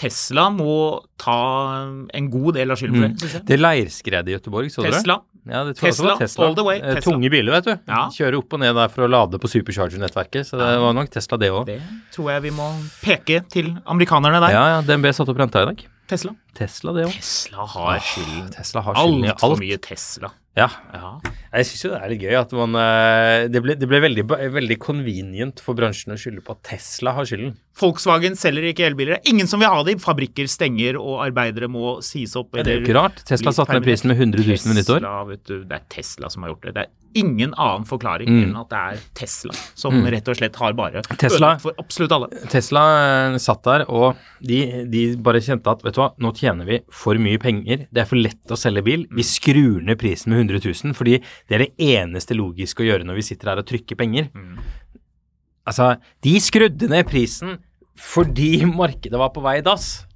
Tesla 0.01 0.47
må 0.49 1.03
ta 1.21 1.35
en 2.17 2.31
god 2.33 2.55
del 2.57 2.71
av 2.73 2.79
skylden 2.81 3.19
for 3.21 3.27
det, 3.27 3.33
jeg. 3.35 3.43
Det 3.51 3.59
leirskredet 3.61 4.31
i 4.33 4.37
Gøteborg, 4.39 4.71
så? 4.73 4.85
Tesla. 4.87 5.19
Ja, 5.51 5.65
det 5.65 5.75
Tesla, 5.77 6.15
Tesla. 6.21 6.47
all 6.47 6.55
the 6.57 6.65
way, 6.65 6.79
Eh, 6.81 6.95
Tesla. 6.97 7.13
Tunge 7.13 7.31
biler, 7.33 7.53
vet 7.53 7.65
du. 7.65 7.73
Ja. 7.89 8.07
Kjører 8.13 8.39
opp 8.39 8.53
og 8.57 8.61
ned 8.61 8.75
der 8.77 8.89
for 8.89 9.05
å 9.05 9.11
lade 9.11 9.39
på 9.41 9.49
supercharger-nettverket, 9.49 10.47
så 10.49 10.57
det 10.61 10.69
var 10.81 10.93
nok 10.97 11.11
Tesla 11.13 11.37
det 11.41 11.51
òg. 11.53 11.67
Det 11.67 11.81
tror 12.13 12.31
jeg 12.33 12.43
vi 12.43 12.51
må 12.57 12.69
peke 13.03 13.43
til 13.51 13.75
amerikanerne 13.85 14.41
der. 14.41 14.53
Ja, 14.57 14.65
ja, 14.77 14.81
DNB 14.85 15.13
satte 15.13 15.33
opp 15.35 15.41
renta 15.41 15.63
i 15.65 15.69
dag. 15.73 15.85
Tesla. 16.09 16.33
Tesla, 16.55 16.93
det 16.97 17.07
òg. 17.07 17.13
Tesla 17.13 17.67
har 17.67 18.01
skylden. 18.01 18.51
Altfor 18.57 19.51
alt. 19.53 19.61
mye 19.61 19.79
Tesla. 19.81 20.33
Ja. 20.59 20.67
Ja. 20.93 21.11
Jeg 21.51 21.67
syns 21.69 21.83
jo 21.85 21.91
det 21.93 21.99
er 22.01 22.11
litt 22.11 22.23
gøy 22.25 22.35
at 22.39 22.53
man 22.59 22.75
eh, 22.79 23.45
Det 23.51 23.61
ble, 23.63 23.77
det 23.79 23.87
ble 23.91 24.01
veldig, 24.03 24.25
veldig 24.55 24.77
convenient 24.83 25.63
for 25.63 25.79
bransjen 25.79 26.15
å 26.15 26.19
skylde 26.19 26.43
på 26.47 26.55
at 26.57 26.63
Tesla 26.67 27.15
har 27.17 27.29
skylden. 27.29 27.55
Volkswagen 27.81 28.37
selger 28.39 28.67
ikke 28.71 28.89
elbiler. 28.89 29.17
Det 29.17 29.21
er 29.23 29.35
ingen 29.35 29.51
som 29.51 29.63
vil 29.63 29.71
ha 29.73 29.85
dem. 29.87 30.03
Fabrikker 30.03 30.51
stenger, 30.51 30.99
og 31.01 31.23
arbeidere 31.25 31.71
må 31.71 31.97
sies 32.05 32.35
opp. 32.39 32.53
Det 32.59 32.67
er 32.67 32.81
jo 32.81 32.85
ikke 32.85 32.99
rart. 32.99 33.23
Tesla 33.31 33.55
satte 33.57 33.79
ned 33.79 33.87
prisen 33.87 34.11
med 34.13 34.19
100 34.21 34.43
000 34.47 34.73
ved 34.73 34.81
nyttår. 34.83 35.07
Vet 35.31 35.45
du, 35.47 35.57
det 35.71 35.79
er 35.79 35.87
Tesla 35.93 36.31
som 36.33 36.45
har 36.45 36.55
gjort 36.55 36.69
det. 36.69 36.75
Det 36.77 36.85
er 36.87 36.93
ingen 37.15 37.55
annen 37.59 37.85
forklaring 37.89 38.29
Mm. 38.29 38.43
enn 38.45 38.57
at 38.61 38.69
det 38.71 38.79
er 38.79 39.01
Tesla 39.15 39.55
som 39.75 39.95
rett 40.07 40.29
og 40.29 40.37
slett 40.37 40.57
har 40.57 40.73
bare 40.79 41.03
Tesla- 41.19 41.59
for 41.61 41.73
absolutt 41.79 42.13
alle. 42.13 42.29
Tesla 42.53 42.83
eh, 43.33 43.39
satt 43.39 43.63
der, 43.65 43.85
og 43.91 44.17
de, 44.41 44.85
de 44.91 45.17
bare 45.17 45.41
kjente 45.43 45.67
at 45.73 45.83
vet 45.83 45.95
du 45.95 46.01
hva, 46.01 46.11
nå 46.19 46.33
tjener 46.37 46.65
vi 46.69 46.81
for 46.91 47.15
mye 47.19 47.39
penger. 47.43 47.87
Det 47.91 48.03
er 48.05 48.07
for 48.11 48.17
lett 48.21 48.51
å 48.55 48.59
selge 48.61 48.85
bil. 48.87 49.07
Vi 49.11 49.23
skrur 49.27 49.81
ned 49.83 49.99
prisen 49.99 50.31
med 50.33 50.45
100 50.47 50.61
000, 50.85 50.95
fordi 50.95 51.19
det 51.49 51.57
er 51.59 51.65
det 51.67 51.73
eneste 51.79 52.37
logiske 52.39 52.85
å 52.85 52.89
gjøre 52.91 53.05
når 53.09 53.19
vi 53.21 53.27
sitter 53.33 53.51
her 53.55 53.59
og 53.63 53.67
trykker 53.67 53.97
penger. 53.99 54.31
Altså, 55.69 55.97
de 56.25 56.37
skrudde 56.43 56.89
ned 56.91 57.07
prisen 57.11 57.59
fordi 58.01 58.63
markedet 58.65 59.19
var 59.21 59.29
på 59.35 59.43
vei 59.45 59.59
i 59.59 59.65
dass. 59.67 60.07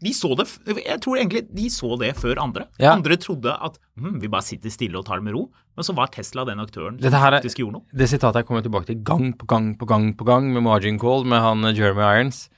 De 0.00 0.12
så 0.16 0.30
det, 0.38 0.46
jeg 0.86 1.00
tror 1.04 1.18
egentlig 1.20 1.42
de 1.52 1.66
så 1.72 1.90
det 2.00 2.14
før 2.16 2.38
andre. 2.40 2.64
Ja. 2.80 2.94
Andre 2.94 3.18
trodde 3.20 3.52
at 3.52 3.74
hm, 4.00 4.14
vi 4.22 4.30
bare 4.32 4.46
sitter 4.46 4.72
stille 4.72 4.96
og 4.96 5.04
tar 5.04 5.20
det 5.20 5.26
med 5.26 5.34
ro, 5.36 5.42
men 5.76 5.84
så 5.84 5.92
var 5.96 6.08
Tesla 6.14 6.46
den 6.48 6.62
aktøren 6.62 6.96
som 7.02 7.12
her 7.12 7.34
er- 7.36 7.42
faktisk 7.42 7.60
gjorde 7.60 7.76
noe. 7.78 7.84
Det 7.92 8.08
sitatet 8.08 8.40
jeg 8.40 8.48
kommer 8.48 8.64
tilbake 8.64 8.88
til 8.88 9.02
gang 9.04 9.34
på 9.36 9.46
gang 9.50 9.74
på 9.76 9.86
gang 9.90 10.14
på 10.16 10.24
gang 10.24 10.48
med 10.54 10.64
margin 10.64 10.98
call 10.98 11.24
med 11.28 11.40
han 11.44 11.64
eh, 11.68 11.74
Jeremy 11.76 12.00
Irons. 12.06 12.48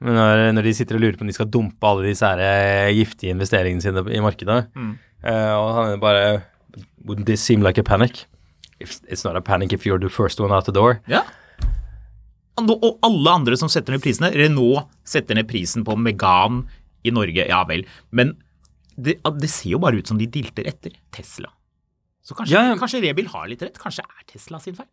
Når, 0.00 0.52
når 0.52 0.62
de 0.66 0.72
sitter 0.76 0.96
og 0.98 1.00
lurer 1.00 1.16
på 1.16 1.24
om 1.24 1.28
de 1.30 1.36
skal 1.36 1.48
dumpe 1.48 1.88
alle 1.88 2.04
disse 2.08 2.24
her, 2.28 2.40
eh, 2.44 2.92
giftige 2.96 3.32
investeringene 3.32 3.80
sine 3.84 4.02
i 4.12 4.20
markedet, 4.24 4.66
eh, 4.76 5.52
og 5.56 5.70
han 5.78 5.92
er 5.94 6.02
bare 6.02 6.24
Wouldn't 7.06 7.24
this 7.28 7.40
seem 7.40 7.62
like 7.62 7.78
a 7.78 7.84
panic? 7.84 8.24
If, 8.80 9.00
it's 9.08 9.24
not 9.24 9.36
a 9.36 9.40
panic 9.40 9.72
if 9.72 9.84
you're 9.86 10.00
the 10.00 10.08
first 10.10 10.40
one 10.40 10.52
out 10.52 10.64
the 10.66 10.72
door. 10.72 10.98
Ja. 11.08 11.22
Og 12.56 12.98
alle 13.04 13.30
andre 13.30 13.56
som 13.60 13.68
setter 13.68 13.92
ned 13.94 14.02
prisene, 14.04 14.30
Renault 14.32 14.88
setter 15.04 15.36
ned 15.36 15.46
prisen 15.48 15.84
på 15.84 15.96
Megan 16.00 16.62
i 17.06 17.14
Norge, 17.14 17.46
ja 17.48 17.62
vel. 17.68 17.84
Men 18.10 18.34
det, 18.96 19.18
det 19.22 19.50
ser 19.52 19.74
jo 19.76 19.80
bare 19.82 20.00
ut 20.00 20.08
som 20.10 20.18
de 20.20 20.26
dilter 20.32 20.68
etter 20.70 20.94
Tesla. 21.14 21.50
Så 22.26 22.34
kanskje, 22.34 22.56
Ja, 22.56 22.64
ja. 22.72 22.78
kanskje 22.80 23.02
Rebil 23.04 23.28
har 23.30 23.46
litt 23.50 23.62
rett? 23.62 23.76
Kanskje 23.78 24.02
er 24.06 24.24
Tesla 24.32 24.58
sin 24.62 24.74
feil? 24.78 24.88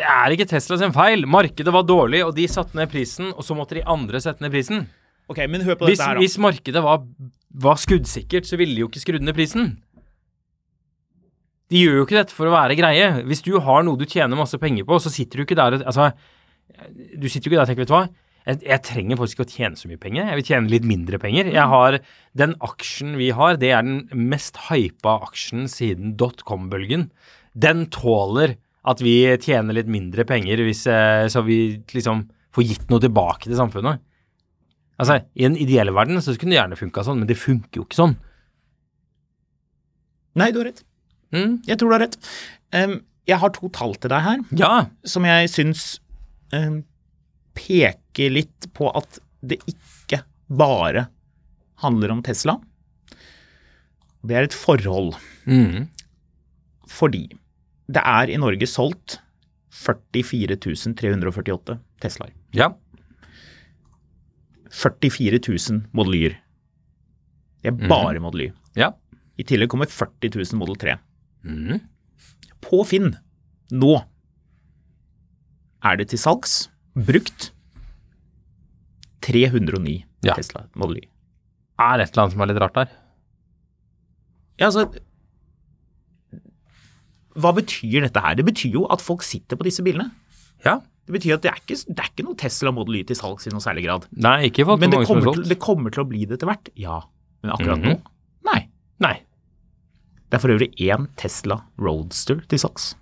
Det 0.00 0.06
er 0.06 0.32
ikke 0.32 0.46
Tesla 0.48 0.78
sin 0.80 0.94
feil. 0.96 1.26
Markedet 1.28 1.72
var 1.74 1.84
dårlig, 1.84 2.22
og 2.24 2.32
de 2.38 2.46
satte 2.48 2.78
ned 2.78 2.88
prisen, 2.92 3.32
og 3.34 3.44
så 3.44 3.56
måtte 3.58 3.76
de 3.76 3.82
andre 3.90 4.20
sette 4.22 4.40
ned 4.44 4.54
prisen. 4.54 4.86
Ok, 5.30 5.42
men 5.50 5.62
hør 5.66 5.76
på 5.78 5.90
Hvis, 5.90 5.98
dette 5.98 6.08
her, 6.08 6.16
da. 6.16 6.22
hvis 6.24 6.38
markedet 6.42 6.80
var, 6.82 7.02
var 7.66 7.76
skuddsikkert, 7.82 8.48
så 8.48 8.56
ville 8.58 8.74
de 8.78 8.84
jo 8.84 8.88
ikke 8.88 9.02
skrudd 9.02 9.26
ned 9.26 9.36
prisen. 9.36 9.74
De 11.70 11.78
gjør 11.84 12.00
jo 12.00 12.06
ikke 12.06 12.16
dette 12.18 12.34
for 12.34 12.48
å 12.50 12.54
være 12.54 12.74
greie. 12.78 13.10
Hvis 13.28 13.44
du 13.46 13.52
har 13.62 13.84
noe 13.86 13.98
du 14.00 14.06
tjener 14.10 14.38
masse 14.38 14.58
penger 14.58 14.86
på, 14.88 14.96
så 15.04 15.12
sitter 15.12 15.38
du 15.38 15.44
ikke 15.44 15.58
der 15.58 15.76
og 15.76 15.84
Altså, 15.86 16.08
du 17.20 17.28
sitter 17.30 17.46
jo 17.46 17.52
ikke 17.52 17.60
der 17.60 17.66
og 17.66 17.70
tenker, 17.70 17.84
vet 17.84 17.92
du 17.92 17.94
hva, 17.94 18.06
jeg, 18.46 18.60
jeg 18.64 18.82
trenger 18.86 19.18
faktisk 19.20 19.38
ikke 19.40 19.46
å 19.48 19.52
tjene 19.56 19.76
så 19.78 19.88
mye 19.90 20.00
penger. 20.00 20.26
Jeg 20.30 20.38
vil 20.40 20.46
tjene 20.48 20.72
litt 20.72 20.86
mindre 20.88 21.18
penger. 21.22 21.50
Jeg 21.52 21.66
har 21.72 21.98
Den 22.38 22.54
aksjen 22.64 23.16
vi 23.20 23.30
har, 23.36 23.56
det 23.60 23.72
er 23.76 23.82
den 23.86 24.26
mest 24.30 24.56
hypa 24.68 25.18
aksjen 25.26 25.66
siden 25.70 26.14
dotcom-bølgen. 26.20 27.08
Den 27.58 27.86
tåler 27.92 28.56
at 28.88 29.02
vi 29.04 29.16
tjener 29.42 29.76
litt 29.76 29.90
mindre 29.90 30.24
penger 30.24 30.62
hvis, 30.64 30.86
eh, 30.88 31.26
så 31.28 31.42
vi 31.44 31.82
liksom 31.92 32.24
får 32.56 32.64
gitt 32.66 32.86
noe 32.90 33.02
tilbake 33.02 33.44
til 33.50 33.58
samfunnet. 33.58 34.00
Altså, 35.00 35.20
I 35.36 35.46
en 35.48 35.56
ideell 35.60 35.92
verden 35.96 36.20
så 36.24 36.32
kunne 36.36 36.54
det 36.54 36.60
gjerne 36.60 36.78
funka 36.80 37.04
sånn, 37.06 37.20
men 37.22 37.28
det 37.28 37.36
funker 37.40 37.80
jo 37.80 37.84
ikke 37.86 37.98
sånn. 38.00 38.16
Nei, 40.40 40.50
du 40.54 40.60
har 40.62 40.68
rett. 40.70 40.82
Mm. 41.34 41.58
Jeg 41.68 41.78
tror 41.78 41.90
du 41.90 41.96
har 41.98 42.04
rett. 42.06 42.16
Um, 42.74 42.96
jeg 43.28 43.38
har 43.42 43.52
to 43.54 43.68
tall 43.74 43.94
til 44.00 44.10
deg 44.12 44.24
her 44.24 44.38
Ja. 44.58 44.72
som 45.06 45.26
jeg 45.28 45.50
syns 45.52 45.84
um, 46.54 46.80
peker 47.54 47.99
litt 48.18 48.68
på 48.74 48.90
at 48.96 49.20
det 49.40 49.60
ikke 49.70 50.22
bare 50.50 51.06
handler 51.80 52.12
om 52.12 52.22
Tesla. 52.22 52.58
Det 54.26 54.36
er 54.36 54.48
et 54.48 54.56
forhold. 54.56 55.14
Mm. 55.46 55.88
Fordi 56.90 57.28
det 57.90 58.02
er 58.04 58.30
i 58.30 58.38
Norge 58.40 58.66
solgt 58.68 59.20
44 59.70 60.58
348 60.58 61.78
Teslaer. 62.02 62.32
Ja. 62.52 62.72
44 64.70 65.40
000 65.46 65.86
Model 65.92 66.14
Y-er. 66.14 66.36
Det 67.62 67.72
er 67.72 67.88
bare 67.88 68.20
Model 68.20 68.48
Y. 68.48 68.52
Ja. 68.76 68.92
I 69.38 69.46
tillegg 69.46 69.70
kommer 69.72 69.88
40 69.88 70.34
000 70.36 70.58
Model 70.60 70.76
3. 70.76 70.96
Mm. 71.44 71.80
På 72.60 72.82
Finn 72.84 73.14
nå 73.70 73.94
er 75.80 75.96
det 75.96 76.10
til 76.10 76.20
salgs, 76.20 76.68
brukt, 76.92 77.50
309 79.20 80.04
Ja. 80.24 80.34
Tesla 80.36 80.66
Model 80.76 80.98
Y. 81.00 81.08
Er 81.80 82.00
et 82.02 82.10
eller 82.12 82.22
annet 82.26 82.32
som 82.34 82.42
er 82.44 82.50
litt 82.50 82.60
rart 82.60 82.74
der? 82.76 82.90
Ja, 84.60 84.66
altså 84.68 84.86
Hva 87.40 87.52
betyr 87.56 88.02
dette 88.04 88.20
her? 88.24 88.34
Det 88.36 88.44
betyr 88.48 88.74
jo 88.74 88.86
at 88.90 89.00
folk 89.04 89.22
sitter 89.24 89.56
på 89.56 89.64
disse 89.68 89.84
bilene. 89.86 90.08
Ja. 90.66 90.80
Det 91.06 91.14
betyr 91.16 91.36
at 91.38 91.44
det 91.46 91.50
er 91.52 91.60
ikke, 91.62 91.76
det 91.88 92.02
er 92.02 92.08
ikke 92.10 92.24
noe 92.26 92.36
Tesla 92.38 92.72
Model 92.74 92.98
Y 93.00 93.04
til 93.08 93.16
salgs 93.18 93.46
i 93.48 93.52
noe 93.54 93.62
særlig 93.64 93.84
grad. 93.86 94.04
Nei, 94.12 94.50
ikke 94.50 94.66
for 94.68 94.76
Men 94.82 94.90
det 94.92 95.04
kommer, 95.08 95.32
til, 95.38 95.46
det 95.48 95.58
kommer 95.62 95.94
til 95.94 96.02
å 96.04 96.08
bli 96.10 96.24
det 96.26 96.36
etter 96.38 96.50
hvert. 96.50 96.68
Ja. 96.78 97.00
Men 97.42 97.52
akkurat 97.54 97.78
Mhm. 97.80 97.86
nå? 97.86 98.02
Nei. 98.50 98.60
Nei. 99.00 99.14
Det 100.28 100.34
er 100.36 100.42
for 100.42 100.52
øvrig 100.54 100.74
én 100.76 101.08
Tesla 101.16 101.62
Roadster 101.78 102.42
til 102.46 102.58
salgs. 102.58 102.94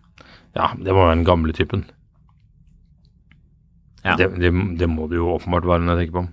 Ja, 0.54 0.70
det 0.74 0.92
må 0.94 1.02
være 1.09 1.16
den 1.16 1.24
gamle 1.26 1.52
typen. 1.52 1.85
Ja. 4.04 4.14
Det, 4.18 4.30
det, 4.38 4.52
det 4.78 4.88
må 4.90 5.08
det 5.11 5.18
jo 5.18 5.32
åpenbart 5.34 5.66
være 5.68 5.84
når 5.84 5.96
jeg 5.96 6.06
tenker 6.06 6.20
på. 6.20 6.24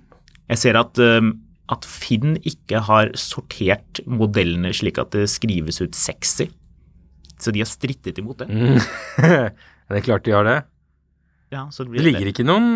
Jeg 0.51 0.61
ser 0.61 0.77
at, 0.79 1.01
um, 1.01 1.31
at 1.73 1.87
Finn 1.89 2.37
ikke 2.45 2.83
har 2.87 3.11
sortert 3.17 4.03
modellene 4.05 4.73
slik 4.75 4.99
at 5.01 5.15
det 5.15 5.25
skrives 5.33 5.81
ut 5.81 5.97
sexy. 5.97 6.49
Så 7.41 7.51
de 7.51 7.63
har 7.63 7.69
strittet 7.69 8.21
imot 8.21 8.43
det. 8.43 8.49
det 9.89 9.99
er 9.99 10.05
klart 10.05 10.27
de 10.27 10.35
har 10.35 10.45
det. 10.47 10.59
Ja, 11.53 11.65
så 11.71 11.85
det, 11.85 11.97
Det 11.97 12.05
ligger 12.05 12.29
ikke 12.31 12.45
noen 12.45 12.69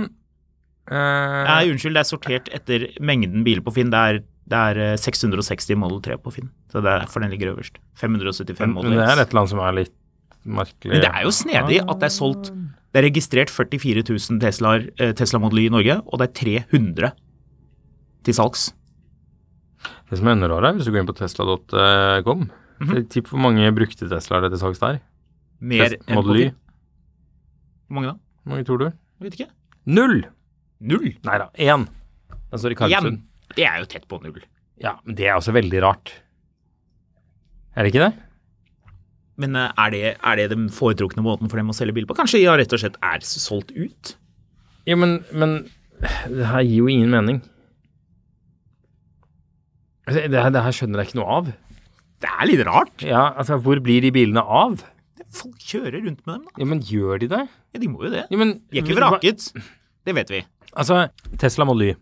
uh... 0.89 1.43
Nei, 1.45 1.69
unnskyld, 1.71 1.95
det 1.95 2.03
er 2.03 2.09
sortert 2.09 2.51
etter 2.53 2.89
mengden 3.01 3.45
biler 3.47 3.63
på 3.65 3.73
Finn. 3.77 3.93
Det 3.93 4.01
er, 4.11 4.21
det 4.49 4.65
er 4.73 4.81
eh, 4.93 4.97
660 4.99 5.79
Model 5.79 6.01
3 6.05 6.19
på 6.21 6.33
Finn. 6.35 6.51
Så 6.73 6.83
det 6.83 6.91
er 6.91 7.05
derfor 7.05 7.23
den 7.23 7.33
ligger 7.33 7.53
øverst. 7.53 7.79
575 8.01 8.73
Model 8.73 8.91
3. 8.91 8.97
men 8.97 8.99
det 8.99 9.07
er 9.07 9.23
et 9.23 9.31
eller 9.31 9.43
annet 9.43 9.53
som 9.53 9.63
er 9.63 9.79
litt 9.83 9.95
merkelig. 10.43 10.93
Men 10.93 11.05
det 11.05 11.11
er 11.13 11.25
jo 11.25 11.33
snedig 11.35 11.81
at 11.85 12.01
det 12.01 12.09
er 12.09 12.15
solgt 12.15 12.51
Det 12.89 12.99
er 13.03 13.05
registrert 13.09 13.51
44 13.53 14.01
000 14.09 14.39
Teslaer, 14.41 14.87
eh, 14.99 15.11
Tesla 15.13 15.39
Model 15.39 15.59
Y 15.61 15.65
i 15.67 15.73
Norge, 15.73 15.99
og 16.07 16.19
det 16.19 16.29
er 16.29 16.63
300 16.71 17.11
til 18.25 18.33
salgs. 18.33 18.71
Det 20.09 20.17
som 20.17 20.27
er 20.27 20.33
enda 20.35 20.49
rarere, 20.49 20.73
hvis 20.75 20.85
du 20.89 20.91
går 20.91 21.03
inn 21.03 21.09
på 21.11 21.17
tesla.com 21.19 22.49
Mhm. 22.79 23.09
Tipp 23.11 23.27
hvor 23.27 23.41
mange 23.43 23.67
brukte 23.75 24.07
Teslaer 24.07 24.41
det 24.45 24.51
til 24.53 24.59
salgs 24.61 24.79
der. 24.79 25.01
Mer 25.59 25.89
Test- 25.89 26.09
Model 26.15 26.37
Y. 26.39 26.51
Hvor 27.89 27.95
mange 27.97 28.07
da? 28.07 28.13
Hvor 28.45 28.53
mange 28.53 28.65
tror 28.65 28.77
du? 28.79 28.85
Jeg 28.85 29.25
vet 29.25 29.33
ikke. 29.39 29.49
Null! 29.85 30.21
Null. 30.79 31.09
Nei 31.27 31.37
da, 31.41 31.49
én. 31.59 31.83
Den 32.49 32.59
står 32.59 32.71
i 32.71 32.75
Karlsund. 32.79 33.21
Det 33.55 33.65
er 33.67 33.79
jo 33.81 33.85
tett 33.85 34.07
på 34.07 34.21
null. 34.23 34.39
Ja, 34.79 34.93
men 35.03 35.15
det 35.15 35.27
er 35.27 35.35
også 35.35 35.51
veldig 35.51 35.81
rart. 35.83 36.13
Er 37.75 37.83
det 37.83 37.91
ikke 37.93 38.05
det? 38.07 38.13
Men 39.39 39.55
eh, 39.55 39.71
er 39.79 39.93
det, 39.93 40.01
er 40.19 40.39
det 40.41 40.49
den 40.53 40.67
foretrukne 40.73 41.23
måten 41.25 41.49
for 41.51 41.59
dem 41.61 41.71
å 41.71 41.75
selge 41.77 41.95
bil 41.95 42.07
på? 42.09 42.17
Kanskje 42.17 42.41
de 42.41 42.49
rett 42.59 42.75
og 42.75 42.81
slett 42.81 42.99
er 43.05 43.23
solgt 43.25 43.71
ut? 43.77 44.13
Ja, 44.89 44.97
men, 44.99 45.19
men 45.31 45.61
det 46.01 46.49
her 46.51 46.65
gir 46.65 46.83
jo 46.83 46.91
ingen 46.91 47.11
mening. 47.13 47.41
Altså, 50.09 50.25
Det 50.27 50.43
her, 50.43 50.53
det 50.55 50.63
her 50.65 50.75
skjønner 50.75 51.01
jeg 51.03 51.11
ikke 51.11 51.19
noe 51.21 51.35
av. 51.39 51.49
Det 52.19 52.29
er 52.35 52.49
litt 52.49 52.63
rart. 52.67 53.05
Ja, 53.05 53.29
altså, 53.39 53.59
hvor 53.63 53.79
blir 53.83 54.03
de 54.03 54.11
bilene 54.15 54.43
av? 54.43 54.81
Folk 55.29 55.61
kjører 55.61 56.01
rundt 56.01 56.23
med 56.25 56.33
dem, 56.33 56.45
da. 56.47 56.53
Ja, 56.57 56.67
men 56.67 56.79
gjør 56.83 57.21
de 57.21 57.29
det? 57.31 57.43
Ja, 57.75 57.81
de 57.83 57.89
må 57.91 58.01
jo 58.07 58.11
det. 58.11 58.25
Ja, 58.31 58.39
men, 58.41 58.55
De 58.71 58.79
er 58.81 58.85
ikke 58.87 58.97
vraket. 58.97 59.51
Det 60.07 60.15
vet 60.17 60.31
vi. 60.33 60.39
Altså, 60.73 61.03
Tesla 61.41 61.67
Model 61.69 61.91
Y. 61.91 61.97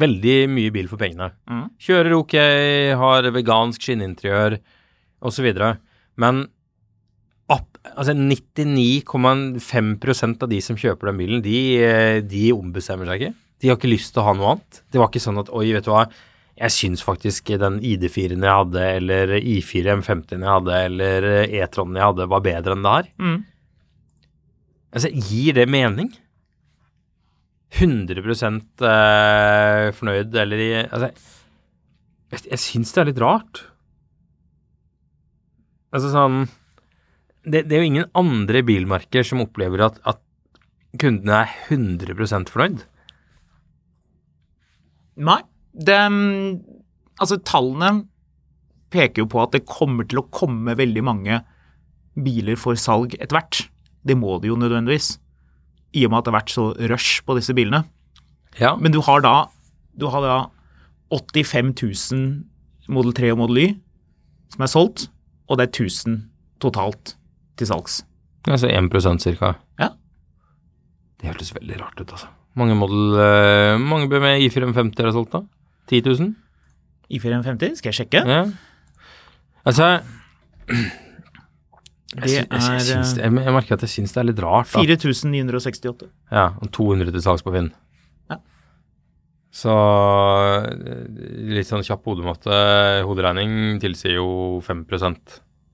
Veldig 0.00 0.36
mye 0.48 0.72
bil 0.72 0.86
for 0.88 1.00
pengene. 1.00 1.32
Mm. 1.50 1.66
Kjører 1.82 2.14
ok, 2.16 2.36
har 3.02 3.26
vegansk 3.34 3.82
skinninteriør 3.84 4.56
osv. 5.26 5.50
Men 6.20 6.44
altså 7.92 8.14
99,5% 8.16 10.44
av 10.44 10.48
de 10.50 10.60
som 10.64 10.76
kjøper 10.78 11.06
den 11.10 11.18
bilen, 11.20 11.42
de, 11.44 11.58
eh, 11.84 12.22
de 12.24 12.52
ombestemmer 12.54 13.06
seg 13.08 13.16
ikke. 13.20 13.34
De 13.60 13.68
har 13.70 13.76
ikke 13.78 13.92
lyst 13.92 14.10
til 14.14 14.22
å 14.22 14.28
ha 14.28 14.32
noe 14.36 14.50
annet. 14.54 14.72
Det 14.90 14.98
var 15.00 15.08
ikke 15.10 15.26
sånn 15.26 15.40
at 15.40 15.52
oi, 15.54 15.66
vet 15.74 15.86
du 15.86 15.90
hva, 15.92 16.04
jeg 16.54 16.70
syns 16.70 17.00
faktisk 17.02 17.42
den 17.58 17.80
ID4-en 17.82 18.46
jeg 18.46 18.58
hadde, 18.60 18.82
eller 19.00 19.26
I4 19.40 19.86
M50-en 19.98 20.44
jeg 20.44 20.52
hadde, 20.52 20.74
eller 20.88 21.20
E-tronen 21.48 21.98
jeg 21.98 22.08
hadde, 22.12 22.30
var 22.30 22.42
bedre 22.44 22.72
enn 22.76 22.84
det 22.84 22.94
her. 22.94 23.06
Mm. 23.18 23.40
Altså, 24.94 25.08
gir 25.10 25.52
det 25.56 25.66
mening? 25.70 26.10
100 27.74 28.22
eh, 28.22 29.90
fornøyd, 29.96 30.30
eller 30.44 30.58
i 30.62 30.70
Altså, 30.84 31.08
jeg, 32.30 32.38
jeg 32.52 32.60
syns 32.62 32.88
det 32.94 33.00
er 33.02 33.10
litt 33.10 33.22
rart. 33.22 33.54
Altså 35.94 36.10
sånn 36.10 36.44
det, 37.44 37.66
det 37.68 37.76
er 37.76 37.82
jo 37.82 37.90
ingen 37.90 38.12
andre 38.16 38.62
bilmerker 38.64 39.26
som 39.26 39.42
opplever 39.44 39.82
at, 39.84 39.98
at 40.08 40.20
kundene 41.00 41.42
er 41.44 41.50
100% 41.68 42.52
fornøyd. 42.52 42.84
Nei. 45.28 45.40
Det, 45.74 45.98
altså, 47.18 47.36
tallene 47.42 48.06
peker 48.94 49.24
jo 49.24 49.30
på 49.30 49.42
at 49.42 49.54
det 49.56 49.64
kommer 49.66 50.06
til 50.06 50.22
å 50.22 50.28
komme 50.34 50.76
veldig 50.78 51.02
mange 51.04 51.40
biler 52.14 52.58
for 52.60 52.78
salg 52.78 53.16
etter 53.18 53.34
hvert. 53.36 53.64
Det 54.06 54.16
må 54.16 54.38
det 54.40 54.52
jo 54.52 54.58
nødvendigvis. 54.60 55.16
I 55.94 56.06
og 56.06 56.12
med 56.12 56.20
at 56.20 56.26
det 56.26 56.32
har 56.32 56.40
vært 56.40 56.54
så 56.54 56.66
rush 56.92 57.24
på 57.26 57.36
disse 57.38 57.54
bilene. 57.56 57.82
Ja. 58.60 58.74
Men 58.78 58.94
du 58.94 59.00
har 59.02 59.24
da, 59.24 59.34
du 59.98 60.06
har 60.10 60.22
da 60.22 60.38
85 61.14 61.74
000 61.74 62.94
Model 62.94 63.14
3 63.16 63.34
og 63.34 63.42
Model 63.42 63.60
Y 63.64 63.68
som 64.54 64.62
er 64.62 64.70
solgt, 64.70 65.08
og 65.48 65.58
det 65.60 65.66
er 65.68 65.72
1000 65.84 66.18
totalt 66.62 67.14
til 67.58 67.66
salgs. 67.70 68.00
Altså 68.48 68.68
1% 68.68 69.18
cirka. 69.24 69.54
Ja. 69.80 69.88
Det 71.20 71.30
hørtes 71.30 71.52
veldig 71.56 71.78
rart 71.80 72.00
ut, 72.00 72.10
altså. 72.12 72.28
Mange 72.54 72.74
model 72.78 73.16
eh, 73.18 73.78
Mange 73.82 74.06
med 74.08 74.40
I450 74.46 75.00
er 75.00 75.08
det 75.08 75.14
solgt, 75.16 75.32
da? 75.34 75.40
10 75.90 76.02
000? 76.06 76.34
I450, 77.14 77.78
skal 77.80 77.90
jeg 77.92 77.98
sjekke? 77.98 78.20
Ja. 78.28 78.44
Altså 79.64 79.88
Det 82.14 82.30
jeg, 82.30 82.30
sy- 82.30 82.36
jeg, 82.36 82.48
jeg, 82.52 82.98
er 82.98 83.22
jeg, 83.24 83.44
jeg 83.44 83.54
merker 83.56 83.74
at 83.74 83.82
jeg 83.84 83.90
syns 83.90 84.12
det 84.14 84.20
er 84.22 84.28
litt 84.28 84.42
rart. 84.44 84.68
Da. 84.70 84.82
4968. 84.84 86.08
Ja, 86.30 86.44
og 86.62 86.70
200 86.76 87.10
til 87.16 87.24
salgs 87.24 87.42
på 87.42 87.52
Finn. 87.56 87.72
Så 89.54 89.70
eh, 89.70 90.66
litt 91.54 91.68
sånn 91.70 91.84
kjapp 91.86 92.06
hodematte, 92.10 92.56
hoderegning, 93.06 93.78
tilsier 93.82 94.18
jo 94.18 94.60
5 94.64 94.86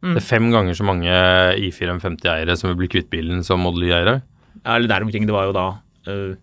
Mm. 0.01 0.15
Det 0.17 0.23
er 0.23 0.25
fem 0.25 0.47
ganger 0.49 0.77
så 0.79 0.85
mange 0.89 1.13
I4M50-eiere 1.61 2.55
som 2.57 2.71
vil 2.71 2.79
bli 2.79 2.87
kvitt 2.89 3.11
bilen 3.13 3.43
som 3.45 3.61
Model 3.61 3.85
Y-eiere. 3.85 4.15
Ja, 4.63 4.79
eller 4.79 4.89
der 4.89 5.05
omkring. 5.05 5.27
Det 5.29 5.35
var 5.35 5.51
jo 5.51 5.53
da 5.53 5.65
uh, 6.09 6.39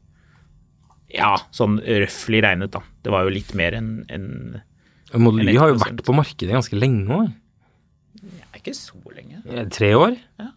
Ja, 1.09 1.31
sånn 1.49 1.79
røftlig 1.81 2.43
regnet, 2.45 2.69
da. 2.75 2.83
Det 3.01 3.13
var 3.13 3.25
jo 3.25 3.33
litt 3.33 3.55
mer 3.57 3.73
enn 3.79 3.89
en, 4.13 4.27
Model 5.15 5.47
En 5.47 5.49
Y 5.55 5.57
har 5.57 5.71
jo 5.71 5.79
vært 5.81 6.03
på 6.05 6.13
markedet 6.13 6.53
ganske 6.53 6.77
lenge 6.77 7.07
nå. 7.07 7.23
ja, 8.27 8.45
Ikke 8.59 8.75
så 8.77 9.01
lenge. 9.15 9.41
Tre 9.73 9.91
år? 9.97 10.19
Ja. 10.37 10.51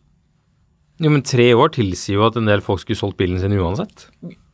Jo, 1.01 1.15
men 1.15 1.25
tre 1.25 1.49
år 1.57 1.73
tilsier 1.73 2.19
jo 2.19 2.27
at 2.29 2.37
en 2.37 2.51
del 2.51 2.61
folk 2.65 2.83
skulle 2.85 3.01
solgt 3.01 3.17
bilen 3.17 3.41
sin 3.41 3.57
uansett. 3.57 4.11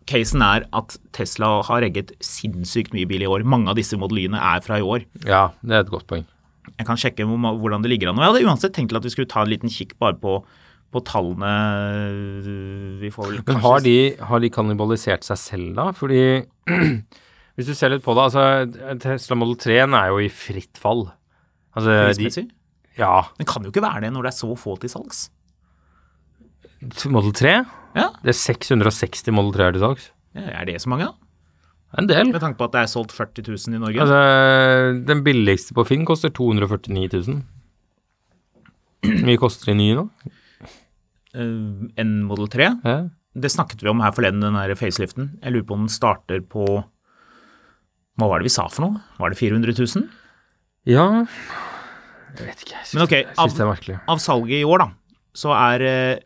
Casen 0.07 0.43
er 0.45 0.67
at 0.77 0.97
Tesla 1.17 1.49
har 1.67 1.83
regget 1.83 2.13
sinnssykt 2.23 2.95
mye 2.95 3.09
bil 3.11 3.25
i 3.25 3.31
år. 3.31 3.45
Mange 3.49 3.73
av 3.73 3.79
disse 3.79 3.99
modellene 3.99 4.39
er 4.39 4.63
fra 4.63 4.79
i 4.79 4.85
år. 4.87 5.07
Ja, 5.27 5.49
det 5.67 5.75
er 5.75 5.85
et 5.85 5.93
godt 5.93 6.07
poeng. 6.11 6.27
Jeg 6.77 6.87
kan 6.89 6.99
sjekke 6.99 7.27
hvordan 7.27 7.83
det 7.85 7.93
ligger 7.93 8.11
an. 8.11 8.21
Jeg 8.23 8.33
hadde 8.33 8.47
uansett 8.47 8.75
tenkt 8.77 8.95
at 8.97 9.07
vi 9.07 9.13
skulle 9.15 9.31
ta 9.31 9.45
en 9.45 9.51
liten 9.51 9.73
kikk 9.73 9.95
bare 10.03 10.19
på, 10.21 10.39
på 10.95 11.03
tallene. 11.07 11.53
Vi 13.03 13.11
får 13.15 13.31
vel 13.31 13.45
Men 13.47 13.63
har 13.65 13.85
de, 13.85 13.97
har 14.31 14.43
de 14.43 14.53
kannibalisert 14.55 15.27
seg 15.27 15.41
selv, 15.43 15.71
da? 15.79 15.89
Fordi 15.97 16.21
hvis 17.57 17.71
du 17.71 17.75
ser 17.75 17.95
litt 17.95 18.05
på 18.07 18.15
det, 18.19 18.29
altså 18.29 18.99
Tesla 19.03 19.39
Model 19.39 19.59
3 19.63 19.81
er 19.87 20.11
jo 20.13 20.21
i 20.23 20.31
fritt 20.31 20.83
fall. 20.83 21.07
Altså, 21.77 22.13
de, 22.19 22.47
ja, 22.97 23.15
Den 23.39 23.49
kan 23.49 23.65
jo 23.65 23.73
ikke 23.73 23.85
være 23.85 24.07
det 24.07 24.13
når 24.15 24.27
det 24.29 24.33
er 24.33 24.39
så 24.39 24.55
få 24.59 24.77
til 24.81 24.93
salgs. 24.93 25.27
Model 27.11 27.35
3 27.35 27.57
Ja, 27.97 28.11
Det 28.23 28.35
er 28.35 28.37
660 28.37 29.33
Model 29.33 29.53
3 29.57 29.71
til 29.73 29.81
salgs. 29.87 30.11
ja 30.37 30.47
Er 30.61 30.65
det 30.69 30.81
så 30.83 30.89
mange, 30.93 31.07
da? 31.09 31.15
En 31.97 32.07
del. 32.11 32.29
Med 32.33 32.43
tanke 32.43 32.59
på 32.61 32.67
at 32.67 32.73
det 32.75 32.81
er 32.83 32.91
solgt 32.93 33.13
40 33.17 33.47
000 33.47 33.77
i 33.77 33.81
Norge. 33.81 34.01
Altså, 34.05 35.05
den 35.07 35.23
billigste 35.25 35.73
på 35.73 35.85
Finn 35.89 36.05
koster 36.05 36.29
249 36.35 37.09
000. 37.31 37.39
Hvor 39.07 39.23
mye 39.29 39.39
koster 39.41 39.71
de 39.71 39.77
nye 39.79 39.95
nå? 40.01 40.05
Uh, 41.37 41.87
en 42.01 42.13
Model 42.27 42.49
3. 42.53 42.69
Ja. 42.85 42.97
Det 43.37 43.51
snakket 43.53 43.83
vi 43.85 43.91
om 43.93 44.01
her 44.01 44.13
forleden, 44.17 44.41
den 44.45 44.57
der 44.57 44.75
faceliften. 44.77 45.35
Jeg 45.43 45.53
lurer 45.55 45.67
på 45.69 45.77
om 45.77 45.85
den 45.87 45.93
starter 45.93 46.41
på 46.41 46.65
Hva 48.17 48.29
var 48.31 48.41
det 48.41 48.49
vi 48.49 48.55
sa 48.57 48.65
for 48.73 48.87
noe? 48.87 49.03
Var 49.21 49.33
det 49.35 49.39
400 49.41 49.75
000? 49.77 50.07
ja 50.89 51.05
Jeg 52.37 52.47
vet 52.47 52.63
ikke. 52.65 52.77
Jeg 52.77 52.87
syns, 52.87 52.95
Men 52.97 53.05
ok, 53.05 53.11
det, 53.17 53.35
av- 53.43 53.53
det 53.57 53.65
er 53.65 53.71
merkelig. 53.73 53.97
Av 54.09 54.19
salget 54.23 54.61
i 54.61 54.65
år, 54.69 54.85
da, 54.85 54.89
så 55.37 55.53
er 55.57 55.85
eh, 55.85 56.19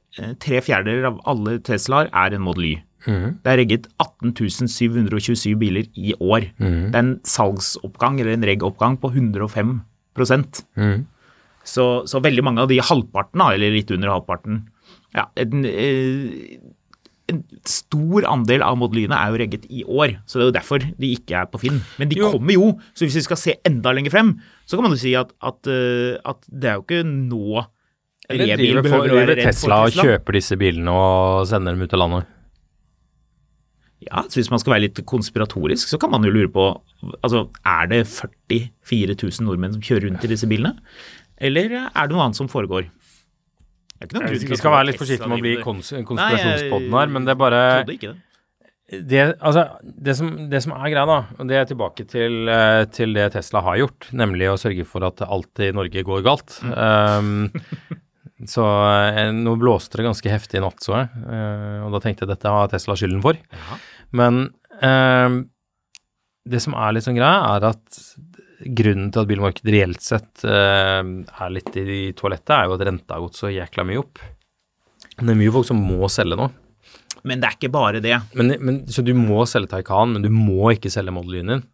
tre 0.43 0.63
fjerdedeler 0.65 1.11
av 1.11 1.21
alle 1.31 1.59
Teslaer 1.67 2.11
er 2.13 2.37
en 2.37 2.45
Model 2.47 2.67
Y. 2.73 2.75
Mm. 3.07 3.39
Det 3.41 3.53
er 3.53 3.61
regget 3.63 3.87
18 4.03 4.35
727 4.69 5.55
biler 5.61 5.87
i 5.97 6.13
år. 6.21 6.51
Mm. 6.61 6.91
Det 6.91 6.99
er 6.99 7.05
en 7.05 7.15
salgsoppgang, 7.25 8.21
eller 8.21 8.37
en 8.37 8.45
reggoppgang, 8.45 8.99
på 9.01 9.13
105 9.15 9.81
mm. 10.21 10.99
så, 11.65 11.87
så 12.05 12.21
veldig 12.21 12.45
mange 12.45 12.61
av 12.61 12.69
de 12.69 12.81
halvparten, 12.85 13.41
eller 13.41 13.73
litt 13.73 13.91
under 13.95 14.13
halvparten 14.13 14.67
ja, 15.17 15.27
en, 15.41 15.65
eh, 15.67 16.61
en 17.31 17.41
stor 17.69 18.27
andel 18.31 18.63
av 18.67 18.79
Model 18.79 19.05
Y-ene 19.05 19.19
er 19.19 19.33
jo 19.33 19.41
regget 19.43 19.67
i 19.71 19.83
år, 19.85 20.17
så 20.27 20.39
det 20.39 20.45
er 20.45 20.51
jo 20.51 20.57
derfor 20.59 20.87
de 20.87 21.13
ikke 21.17 21.37
er 21.41 21.51
på 21.51 21.61
Finn. 21.63 21.81
Men 21.99 22.11
de 22.11 22.21
Jo. 22.21 22.33
kommer 22.35 22.55
jo, 22.55 22.71
så 22.95 23.07
hvis 23.07 23.19
vi 23.21 23.27
skal 23.27 23.41
se 23.41 23.57
enda 23.67 23.93
lenger 23.93 24.15
frem, 24.15 24.41
så 24.67 24.77
kan 24.77 24.87
man 24.87 24.95
jo 24.95 25.03
si 25.03 25.15
at, 25.19 25.33
at, 25.43 25.67
eh, 25.67 26.19
at 26.25 26.43
det 26.47 26.71
er 26.71 26.79
jo 26.79 26.87
ikke 26.87 27.05
nå 27.07 27.67
Eller 28.31 28.61
driver, 28.61 28.91
å 28.97 29.01
driver 29.07 29.41
Tesla 29.43 29.81
og 29.87 29.97
kjøper 29.97 30.39
disse 30.39 30.59
bilene 30.61 30.95
og 30.95 31.49
sender 31.51 31.77
dem 31.77 31.87
ut 31.87 31.97
av 31.97 32.05
landet? 32.05 32.37
Ja, 34.01 34.23
så 34.25 34.39
hvis 34.41 34.49
man 34.49 34.61
skal 34.63 34.75
være 34.75 34.87
litt 34.87 35.01
konspiratorisk, 35.09 35.91
så 35.91 35.99
kan 36.01 36.13
man 36.13 36.25
jo 36.25 36.33
lure 36.33 36.49
på 36.53 36.71
altså, 37.21 37.49
Er 37.69 37.91
det 37.91 38.07
44 38.09 39.17
000 39.19 39.45
nordmenn 39.45 39.77
som 39.77 39.85
kjører 39.85 40.09
rundt 40.09 40.25
i 40.25 40.31
disse 40.33 40.49
bilene? 40.49 40.73
Eller 41.41 41.75
er 41.83 41.93
det 41.93 42.15
noe 42.15 42.25
annet 42.25 42.41
som 42.41 42.49
foregår? 42.53 42.89
Vi 44.01 44.57
skal 44.57 44.73
være 44.73 44.89
litt 44.89 45.01
forsiktige 45.01 45.29
med 45.29 45.43
å 45.43 45.45
bli 45.45 45.55
kons 45.61 45.93
konspirasjonspodden 46.09 46.97
her, 46.97 47.11
men 47.13 47.27
det 47.27 47.35
er 47.35 47.41
bare 47.41 47.61
det. 47.85 48.13
det, 48.89 49.25
altså, 49.37 49.67
det, 49.85 50.15
som, 50.17 50.31
det 50.49 50.63
som 50.65 50.73
er 50.79 50.87
greia, 50.95 51.05
da, 51.09 51.19
og 51.37 51.51
det 51.51 51.59
er 51.61 51.69
tilbake 51.69 52.07
til, 52.09 52.49
eh, 52.49 52.87
til 52.97 53.13
det 53.17 53.29
Tesla 53.37 53.61
har 53.67 53.83
gjort, 53.83 54.09
nemlig 54.17 54.49
å 54.49 54.57
sørge 54.61 54.89
for 54.89 55.05
at 55.05 55.21
alt 55.27 55.61
i 55.61 55.69
Norge 55.77 56.05
går 56.09 56.25
galt. 56.25 56.57
Um, 56.65 57.51
så 58.49 58.65
eh, 59.11 59.31
nå 59.37 59.55
blåste 59.61 60.01
det 60.01 60.07
ganske 60.09 60.33
heftig 60.33 60.61
i 60.61 60.65
natt, 60.65 60.81
så 60.85 60.97
jeg, 60.97 61.23
eh, 61.29 61.79
og 61.85 61.95
da 61.95 62.01
tenkte 62.03 62.25
jeg 62.25 62.33
dette 62.33 62.55
har 62.55 62.71
Tesla 62.73 62.97
skylden 62.97 63.23
for. 63.25 63.41
Men 64.17 64.43
eh, 64.81 65.41
det 66.51 66.63
som 66.65 66.77
er 66.79 66.97
litt 66.97 67.07
sånn 67.07 67.19
greia, 67.19 67.57
er 67.57 67.69
at 67.73 68.01
grunnen 68.61 69.09
til 69.13 69.23
at 69.23 69.29
bilmarkedet 69.29 69.75
reelt 69.75 70.05
sett 70.05 70.45
eh, 70.45 71.01
er 71.01 71.55
litt 71.55 71.77
i 71.81 72.11
toalettet, 72.17 72.55
er 72.57 72.69
jo 72.69 72.77
at 72.77 72.87
renta 72.89 73.17
har 73.17 73.25
gått 73.27 73.41
så 73.41 73.53
jækla 73.53 73.87
mye 73.89 74.03
opp. 74.03 74.23
Det 75.17 75.29
er 75.29 75.39
mye 75.39 75.55
folk 75.55 75.69
som 75.69 75.81
må 75.85 76.09
selge 76.13 76.39
nå. 76.41 76.49
Men 77.27 77.43
det 77.43 77.51
er 77.51 77.57
ikke 77.59 77.73
bare 77.73 78.01
det. 78.01 78.17
Men, 78.39 78.55
men, 78.65 78.81
så 78.89 79.05
du 79.05 79.13
må 79.17 79.45
selge 79.49 79.75
Taycan, 79.75 80.15
men 80.17 80.25
du 80.25 80.31
må 80.33 80.73
ikke 80.73 80.93
selge 80.93 81.13
Model 81.13 81.41
Y-en 81.41 81.55
din. 81.55 81.67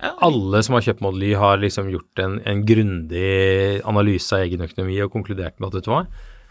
Alle 0.00 0.62
som 0.64 0.76
har 0.76 0.84
kjøpt 0.86 1.02
Model 1.04 1.26
Y, 1.28 1.32
har 1.38 1.60
liksom 1.60 1.90
gjort 1.92 2.22
en, 2.22 2.38
en 2.48 2.62
grundig 2.66 3.80
analyse 3.88 4.36
av 4.36 4.46
egen 4.46 4.64
økonomi 4.64 5.00
og 5.04 5.12
konkludert 5.12 5.58
med 5.58 5.68
at 5.70 5.78
vet 5.78 5.88
du 5.88 5.92
hva, 5.92 6.04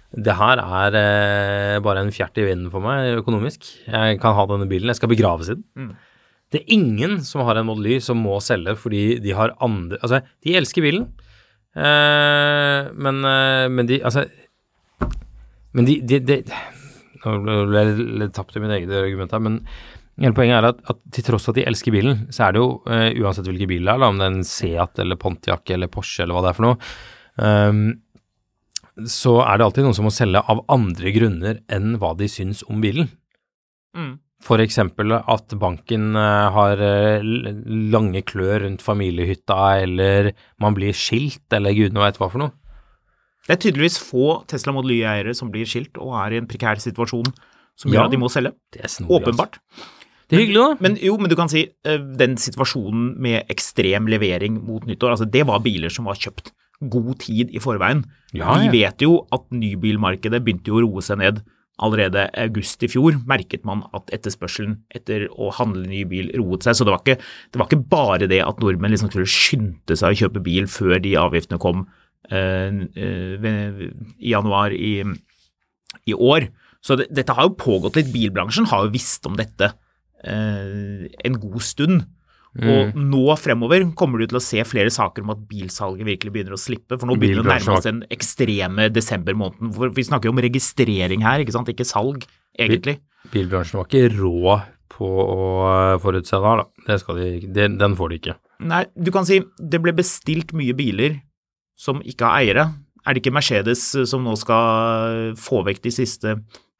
det 0.10 0.34
her 0.40 0.62
er 0.64 0.96
eh, 0.98 1.80
bare 1.86 2.02
en 2.02 2.14
fjert 2.14 2.38
i 2.42 2.46
vinden 2.48 2.72
for 2.74 2.82
meg 2.82 3.20
økonomisk. 3.20 3.68
Jeg 3.86 4.18
kan 4.22 4.34
ha 4.38 4.46
denne 4.50 4.66
bilen, 4.70 4.90
jeg 4.90 4.98
skal 4.98 5.12
begraves 5.12 5.52
i 5.54 5.58
den. 5.60 5.92
Det 6.50 6.64
er 6.64 6.74
ingen 6.74 7.20
som 7.26 7.44
har 7.46 7.60
en 7.60 7.68
Model 7.70 7.92
Y 7.92 8.00
som 8.02 8.18
må 8.18 8.40
selge 8.42 8.74
fordi 8.82 9.20
de 9.22 9.36
har 9.38 9.54
andre 9.62 10.00
Altså, 10.02 10.24
de 10.42 10.56
elsker 10.58 10.82
bilen, 10.82 11.06
Eh, 11.78 12.90
men, 12.98 13.22
eh, 13.26 13.70
men 13.70 13.86
de 13.86 14.00
Altså 14.02 14.26
Men 15.74 15.86
de, 15.86 16.00
de, 16.02 16.18
de 16.20 16.40
Nå 17.22 17.58
ble 17.70 17.84
jeg 17.84 18.08
litt 18.24 18.34
tapt 18.34 18.58
i 18.58 18.64
mitt 18.64 18.74
eget 18.74 18.94
argument 18.96 19.36
her, 19.36 19.42
men 19.44 19.60
hele 20.28 20.36
poenget 20.38 20.58
er 20.60 20.68
at, 20.72 20.80
at 20.92 21.00
til 21.16 21.24
tross 21.30 21.46
for 21.48 21.54
at 21.56 21.62
de 21.62 21.68
elsker 21.70 21.94
bilen, 21.96 22.26
så 22.34 22.48
er 22.48 22.56
det 22.56 22.62
jo 22.64 22.70
uh, 22.88 23.10
uansett 23.24 23.48
hvilken 23.48 23.70
bil 23.72 23.86
det 23.86 23.94
er, 23.94 24.02
da, 24.04 24.10
om 24.12 24.20
det 24.20 24.28
er 24.28 24.36
en 24.36 24.48
Seat 24.48 25.00
eller 25.04 25.20
Pontiac 25.22 25.74
eller 25.76 25.92
Porsche 25.92 26.24
eller 26.26 26.36
hva 26.38 26.44
det 26.46 26.52
er 26.54 26.58
for 26.58 26.68
noe, 26.68 26.94
um, 27.40 27.84
så 29.08 29.38
er 29.46 29.60
det 29.60 29.68
alltid 29.68 29.86
noen 29.86 29.96
som 29.96 30.08
må 30.10 30.12
selge 30.12 30.42
av 30.52 30.66
andre 30.68 31.14
grunner 31.16 31.62
enn 31.72 31.94
hva 32.02 32.12
de 32.20 32.28
syns 32.28 32.66
om 32.68 32.82
bilen. 32.84 33.08
Mm. 33.96 34.18
For 34.44 34.62
eksempel 34.64 35.12
at 35.20 35.52
banken 35.60 36.16
eh, 36.16 36.50
har 36.56 36.80
eh, 36.84 37.24
lange 37.92 38.22
klør 38.28 38.64
rundt 38.64 38.84
familiehytta, 38.84 39.58
eller 39.84 40.30
man 40.64 40.76
blir 40.78 40.96
skilt, 40.96 41.44
eller 41.56 41.76
gudene 41.76 42.04
veit 42.06 42.20
hva 42.20 42.30
for 42.32 42.44
noe. 42.44 42.54
Det 43.48 43.56
er 43.58 43.62
tydeligvis 43.66 43.98
få 44.04 44.42
Tesla 44.52 44.72
Model 44.76 44.94
Y-eiere 44.96 45.34
som 45.36 45.52
blir 45.52 45.68
skilt 45.68 45.98
og 46.00 46.14
er 46.22 46.36
i 46.36 46.40
en 46.40 46.48
prekær 46.48 46.80
situasjon 46.80 47.32
som 47.80 47.92
Ja. 47.92 48.00
gjør 48.02 48.06
at 48.06 48.12
de 48.12 48.22
må 48.22 48.30
selge. 48.32 48.54
Snodig, 48.86 49.16
Åpenbart. 49.18 49.60
Altså. 49.60 49.99
Det 50.30 50.38
er 50.38 50.44
hyggelig, 50.46 50.62
da. 50.62 50.78
Men 50.86 50.98
jo, 51.02 51.18
men 51.18 51.32
du 51.32 51.36
kan 51.38 51.50
si 51.50 51.66
eh, 51.66 52.02
den 52.22 52.38
situasjonen 52.38 53.16
med 53.22 53.50
ekstrem 53.50 54.10
levering 54.12 54.60
mot 54.62 54.86
nyttår, 54.86 55.16
altså 55.16 55.28
det 55.30 55.46
var 55.50 55.64
biler 55.66 55.94
som 55.94 56.10
var 56.10 56.20
kjøpt 56.22 56.52
god 56.80 57.16
tid 57.26 57.50
i 57.52 57.62
forveien. 57.64 58.06
Ja, 58.38 58.54
Vi 58.62 58.70
vet 58.78 59.02
jo 59.04 59.24
at 59.36 59.50
nybilmarkedet 59.52 60.44
begynte 60.46 60.72
jo 60.72 60.80
å 60.80 60.84
roe 60.86 61.04
seg 61.04 61.20
ned 61.24 61.42
allerede 61.80 62.28
august 62.38 62.84
i 62.84 62.90
fjor. 62.92 63.18
Merket 63.28 63.66
man 63.68 63.86
at 63.96 64.12
etterspørselen 64.16 64.78
etter 64.96 65.28
å 65.32 65.50
handle 65.56 65.88
ny 65.88 66.04
bil 66.08 66.32
roet 66.38 66.66
seg. 66.68 66.78
Så 66.78 66.88
det 66.88 66.94
var 66.94 67.04
ikke, 67.04 67.18
det 67.20 67.62
var 67.62 67.70
ikke 67.70 67.90
bare 67.92 68.30
det 68.32 68.42
at 68.46 68.62
nordmenn 68.62 68.94
liksom 68.94 69.12
skulle 69.12 69.32
skynde 69.32 69.98
seg 69.98 70.14
å 70.14 70.20
kjøpe 70.26 70.44
bil 70.46 70.70
før 70.72 71.00
de 71.04 71.16
avgiftene 71.20 71.62
kom 71.62 71.86
øh, 72.32 72.82
øh, 72.96 73.84
i 74.20 74.34
januar 74.36 74.76
i, 74.76 74.94
i 76.06 76.16
år. 76.16 76.50
Så 76.84 77.00
det, 77.00 77.10
dette 77.16 77.36
har 77.36 77.48
jo 77.48 77.60
pågått 77.60 78.00
litt. 78.00 78.12
Bilbransjen 78.14 78.70
har 78.72 78.86
jo 78.86 78.94
visst 78.96 79.26
om 79.28 79.40
dette 79.40 79.74
en 80.24 81.38
god 81.40 81.62
stund. 81.64 82.06
Og 82.60 82.96
Mm. 82.96 83.10
nå 83.12 83.36
fremover 83.38 83.84
kommer 83.96 84.20
du 84.20 84.26
til 84.28 84.40
å 84.40 84.42
se 84.42 84.58
flere 84.66 84.90
saker 84.90 85.22
om 85.22 85.30
at 85.36 85.44
bilsalget 85.48 86.04
virkelig 86.08 86.32
begynner 86.34 86.56
å 86.56 86.60
slippe. 86.60 86.98
For 86.98 87.06
nå 87.06 87.14
begynner 87.16 87.44
det 87.46 87.52
å 87.52 87.54
nærme 87.54 87.76
oss 87.78 87.86
den 87.86 88.00
ekstreme 88.10 88.90
desembermåneden. 88.90 89.70
For 89.76 89.90
vi 89.94 90.02
snakker 90.04 90.26
jo 90.26 90.34
om 90.34 90.42
registrering 90.42 91.22
her, 91.22 91.40
ikke 91.44 91.54
sant? 91.54 91.70
Ikke 91.70 91.86
salg, 91.86 92.26
egentlig. 92.58 92.98
Bilbransjen 93.32 93.78
var 93.78 93.86
ikke 93.86 94.18
rå 94.18 94.58
på 94.90 95.08
å 95.08 95.94
eh, 95.94 96.00
forutse 96.02 96.32
det 96.42 96.50
her, 96.50 96.64
da. 96.64 96.66
Det 96.90 97.00
skal 97.04 97.16
de, 97.22 97.30
det, 97.54 97.68
den 97.78 97.96
får 97.96 98.10
de 98.10 98.18
ikke. 98.20 98.36
Nei, 98.66 98.82
du 98.98 99.12
kan 99.12 99.26
si 99.30 99.40
det 99.62 99.80
ble 99.86 99.94
bestilt 99.94 100.52
mye 100.58 100.74
biler 100.76 101.22
som 101.78 102.02
ikke 102.02 102.26
har 102.26 102.42
eiere. 102.42 102.66
Er 103.06 103.14
det 103.14 103.22
ikke 103.22 103.36
Mercedes 103.38 103.86
eh, 103.96 104.10
som 104.10 104.26
nå 104.26 104.34
skal 104.42 105.36
få 105.38 105.62
vekk 105.70 105.84
de 105.86 105.94
siste 105.94 106.34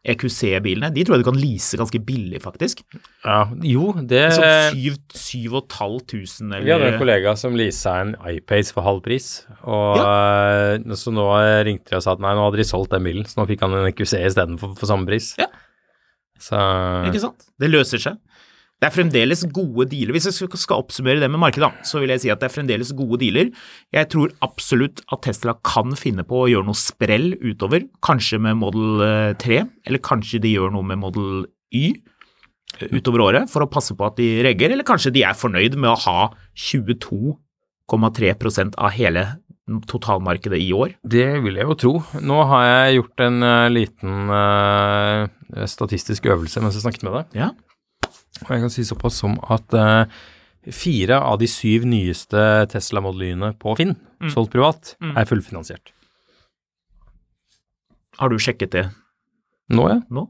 EQC-bilene? 0.08 0.92
De 0.96 1.04
tror 1.04 1.18
jeg 1.18 1.24
du 1.24 1.28
kan 1.28 1.40
lease 1.40 1.80
ganske 1.80 2.00
billig, 2.08 2.40
faktisk. 2.44 2.86
Ja, 3.26 3.42
jo, 3.68 3.92
det 4.00 4.22
Sånn 4.38 4.78
syv, 4.78 5.00
syv 5.12 5.58
og 5.58 5.66
et 5.66 5.78
halvt 5.82 6.06
tusen, 6.14 6.54
Vi 6.56 6.72
hadde 6.72 6.94
en 6.94 7.02
kollega 7.02 7.36
som 7.40 7.58
leasa 7.60 7.98
en 8.06 8.14
iPace 8.32 8.76
for 8.76 8.88
halv 8.88 9.04
pris, 9.06 9.30
og 9.68 10.00
ja. 10.00 11.00
så 11.00 11.14
nå 11.16 11.28
eh, 11.42 11.60
ringte 11.68 11.92
de 11.92 12.00
og 12.00 12.06
sa 12.06 12.16
at 12.16 12.24
nei, 12.24 12.32
nå 12.38 12.48
hadde 12.48 12.62
de 12.62 12.68
solgt 12.70 12.96
den 12.96 13.10
bilen, 13.10 13.28
så 13.28 13.42
nå 13.42 13.48
fikk 13.50 13.66
han 13.68 13.76
en 13.76 13.90
EQC 13.92 14.16
istedenfor 14.22 14.78
for 14.80 14.90
samme 14.90 15.10
pris. 15.10 15.34
Ja. 15.42 15.50
Så 16.40 16.60
Ikke 17.10 17.22
sant? 17.26 17.50
Det 17.60 17.68
løser 17.68 18.00
seg. 18.00 18.20
Det 18.80 18.88
er 18.88 18.94
fremdeles 18.96 19.42
gode 19.52 19.90
dealer. 19.92 20.16
Hvis 20.16 20.30
jeg 20.30 20.48
skal 20.56 20.80
oppsummere 20.80 21.20
det 21.20 21.28
med 21.32 21.42
markedet, 21.42 21.68
så 21.88 22.00
vil 22.00 22.12
jeg 22.14 22.22
si 22.24 22.30
at 22.32 22.40
det 22.40 22.48
er 22.48 22.54
fremdeles 22.54 22.94
gode 22.96 23.18
dealer. 23.20 23.50
Jeg 23.92 24.08
tror 24.14 24.32
absolutt 24.46 25.02
at 25.12 25.24
Tesla 25.26 25.54
kan 25.68 25.96
finne 26.00 26.24
på 26.28 26.36
å 26.46 26.48
gjøre 26.48 26.68
noe 26.70 26.80
sprell 26.80 27.34
utover, 27.44 27.82
kanskje 28.06 28.38
med 28.46 28.54
Model 28.62 29.04
eh, 29.04 29.34
3, 29.42 29.60
eller 29.90 30.02
kanskje 30.06 30.40
de 30.46 30.54
gjør 30.56 30.72
noe 30.78 30.86
med 30.88 31.02
Model 31.02 31.28
Y 31.76 31.86
eh, 32.80 32.88
utover 32.96 33.20
året 33.28 33.52
for 33.52 33.62
å 33.66 33.72
passe 33.72 33.94
på 34.00 34.04
at 34.08 34.16
de 34.22 34.28
regger, 34.48 34.72
eller 34.72 34.88
kanskje 34.88 35.16
de 35.18 35.22
er 35.28 35.36
fornøyd 35.36 35.74
med 35.76 35.92
å 35.92 36.02
ha 36.08 36.20
22,3% 36.72 38.80
av 38.80 38.96
hele 38.96 39.24
totalmarkedet 39.92 40.60
i 40.64 40.72
år. 40.74 40.90
det 41.04 41.44
vil 41.44 41.56
jeg 41.60 41.68
jo 41.68 41.76
tro. 41.78 42.02
Nå 42.24 42.44
har 42.50 42.64
jeg 42.66 42.96
gjort 43.00 43.20
en 43.28 43.44
eh, 43.46 43.70
liten 43.70 44.30
uh, 44.32 45.28
statistisk 45.70 46.26
øvelse 46.32 46.62
mens 46.64 46.76
jeg 46.80 46.86
snakket 46.88 47.04
med 47.06 47.14
deg. 47.20 47.26
Ja. 47.44 47.50
Og 48.46 48.52
jeg 48.54 48.64
kan 48.64 48.74
si 48.74 48.86
såpass 48.88 49.18
som 49.20 49.38
at 49.52 49.74
eh, 49.76 50.20
fire 50.76 51.20
av 51.24 51.40
de 51.42 51.48
syv 51.50 51.88
nyeste 51.90 52.44
Tesla 52.72 53.02
Model 53.04 53.30
Y-ene 53.30 53.54
på 53.60 53.76
Finn, 53.80 53.96
solgt 54.32 54.54
privat, 54.54 54.94
er 55.00 55.28
fullfinansiert. 55.28 55.94
Har 58.20 58.32
du 58.32 58.40
sjekket 58.42 58.74
det 58.76 58.86
Nå, 59.72 59.86
ja. 59.88 60.00
nå? 60.12 60.26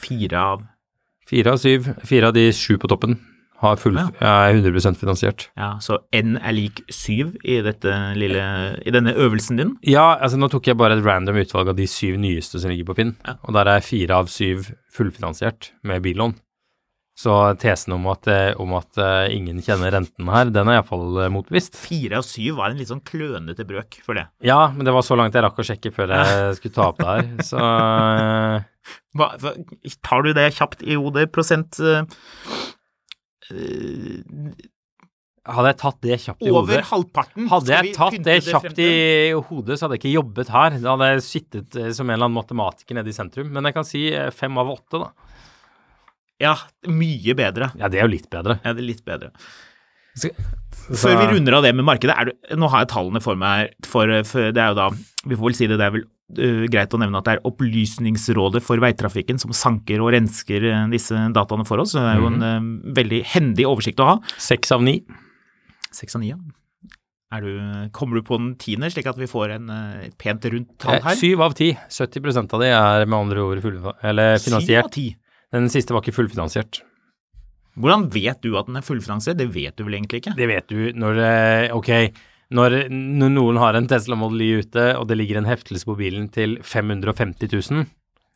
Fire 0.00 0.38
av 0.40 0.62
Fire 1.28 1.52
av 1.52 1.58
syv. 1.62 1.90
Fire 2.06 2.30
av 2.30 2.34
de 2.34 2.46
sju 2.56 2.78
på 2.80 2.88
toppen 2.90 3.18
har 3.60 3.76
full, 3.76 3.94
Ja. 3.94 4.08
er 4.20 4.54
100% 4.56 4.96
finansiert. 4.96 5.48
Ja, 5.56 5.74
så 5.84 5.98
n 6.16 6.36
er 6.40 6.52
lik 6.56 6.82
syv 6.90 7.34
i, 7.44 7.60
dette 7.62 7.92
lille, 8.16 8.44
i 8.86 8.90
denne 8.94 9.12
øvelsen 9.14 9.56
din. 9.60 9.74
Ja, 9.84 10.16
altså 10.18 10.38
nå 10.40 10.48
tok 10.50 10.66
jeg 10.70 10.78
bare 10.80 10.96
et 10.98 11.04
random 11.04 11.36
utvalg 11.42 11.68
av 11.68 11.76
de 11.76 11.86
syv 11.86 12.16
nyeste 12.18 12.60
som 12.60 12.70
ligger 12.72 12.88
på 12.88 12.96
Finn, 12.96 13.16
Ja. 13.26 13.34
og 13.44 13.52
der 13.54 13.68
er 13.68 13.80
fire 13.84 14.16
av 14.16 14.26
syv 14.32 14.70
fullfinansiert 14.96 15.70
med 15.84 16.02
billån. 16.02 16.34
Så 17.20 17.34
tesen 17.60 17.92
om 17.92 18.06
at, 18.08 18.26
eh, 18.32 18.54
om 18.58 18.72
at 18.78 18.96
eh, 18.96 19.34
ingen 19.36 19.58
kjenner 19.60 19.92
renten 19.92 20.24
her, 20.32 20.48
den 20.48 20.68
er 20.72 20.78
iallfall 20.78 21.28
motbevist. 21.28 21.76
Fire 21.76 22.16
av 22.16 22.24
syv 22.24 22.56
var 22.56 22.70
en 22.70 22.78
litt 22.78 22.88
sånn 22.88 23.02
klønete 23.04 23.66
brøk 23.68 23.98
for 24.06 24.14
det. 24.16 24.24
Ja, 24.42 24.70
men 24.72 24.86
det 24.86 24.94
var 24.94 25.02
så 25.04 25.18
langt 25.20 25.34
jeg 25.36 25.44
rakk 25.44 25.58
å 25.60 25.66
sjekke 25.68 25.92
før 25.92 26.14
jeg 26.16 26.54
skulle 26.56 26.72
ta 26.78 26.86
opp 26.88 26.96
det 27.02 27.10
her, 27.10 27.28
så 27.44 27.60
eh, 27.60 28.64
Hva, 29.18 29.28
tar 30.06 30.22
du 30.24 30.32
det 30.32 30.48
kjapt 30.56 30.80
i 30.86 30.96
hodet? 30.96 31.28
Prosent 31.34 31.76
eh, 31.84 32.00
eh, 32.00 32.79
Hadde 35.50 35.70
jeg 35.72 35.78
tatt 35.80 35.98
det 36.04 36.16
kjapt 36.20 36.42
i 36.44 36.50
Over 36.52 36.66
hodet 36.68 36.88
halvparten. 36.90 37.46
Hadde 37.48 37.72
jeg 37.72 37.94
tatt 37.96 38.16
det 38.26 38.34
kjapt 38.44 38.74
det 38.76 38.88
i 38.92 39.32
hodet, 39.48 39.78
så 39.80 39.86
hadde 39.86 39.96
jeg 39.96 40.02
ikke 40.02 40.12
jobbet 40.18 40.50
her. 40.52 40.76
Da 40.82 40.92
hadde 40.94 41.08
jeg 41.14 41.24
sittet 41.26 41.78
eh, 41.80 41.88
som 41.96 42.06
en 42.10 42.14
eller 42.18 42.28
annen 42.28 42.36
matematiker 42.36 42.98
nede 42.98 43.08
i 43.10 43.16
sentrum. 43.16 43.48
Men 43.54 43.64
jeg 43.70 43.76
kan 43.78 43.88
si 43.88 44.02
eh, 44.12 44.28
fem 44.36 44.60
av 44.60 44.68
åtte, 44.74 45.00
da. 45.00 45.08
Ja, 46.40 46.54
mye 46.92 47.34
bedre. 47.36 47.70
Ja, 47.80 47.88
det 47.92 48.00
er 48.02 48.06
jo 48.06 48.12
litt 48.14 48.28
bedre. 48.32 48.58
Ja, 48.64 48.74
det 48.76 48.84
er 48.84 48.88
litt 48.92 49.02
bedre. 49.08 49.32
Så- 50.20 50.32
Før 50.90 51.16
vi 51.20 51.26
runder 51.34 51.56
av 51.58 51.62
det 51.64 51.72
med 51.76 51.84
markedet, 51.88 52.14
er 52.18 52.30
du, 52.30 52.32
nå 52.60 52.68
har 52.72 52.84
jeg 52.84 52.92
tallene 52.92 53.20
for 53.24 53.36
meg, 53.38 53.72
for, 53.86 54.10
for 54.28 54.50
det 54.52 54.60
er 54.60 54.72
jo 54.72 54.78
da, 54.78 54.86
vi 55.24 55.36
får 55.36 55.44
vel 55.48 55.56
si 55.58 55.68
det, 55.70 55.76
det 55.80 55.86
er 55.88 55.92
vel 55.96 56.04
greit 56.70 56.94
å 56.94 57.00
nevne 57.00 57.18
at 57.20 57.26
det 57.26 57.34
er 57.36 57.42
Opplysningsrådet 57.48 58.62
for 58.62 58.80
veitrafikken 58.82 59.40
som 59.42 59.52
sanker 59.56 60.02
og 60.04 60.12
rensker 60.14 60.66
øh, 60.70 60.86
disse 60.92 61.16
dataene 61.34 61.66
for 61.68 61.82
oss. 61.82 61.94
så 61.96 62.04
Det 62.04 62.12
er 62.14 62.22
jo 62.22 62.30
en 62.30 62.46
øh, 62.46 62.70
veldig 63.00 63.20
hendig 63.34 63.66
oversikt 63.68 64.00
å 64.04 64.08
ha. 64.12 64.16
Seks 64.40 64.72
av 64.76 64.84
ni. 64.86 65.00
Seks 65.90 66.14
av 66.16 66.22
ni, 66.24 66.30
ja. 66.34 66.38
Du, 67.40 67.50
kommer 67.94 68.18
du 68.18 68.24
på 68.26 68.38
den 68.40 68.54
tiende, 68.58 68.88
slik 68.90 69.06
at 69.06 69.18
vi 69.20 69.28
får 69.30 69.52
en, 69.54 69.68
et 70.02 70.14
pent 70.18 70.42
rundt 70.50 70.72
tall 70.82 70.96
Eh, 70.98 71.04
her? 71.04 71.18
Syv 71.18 71.44
av 71.46 71.52
ti. 71.54 71.68
70% 71.86 72.54
av 72.56 72.62
de 72.64 72.70
er 72.74 73.04
med 73.06 73.18
andre 73.20 73.44
ord 73.46 73.60
full, 73.62 73.76
eller 74.02 74.34
Syv 74.34 74.40
av 74.40 74.46
finansiert. 74.48 74.98
Den 75.54 75.68
siste 75.70 75.94
var 75.94 76.02
ikke 76.02 76.16
fullfinansiert. 76.16 76.80
Hvordan 77.78 78.08
vet 78.10 78.40
du 78.42 78.56
at 78.58 78.66
den 78.66 78.80
er 78.80 78.84
fullfinansiert? 78.86 79.38
Det 79.38 79.46
vet 79.54 79.78
du 79.78 79.84
vel 79.86 79.94
egentlig 80.00 80.24
ikke? 80.24 80.34
Det 80.36 80.48
vet 80.50 80.66
du 80.72 80.80
når 80.98 81.20
eh, 81.22 81.76
Ok, 81.76 81.90
når, 82.50 82.78
når 82.90 83.30
noen 83.36 83.60
har 83.62 83.74
en 83.78 83.86
Tesla 83.90 84.16
Model 84.18 84.42
Y 84.42 84.50
ute, 84.64 84.88
og 84.98 85.06
det 85.10 85.16
ligger 85.20 85.38
en 85.38 85.46
heftelse 85.50 85.86
på 85.86 85.94
bilen 86.00 86.28
til 86.34 86.58
550 86.66 87.48
000, 87.70 87.86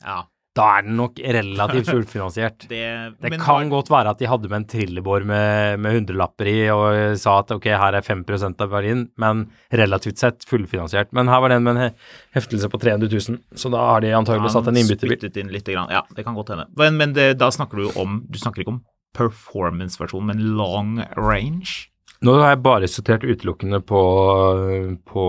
Ja. 0.04 0.22
da 0.54 0.64
er 0.78 0.82
den 0.86 0.94
nok 1.00 1.16
relativt 1.18 1.88
fullfinansiert. 1.90 2.66
Det, 2.70 2.82
Det 3.18 3.30
men 3.32 3.40
kan 3.42 3.68
godt 3.72 3.90
være 3.90 4.12
at 4.14 4.20
de 4.22 4.28
hadde 4.30 4.46
med 4.52 4.60
en 4.60 4.66
trillebår 4.70 5.24
med, 5.26 5.80
med 5.82 5.96
hundrelapper 5.98 6.46
i 6.46 6.68
og 6.70 7.16
sa 7.18 7.40
at 7.42 7.50
ok, 7.56 7.66
her 7.74 7.96
er 7.98 8.06
5% 8.06 8.62
av 8.62 8.70
verdien, 8.70 9.08
men 9.18 9.48
relativt 9.74 10.22
sett 10.22 10.46
fullfinansiert. 10.46 11.10
Men 11.12 11.26
her 11.32 11.40
var 11.42 11.48
den 11.50 11.64
med 11.66 11.74
en 11.74 11.82
he- 11.88 11.94
heftelse 12.38 12.70
på 12.70 12.78
300 12.78 13.10
000, 13.10 13.40
så 13.58 13.72
da 13.74 13.82
har 13.90 14.00
de 14.06 14.14
antagelig 14.14 14.52
satt 14.54 14.70
en 14.70 14.78
innbytterbil. 14.78 15.26
Inn 15.42 15.50
litt 15.50 15.66
grann. 15.66 15.90
Ja, 15.90 16.04
det 16.14 16.22
kan 16.24 16.38
godt 16.38 16.54
hende. 16.54 16.68
Men, 16.78 16.96
men 17.02 17.16
det, 17.18 17.32
da 17.42 17.50
snakker 17.50 17.82
du 17.82 17.90
om 17.98 18.20
Du 18.30 18.38
snakker 18.38 18.62
ikke 18.62 18.76
om 18.76 18.84
performance-versjonen, 19.14 20.26
men 20.30 20.40
long 20.58 20.94
range? 21.18 21.88
Nå 22.24 22.34
har 22.38 22.54
jeg 22.54 22.62
bare 22.64 22.88
sortert 22.88 23.24
utelukkende 23.26 23.80
på, 23.84 24.00
på 25.10 25.24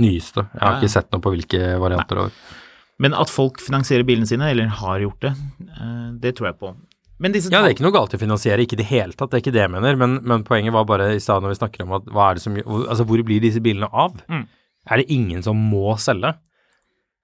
nyeste. 0.00 0.44
Jeg 0.54 0.62
har 0.62 0.78
ikke 0.78 0.92
sett 0.92 1.08
noe 1.10 1.24
på 1.24 1.32
hvilke 1.34 1.72
varianter. 1.82 2.26
Nei. 2.28 2.58
Men 3.00 3.16
at 3.16 3.32
folk 3.32 3.62
finansierer 3.64 4.04
bilene 4.06 4.28
sine, 4.28 4.50
eller 4.52 4.68
har 4.82 5.00
gjort 5.00 5.24
det, 5.24 5.32
eh, 5.72 6.08
det 6.20 6.34
tror 6.36 6.50
jeg 6.50 6.58
på. 6.60 6.74
Men 7.20 7.32
disse 7.32 7.50
Ja, 7.52 7.60
det 7.60 7.70
er 7.70 7.74
ikke 7.76 7.84
noe 7.84 7.96
galt 7.96 8.14
i 8.14 8.18
å 8.18 8.22
finansiere, 8.22 8.64
ikke 8.64 8.76
i 8.78 8.80
det 8.80 8.88
hele 8.90 9.16
tatt, 9.16 9.32
det 9.32 9.38
er 9.38 9.42
ikke 9.44 9.56
det 9.56 9.64
jeg 9.64 9.72
mener, 9.72 9.96
men, 10.00 10.20
men 10.24 10.44
poenget 10.44 10.72
var 10.72 10.86
bare 10.88 11.10
i 11.16 11.20
stad 11.20 11.44
når 11.44 11.54
vi 11.54 11.58
snakker 11.58 11.84
om 11.84 11.96
at 11.98 12.08
er 12.08 12.40
som 12.40 12.56
Altså, 12.60 13.04
hvor 13.08 13.24
blir 13.24 13.42
disse 13.44 13.60
bilene 13.60 13.88
av? 13.92 14.16
Mm. 14.28 14.46
Er 14.90 15.00
det 15.00 15.12
ingen 15.12 15.44
som 15.44 15.56
må 15.56 15.96
selge? 16.00 16.32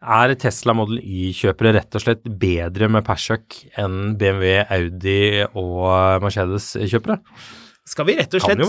Er 0.07 0.35
Tesla 0.39 0.75
Model 0.77 1.01
Y-kjøpere 1.03 1.73
rett 1.81 1.97
og 1.99 2.03
slett 2.05 2.27
bedre 2.39 2.87
med 2.93 3.03
persøk 3.07 3.57
enn 3.81 4.15
BMW, 4.21 4.61
Audi 4.71 5.21
og 5.49 6.23
Mercedes-kjøpere? 6.23 7.19
Skal 7.87 8.07
vi 8.09 8.17
rett 8.19 8.35
og 8.35 8.43
slett. 8.43 8.63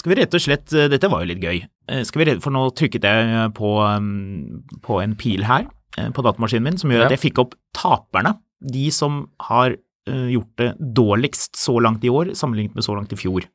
Skal 0.00 0.12
vi 0.12 0.16
rett 0.16 0.36
og 0.36 0.40
slett 0.40 0.72
eh, 0.76 0.88
Dette 0.92 1.08
var 1.12 1.24
jo 1.24 1.28
litt 1.28 1.42
gøy. 1.44 1.60
Eh, 1.92 2.02
Skal 2.08 2.22
vi 2.22 2.36
for 2.40 2.54
nå 2.54 2.64
trykket 2.76 3.04
jeg 3.04 3.50
på, 3.56 3.72
um, 3.84 4.62
på 4.84 5.00
en 5.02 5.16
pil 5.20 5.44
her 5.48 5.66
eh, 6.00 6.08
på 6.12 6.24
datamaskinen 6.24 6.70
min 6.70 6.80
som 6.80 6.92
gjør 6.92 7.06
at 7.06 7.16
jeg 7.16 7.24
fikk 7.26 7.42
opp 7.44 7.56
taperne. 7.76 8.38
De 8.64 8.86
som 8.94 9.26
har 9.48 9.76
eh, 9.76 10.28
gjort 10.32 10.52
det 10.60 10.70
dårligst 10.96 11.60
så 11.60 11.76
langt 11.84 12.04
i 12.04 12.12
år, 12.12 12.32
sammenlignet 12.38 12.78
med 12.78 12.86
så 12.86 12.96
langt 12.96 13.12
i 13.12 13.20
fjor. 13.20 13.48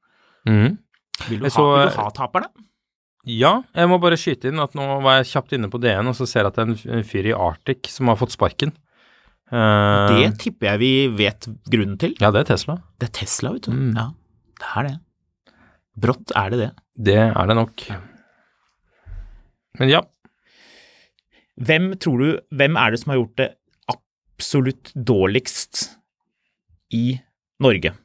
Mm. 0.50 0.78
Vil 1.28 1.42
du, 1.42 1.48
ha, 1.48 1.54
så, 1.54 1.66
vil 1.66 1.88
eh, 1.88 1.94
du 1.94 2.02
ha 2.02 2.10
taperne? 2.14 2.52
Ja, 3.28 3.54
jeg 3.76 3.90
må 3.92 3.98
bare 4.00 4.16
skyte 4.20 4.48
inn 4.52 4.62
at 4.64 4.76
nå 4.78 4.86
var 5.04 5.18
jeg 5.20 5.28
kjapt 5.34 5.56
inne 5.58 5.68
på 5.72 5.80
DN, 5.84 6.08
og 6.08 6.16
så 6.16 6.28
ser 6.30 6.46
jeg 6.46 6.52
at 6.54 6.60
det 6.60 6.64
er 6.64 7.00
en 7.00 7.08
fyr 7.08 7.28
i 7.28 7.36
Arctic 7.36 7.90
som 7.92 8.08
har 8.12 8.20
fått 8.20 8.32
sparken. 8.36 8.72
Uh, 9.52 10.08
Det 10.12 10.30
tipper 10.44 10.74
jeg 10.74 10.80
vi 10.82 10.92
vet 11.24 11.48
grunnen 11.72 11.98
til. 12.00 12.16
Ja, 12.24 12.32
det 12.36 12.46
er 12.46 12.50
Tesla. 12.56 12.78
Det 13.00 13.10
er 13.10 13.14
Tesla, 13.20 13.52
vet 13.56 13.68
du. 13.68 13.72
Mm. 13.76 13.94
Ja, 14.00 14.08
det 14.62 14.72
er 14.74 14.88
det. 14.90 14.96
Brått 15.98 16.34
er 16.38 16.54
det 16.54 16.60
det. 16.62 16.70
Det 17.10 17.18
er 17.26 17.50
det 17.52 17.56
nok. 17.58 17.86
Men 19.80 19.92
ja, 19.92 20.02
Hvem 21.58 21.92
tror 21.98 22.22
du 22.22 22.28
Hvem 22.54 22.76
er 22.78 22.92
det 22.94 23.00
som 23.02 23.12
har 23.12 23.18
gjort 23.18 23.38
det 23.40 23.48
absolutt 23.90 24.92
dårligst 24.94 25.88
i 26.94 27.18
Norge? 27.66 27.96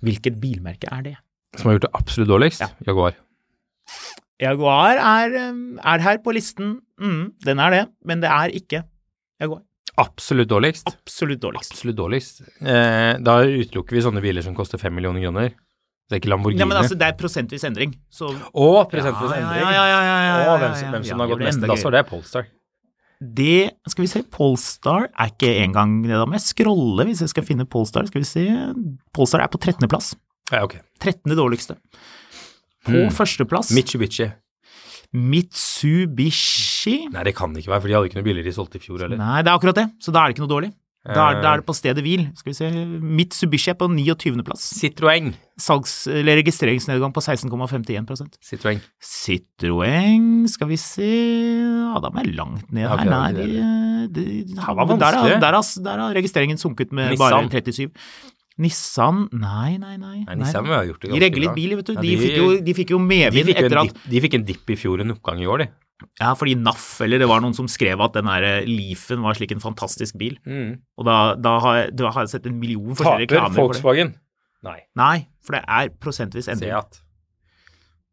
Hvilket 0.00 0.38
bilmerke 0.40 0.88
er 0.92 1.02
det? 1.04 1.16
som 1.58 1.68
har 1.68 1.78
gjort 1.78 1.86
det 1.88 1.96
absolutt 1.96 2.28
dårligst, 2.30 2.60
Ja. 2.60 2.68
Jaguar. 2.86 3.16
Jaguar 4.38 5.00
er, 5.00 5.34
um, 5.50 5.78
er 5.82 6.04
her 6.04 6.20
på 6.22 6.34
listen. 6.36 6.76
Mm, 7.00 7.32
den 7.44 7.62
er 7.62 7.74
det, 7.74 7.84
men 8.06 8.20
det 8.22 8.30
er 8.30 8.54
ikke 8.54 8.84
Jaguar. 9.42 9.64
Absolutt 9.98 10.46
dårligst. 10.50 10.86
Absolutt 10.86 11.40
dårligst. 11.42 11.72
Absolutt 11.74 11.96
dårligst. 11.98 12.36
Eh, 12.62 13.16
da 13.18 13.40
utelukker 13.42 13.96
vi 13.96 14.02
sånne 14.04 14.22
biler 14.22 14.44
som 14.46 14.54
koster 14.54 14.78
fem 14.78 14.94
millioner 14.94 15.24
kroner. 15.24 15.56
Det 16.08 16.14
er 16.16 16.20
ikke 16.22 16.30
Lamborghini. 16.30 16.62
Ja, 16.62 16.68
men 16.70 16.78
altså, 16.78 16.94
det 16.96 17.08
er 17.08 17.16
prosentvis 17.18 17.66
endring. 17.66 17.96
Så 18.08 18.30
Å, 18.30 18.68
prosentvis 18.88 19.32
Ja, 19.34 19.40
ja, 19.40 19.42
endring. 19.42 19.64
ja, 19.64 19.72
ja, 19.74 19.82
ja, 19.90 19.98
ja, 20.06 20.36
ja, 20.38 20.52
Og 20.52 20.62
hvem 20.62 20.76
som, 20.78 20.94
hvem 20.94 21.08
som 21.08 21.24
har 21.24 21.32
gått 21.32 21.42
mest 21.48 21.60
da, 21.60 21.66
står 21.74 21.82
så 21.82 21.92
det 21.96 22.04
Polestar. 22.08 22.46
Det 23.18 23.58
Skal 23.90 24.04
vi 24.04 24.10
se, 24.12 24.22
Polestar 24.22 25.08
er 25.10 25.32
ikke 25.34 25.50
engang 25.64 25.98
det. 26.06 26.14
Da 26.14 26.24
må 26.30 26.38
jeg 26.38 26.46
scrolle 26.46 27.08
hvis 27.10 27.24
jeg 27.26 27.34
skal 27.34 27.44
finne 27.50 27.66
Polestar. 27.66 28.06
Skal 28.06 28.22
vi 28.22 28.28
se 28.30 28.46
Polestar 29.12 29.42
er 29.42 29.50
på 29.50 29.58
13. 29.58 29.88
plass. 29.90 30.14
Ja, 30.54 30.62
ok. 30.62 30.78
13. 31.02 31.34
dårligste. 31.34 31.76
På 32.86 32.92
Mm. 32.92 33.10
førsteplass 33.12 33.72
Mitsubishi. 33.74 34.32
Mitsubishi. 35.12 36.96
Nei, 37.12 37.22
det 37.24 37.34
kan 37.36 37.52
det 37.54 37.62
ikke 37.64 37.72
være, 37.74 37.80
for 37.84 37.88
de 37.90 37.94
hadde 37.96 38.10
ikke 38.10 38.20
noe 38.20 38.26
biler 38.28 38.44
de 38.46 38.52
solgte 38.54 38.76
i 38.78 38.82
fjor 38.84 39.00
heller. 39.04 39.18
Nei, 39.20 39.40
det 39.42 39.50
er 39.52 39.56
akkurat 39.58 39.74
det. 39.80 39.86
Så 40.04 40.12
da 40.14 40.22
er 40.24 40.28
det 40.32 40.36
ikke 40.36 40.44
noe 40.46 40.54
dårlig. 40.56 40.72
Da 41.08 41.30
er, 41.30 41.40
da 41.40 41.48
Eh. 41.48 41.52
er 41.54 41.60
det 41.62 41.66
på 41.66 41.74
stedet 41.78 42.02
hvil. 42.04 42.24
Skal 42.36 42.50
vi 42.52 42.56
se 42.58 42.68
Mitsubishi 43.00 43.70
er 43.70 43.74
på 43.78 43.88
29. 43.88 44.42
plass. 44.44 44.72
Citroën. 44.76 45.32
Salgs- 45.58 46.06
eller 46.10 46.36
registreringsnedgang 46.42 47.12
på 47.14 47.22
16,51% 47.22 48.36
Citroën. 48.44 48.80
Citroën, 49.00 50.48
skal 50.48 50.68
vi 50.68 50.76
se 50.76 51.08
Ja, 51.08 51.98
da 52.00 52.10
må 52.10 52.22
jeg 52.24 52.34
langt 52.36 52.70
ned 52.72 52.86
her. 52.88 53.04
Nei, 53.04 53.32
de, 53.32 54.08
de, 54.12 54.24
de, 54.44 54.54
der, 54.54 54.74
vanskelig. 54.74 55.40
der, 55.40 55.82
der 55.82 55.98
har 55.98 56.14
registreringen 56.14 56.58
sunket 56.58 56.92
med 56.92 57.10
Nissan. 57.10 57.30
bare 57.30 57.48
37. 57.48 57.90
Nissan 58.58 59.28
Nei, 59.32 59.76
nei, 59.78 59.96
nei. 60.02 60.24
Nei, 60.26 60.34
Nissan 60.40 60.66
har 60.66 60.84
gjort 60.88 61.04
det 61.04 61.10
De 61.12 61.14
regler 61.14 61.26
regger 61.28 61.42
litt 61.44 61.50
bra. 61.52 61.54
bil, 61.58 61.74
vet 61.78 61.86
du. 61.86 61.92
Ja, 61.94 62.00
De, 62.02 62.08
de- 62.08 62.22
fikk 62.24 62.36
jo, 62.40 62.46
de 62.68 62.74
fikk 62.74 62.90
jo 62.94 62.98
medvind 63.02 63.52
etter 63.54 63.76
at 63.84 64.00
de 64.10 64.20
fikk 64.24 64.34
en 64.40 64.44
dipp 64.48 64.72
i 64.74 64.76
fjor 64.80 65.00
en 65.04 65.14
oppgang 65.14 65.40
i 65.44 65.46
år, 65.46 65.64
de. 65.64 65.68
Ja, 66.20 66.32
fordi 66.38 66.54
NAF, 66.58 67.00
eller 67.02 67.18
det 67.18 67.26
var 67.30 67.40
noen 67.42 67.54
som 67.58 67.66
skrev 67.70 67.98
at 68.04 68.14
den 68.14 68.26
der 68.30 68.62
Leafen 68.66 69.22
var 69.22 69.34
slik 69.34 69.50
en 69.54 69.62
fantastisk 69.62 70.14
bil. 70.18 70.36
Og 70.46 71.04
da, 71.06 71.34
da, 71.34 71.56
har, 71.64 71.74
jeg, 71.82 71.96
da 71.98 72.10
har 72.14 72.22
jeg 72.26 72.34
sett 72.36 72.46
en 72.50 72.58
million 72.60 72.94
forskjellige 72.94 73.26
reklamer 73.32 73.50
for 73.50 73.74
det. 73.74 73.80
Taper 73.80 73.82
Volkswagen. 73.82 74.12
Nei. 74.66 74.78
Nei, 74.98 75.16
for 75.42 75.54
det 75.58 75.64
er 75.66 75.90
prosentvis 76.02 76.46
endring. 76.50 76.70
Seat. 76.74 77.00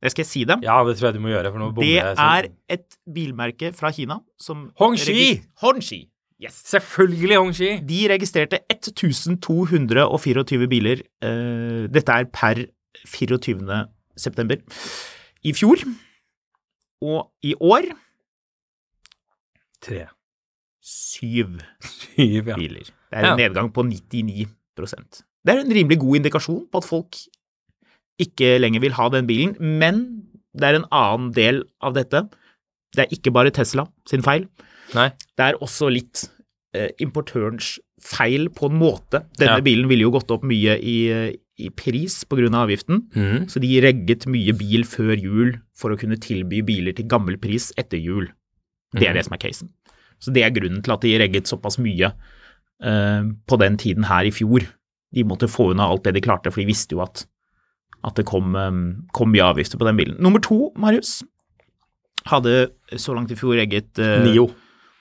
Det 0.05 0.11
skal 0.13 0.21
jeg 0.25 0.29
si 0.29 0.43
dem. 0.45 0.61
Ja, 0.65 0.79
det 0.85 0.97
tror 0.99 1.07
jeg 1.11 1.15
du 1.17 1.21
må 1.23 1.31
gjøre, 1.31 1.49
for 1.53 1.61
nå 1.61 1.69
bommer 1.73 1.85
Det 2.09 2.17
sånn. 2.17 2.33
er 2.37 2.49
et 2.77 2.97
bilmerke 3.09 3.71
fra 3.73 3.89
Kina 3.95 4.19
som 4.37 4.67
Hongxi! 4.81 5.41
Hongxi! 5.63 6.01
Yes. 6.45 6.61
Selvfølgelig 6.69 7.37
Hongxi! 7.39 7.69
De 7.89 7.99
registrerte 8.11 8.59
1224 8.71 10.67
biler. 10.71 11.01
eh, 11.25 11.85
dette 11.91 12.11
er 12.13 12.25
per 12.31 12.65
24. 13.05 13.85
september 14.17 14.57
i 15.43 15.51
fjor. 15.53 15.81
Og 17.05 17.31
i 17.43 17.53
år 17.59 17.89
Tre. 19.85 20.05
syv 20.81 21.59
Syv, 21.83 22.47
ja. 22.47 22.55
biler. 22.55 22.85
Det 22.85 23.19
er 23.19 23.19
en 23.19 23.25
Ja. 23.39 23.47
nedgang 23.47 23.71
på 23.73 23.83
99% 23.83 25.23
Det 25.45 25.53
er 25.55 25.59
en 25.61 25.71
rimelig 25.73 25.99
god 25.99 26.15
indikasjon 26.19 26.67
på 26.71 26.77
at 26.81 26.83
folk 26.89 27.15
ikke 28.19 28.59
lenger 28.61 28.79
vil 28.81 28.93
ha 28.93 29.09
den 29.09 29.27
bilen, 29.27 29.55
men 29.59 30.23
det 30.55 30.63
er 30.63 30.75
en 30.79 30.85
annen 30.91 31.31
del 31.35 31.63
av 31.81 31.93
dette. 31.93 32.21
Det 32.95 33.03
er 33.05 33.11
ikke 33.13 33.31
bare 33.33 33.51
Tesla 33.51 33.85
sin 34.07 34.23
feil. 34.23 34.47
Nei. 34.95 35.09
Det 35.37 35.43
er 35.45 35.53
også 35.61 35.89
litt 35.91 36.29
importørens 37.01 37.75
feil 38.01 38.49
på 38.53 38.69
en 38.69 38.79
måte. 38.79 39.23
Denne 39.39 39.59
Ja. 39.59 39.61
bilen 39.61 39.87
ville 39.87 40.05
jo 40.05 40.11
gått 40.11 40.31
opp 40.31 40.43
mye 40.43 40.77
i, 40.81 41.09
eh, 41.09 41.33
i 41.57 41.69
pris 41.69 42.25
pga. 42.25 42.49
avgiften, 42.51 43.07
mm. 43.15 43.47
så 43.47 43.59
de 43.59 43.81
regget 43.81 44.27
mye 44.27 44.53
bil 44.53 44.83
før 44.83 45.15
jul 45.17 45.59
for 45.73 45.91
å 45.91 45.97
kunne 45.97 46.19
tilby 46.19 46.61
biler 46.61 46.93
til 46.93 47.07
gammel 47.07 47.37
pris 47.37 47.71
etter 47.77 47.97
jul. 47.97 48.27
Det 48.93 49.07
er 49.07 49.11
mm. 49.11 49.15
det 49.15 49.25
som 49.25 49.33
er 49.33 49.37
casen. 49.37 49.69
Så 50.19 50.33
det 50.33 50.43
er 50.43 50.51
grunnen 50.51 50.83
til 50.83 50.93
at 50.93 51.01
de 51.01 51.17
regget 51.17 51.47
såpass 51.47 51.77
mye 51.77 52.13
uh, 52.83 53.23
på 53.47 53.59
den 53.59 53.77
tiden 53.77 54.03
her 54.03 54.23
i 54.23 54.31
fjor. 54.31 54.63
De 55.13 55.23
måtte 55.23 55.47
få 55.47 55.71
unna 55.71 55.87
alt 55.87 56.03
det 56.03 56.15
de 56.15 56.21
klarte, 56.21 56.51
for 56.51 56.61
de 56.61 56.67
visste 56.67 56.95
jo 56.95 57.01
at, 57.01 57.25
at 58.03 58.15
det 58.15 58.25
kom, 58.25 58.55
um, 58.55 59.07
kom 59.13 59.31
mye 59.31 59.43
avgifter 59.43 59.77
på 59.77 59.85
den 59.85 59.97
bilen. 59.97 60.15
Nummer 60.19 60.39
to, 60.39 60.71
Marius, 60.75 61.23
hadde 62.25 62.71
så 62.95 63.13
langt 63.13 63.31
i 63.31 63.35
fjor 63.35 63.55
regget 63.55 63.99
uh, 63.99 64.23
Nio. 64.23 64.49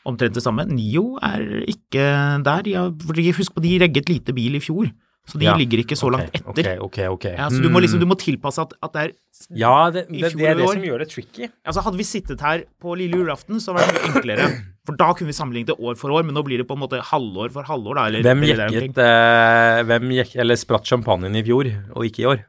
Omtrent 0.04 0.34
det 0.36 0.42
samme. 0.44 0.66
Nio 0.68 1.16
er 1.24 1.44
ikke 1.70 2.04
der. 2.44 2.62
De 2.66 2.74
har, 2.76 2.92
husk 3.38 3.54
på, 3.56 3.62
de 3.64 3.78
regget 3.82 4.08
lite 4.12 4.34
bil 4.36 4.54
i 4.58 4.60
fjor, 4.60 4.90
så 5.24 5.38
de 5.40 5.46
Ja, 5.48 5.54
ligger 5.56 5.80
ikke 5.80 5.96
så 5.96 6.10
okay, 6.10 6.18
langt 6.26 6.34
etter. 6.36 6.76
Ok, 6.84 6.98
ok, 6.98 6.98
ok. 7.14 7.24
Ja, 7.38 7.46
så 7.48 7.62
du 7.64 7.70
må 7.72 7.80
liksom, 7.80 7.98
du 8.02 8.04
Mm. 8.04 8.12
må 8.12 8.18
tilpasse 8.20 8.60
at, 8.60 8.74
at 8.84 8.92
det 8.92 9.02
er 9.06 9.12
Ja, 9.56 9.90
det, 9.90 10.02
det, 10.12 10.34
det 10.36 10.46
er 10.50 10.54
det 10.60 10.66
år. 10.68 10.74
som 10.76 10.82
gjør 10.84 10.98
det 11.00 11.08
tricky. 11.10 11.48
Altså 11.64 11.80
Hadde 11.82 11.96
vi 11.96 12.04
sittet 12.04 12.40
her 12.44 12.64
på 12.80 12.92
lille 13.00 13.16
julaften, 13.16 13.56
så 13.60 13.72
hadde 13.72 13.88
det 13.88 13.94
vært 13.94 14.04
mye 14.04 14.20
enklere. 14.20 14.48
For 14.84 14.96
da 15.00 15.14
kunne 15.16 15.32
vi 15.32 15.36
sammenlignet 15.38 15.72
det 15.72 15.78
år 15.80 15.96
for 15.96 16.12
år, 16.12 16.22
men 16.28 16.34
nå 16.36 16.42
blir 16.44 16.60
det 16.60 16.68
på 16.68 16.76
en 16.76 16.82
måte 16.84 17.00
halvår 17.00 17.50
for 17.56 17.64
halvår. 17.64 17.94
Da, 17.96 18.06
eller, 18.10 18.20
Hvem 18.26 18.42
eller 18.44 18.68
jekket 18.76 18.98
eh, 19.00 19.82
Hvem 19.88 20.10
jekk, 20.20 20.34
eller 20.44 20.60
spratt 20.60 20.84
champagnen 20.92 21.34
i 21.40 21.42
fjor, 21.42 21.70
og 21.96 22.04
ikke 22.04 22.20
i 22.20 22.28
år? 22.34 22.44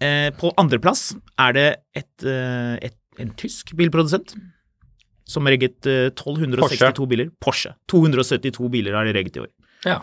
Eh, 0.00 0.30
på 0.36 0.50
andreplass 0.60 1.10
er 1.40 1.52
det 1.56 1.68
et, 1.96 2.24
eh, 2.24 2.76
et, 2.88 2.96
en 3.20 3.30
tysk 3.36 3.72
bilprodusent 3.76 4.34
som 5.26 5.46
regget 5.48 5.86
eh, 5.90 6.08
1262 6.12 7.08
biler. 7.10 7.32
Porsche. 7.42 7.74
272 7.90 8.70
biler 8.72 8.96
har 8.96 9.08
de 9.08 9.14
regget 9.16 9.38
i 9.38 9.42
år. 9.46 9.50
Ja. 9.86 10.02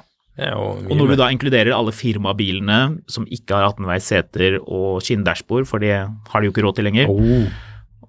Og 0.58 0.90
når 0.98 1.12
du 1.12 1.16
da 1.20 1.28
inkluderer 1.30 1.76
alle 1.76 1.94
firmabilene 1.94 2.80
som 3.12 3.28
ikke 3.30 3.54
har 3.54 3.68
18-veis 3.70 4.08
seter 4.10 4.58
og 4.64 5.04
skinndashbord, 5.06 5.68
for 5.70 5.84
det 5.84 5.94
har 5.94 6.42
de 6.42 6.50
jo 6.50 6.54
ikke 6.54 6.66
råd 6.66 6.80
til 6.80 6.88
lenger, 6.90 7.12
oh. 7.12 7.46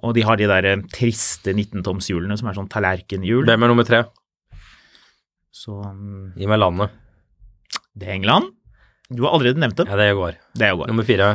og 0.01 0.17
de 0.17 0.25
har 0.25 0.41
de 0.41 0.49
der 0.49 0.71
eh, 0.73 0.85
triste 0.95 1.53
19-tomshjulene 1.53 2.39
som 2.41 2.49
er 2.49 2.57
sånn 2.57 2.71
tallerkenhjul, 2.73 3.45
Hvem 3.51 3.67
er 3.67 3.75
nummer 3.75 3.89
tre? 3.89 4.07
så 5.55 5.79
mm, 5.87 6.35
Gi 6.41 6.49
meg 6.51 6.59
landet. 6.59 6.95
det 7.95 8.09
er 8.09 8.17
England. 8.17 8.51
Du 9.13 9.23
har 9.23 9.37
allerede 9.37 9.61
nevnt 9.61 9.79
det. 9.79 9.87
Ja, 9.87 9.97
det 10.01 10.07
er 10.09 10.11
Jaguar. 10.15 10.39
Det 10.57 10.67
er 10.67 10.73
jo 10.73 10.81
går. 10.81 10.91
Nummer 10.91 11.07
fire. 11.07 11.29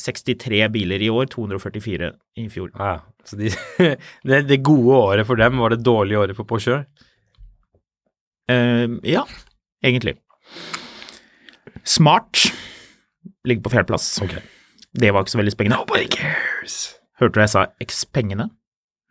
63 0.00 0.68
biler 0.74 1.02
i 1.02 1.10
år, 1.10 1.28
244 1.32 2.10
i 2.40 2.48
fjor. 2.50 2.72
Ja. 2.78 2.98
Så 3.24 3.38
de, 3.40 3.52
det, 4.28 4.40
det 4.48 4.62
gode 4.66 4.96
året 4.98 5.28
for 5.28 5.40
dem 5.40 5.60
var 5.62 5.74
det 5.74 5.84
dårlige 5.86 6.20
året 6.24 6.38
for 6.38 6.48
Porsche. 6.48 6.82
Uh, 8.50 8.98
ja, 9.06 9.22
egentlig. 9.84 10.18
Smart 11.84 12.50
ligger 13.44 13.64
på 13.64 13.72
fjerdeplass. 13.72 14.08
Okay. 14.24 14.42
Det 14.94 15.10
var 15.12 15.24
ikke 15.24 15.34
så 15.34 15.40
veldig 15.40 15.54
spennende. 15.54 15.80
Nobody 15.80 16.10
cares. 16.10 16.94
Hørte 17.20 17.38
du 17.38 17.44
jeg 17.44 17.54
sa 17.54 17.64
Xpengene? 17.82 18.50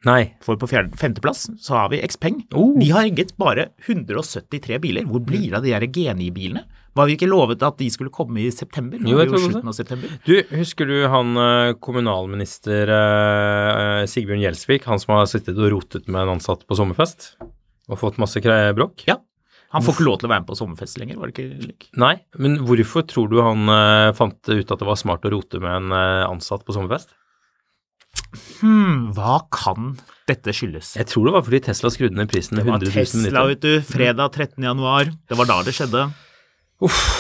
Nei. 0.08 0.34
For 0.44 0.60
på 0.60 0.68
fjerde, 0.68 0.98
femteplass 1.00 1.46
så 1.64 1.78
har 1.78 1.92
vi 1.94 2.02
Xpeng. 2.12 2.42
Oh. 2.52 2.76
De 2.80 2.90
har 2.92 3.08
egget 3.08 3.36
bare 3.40 3.70
173 3.86 4.80
biler. 4.84 5.08
Hvor 5.08 5.24
blir 5.24 5.50
det 5.50 5.60
av 5.60 5.66
de 5.66 5.72
der 5.72 5.88
GNI-bilene? 5.88 6.66
Var 6.94 7.08
vi 7.10 7.16
ikke 7.18 7.28
lovet 7.32 7.64
at 7.66 7.78
de 7.80 7.88
skulle 7.90 8.12
komme 8.14 8.38
i 8.44 8.52
september? 8.54 9.00
Jo, 9.02 9.18
jeg 9.18 9.26
det 9.26 9.32
tror 9.32 9.42
det. 9.42 9.50
slutten 9.50 9.72
av 9.72 9.76
september. 9.78 10.12
Du, 10.28 10.34
husker 10.60 10.86
du 10.92 10.96
han 11.10 11.32
eh, 11.42 11.72
kommunalminister 11.82 12.92
eh, 12.94 14.04
Sigbjørn 14.12 14.44
Gjelsvik, 14.46 14.86
han 14.90 15.02
som 15.02 15.16
har 15.18 15.26
sittet 15.32 15.58
og 15.58 15.72
rotet 15.74 16.06
med 16.12 16.22
en 16.28 16.36
ansatt 16.38 16.68
på 16.70 16.78
sommerfest 16.78 17.32
og 17.90 17.98
fått 18.00 18.20
masse 18.22 18.40
bråk? 18.44 19.08
Ja. 19.10 19.18
Han 19.74 19.82
får 19.82 19.96
ikke 19.98 20.06
lov 20.06 20.20
til 20.22 20.28
å 20.30 20.32
være 20.36 20.44
med 20.44 20.50
på 20.52 20.56
sommerfest 20.60 21.00
lenger, 21.02 21.18
var 21.18 21.32
det 21.32 21.34
ikke 21.34 21.64
slik? 21.66 21.88
Nei, 21.98 22.14
men 22.38 22.60
hvorfor 22.62 23.08
tror 23.10 23.32
du 23.32 23.40
han 23.42 23.66
eh, 23.74 24.12
fant 24.14 24.38
ut 24.54 24.70
at 24.70 24.78
det 24.84 24.86
var 24.92 25.00
smart 25.02 25.26
å 25.26 25.32
rote 25.34 25.58
med 25.64 25.80
en 25.80 25.96
eh, 25.98 26.26
ansatt 26.30 26.62
på 26.68 26.76
sommerfest? 26.78 27.16
Hmm, 28.62 29.10
hva 29.18 29.40
kan 29.54 29.96
dette 30.30 30.54
skyldes? 30.54 30.94
Jeg 31.00 31.10
tror 31.10 31.26
det 31.28 31.34
var 31.36 31.44
fordi 31.48 31.60
Tesla 31.66 31.90
skrudde 31.94 32.18
ned 32.22 32.30
prisen 32.32 32.60
med 32.60 32.68
Det 32.68 32.70
var 32.70 32.86
100 32.86 32.94
000 32.94 33.02
Tesla, 33.02 33.24
minutter. 33.24 33.50
vet 33.50 33.66
du. 33.66 33.90
Fredag 33.90 34.38
13. 34.38 34.68
januar. 34.70 35.10
Det 35.30 35.38
var 35.42 35.50
da 35.50 35.58
det 35.66 35.74
skjedde. 35.74 36.06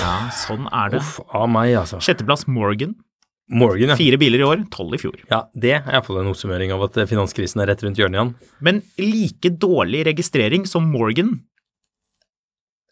Ja, 0.01 0.13
sånn 0.35 0.67
er 0.69 0.93
det. 0.93 1.01
Uff 1.01 1.19
av 1.29 1.49
meg, 1.51 1.73
altså. 1.79 2.01
Sjetteplass 2.03 2.45
Morgan. 2.51 2.95
Morgan, 3.53 3.91
ja. 3.93 3.97
Fire 3.99 4.17
biler 4.21 4.41
i 4.41 4.45
år, 4.47 4.61
tolv 4.73 4.95
i 4.95 4.99
fjor. 5.01 5.17
Ja, 5.29 5.43
det 5.53 5.73
er 5.77 5.89
iallfall 5.91 6.21
en 6.21 6.31
oppsummering 6.31 6.71
av 6.73 6.85
at 6.87 6.99
eh, 7.01 7.09
finanskrisen 7.09 7.61
er 7.63 7.69
rett 7.71 7.83
rundt 7.83 7.99
hjørnet 7.99 8.19
igjen. 8.19 8.31
Men 8.63 8.79
like 8.99 9.51
dårlig 9.61 10.05
registrering 10.07 10.67
som 10.69 10.87
Morgan 10.91 11.35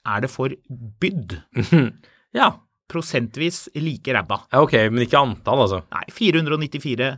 er 0.07 0.25
det 0.25 0.31
for 0.33 0.55
bydd. 1.01 1.39
Ja. 2.31 2.45
Prosentvis 2.87 3.65
like 3.75 4.13
ræva. 4.15 4.37
ja, 4.51 4.61
ok, 4.63 4.73
men 4.87 5.03
ikke 5.03 5.19
antall, 5.19 5.65
altså. 5.65 5.81
Nei, 5.91 6.05
494 6.15 7.09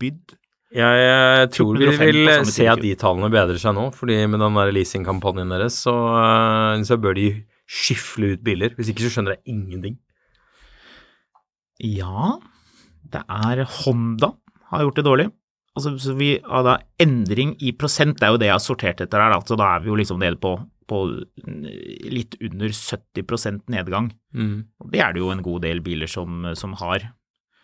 Byd. 0.00 0.34
Jeg, 0.74 1.04
eh, 1.06 1.44
tror 1.50 1.78
vi 1.78 1.88
vil 1.98 2.28
eh, 2.30 2.42
se 2.46 2.66
at 2.70 2.82
de 2.82 2.92
tallene 2.98 3.30
bedrer 3.32 3.58
seg 3.58 3.74
nå, 3.74 3.88
fordi 3.94 4.20
med 4.30 4.42
den 4.42 4.58
der 4.58 4.70
leasingkampanjen 4.74 5.50
deres, 5.50 5.78
så, 5.82 5.94
eh, 6.18 6.82
så 6.86 6.98
bør 7.02 7.14
de 7.18 7.28
skyfle 7.70 8.34
ut 8.34 8.44
biler. 8.46 8.74
Hvis 8.76 8.90
ikke 8.92 9.06
så 9.06 9.12
skjønner 9.14 9.36
jeg 9.36 9.54
ingenting. 9.54 9.98
Ja, 11.80 12.36
det 13.10 13.22
er 13.24 13.62
Honda 13.80 14.34
har 14.70 14.84
gjort 14.84 14.98
det 15.00 15.06
dårlig. 15.06 15.28
Altså, 15.78 15.94
så 16.02 16.16
vi 16.18 16.34
har 16.42 16.66
da 16.66 16.76
endring 17.00 17.54
i 17.62 17.72
prosent, 17.78 18.18
det 18.18 18.26
er 18.26 18.34
jo 18.34 18.40
det 18.42 18.50
jeg 18.50 18.56
har 18.56 18.64
sortert 18.64 19.00
etter 19.04 19.22
her, 19.22 19.36
altså 19.36 19.56
da 19.58 19.68
er 19.76 19.84
vi 19.84 19.90
jo 19.92 19.96
liksom 20.00 20.18
nede 20.20 20.38
på, 20.42 20.56
på 20.90 20.98
litt 22.10 22.34
under 22.42 22.74
70% 22.74 23.70
nedgang. 23.72 24.10
Og 24.82 24.90
det 24.92 25.02
er 25.04 25.14
det 25.14 25.22
jo 25.22 25.30
en 25.32 25.44
god 25.46 25.62
del 25.64 25.82
biler 25.86 26.10
som, 26.10 26.50
som 26.58 26.74
har. 26.82 27.06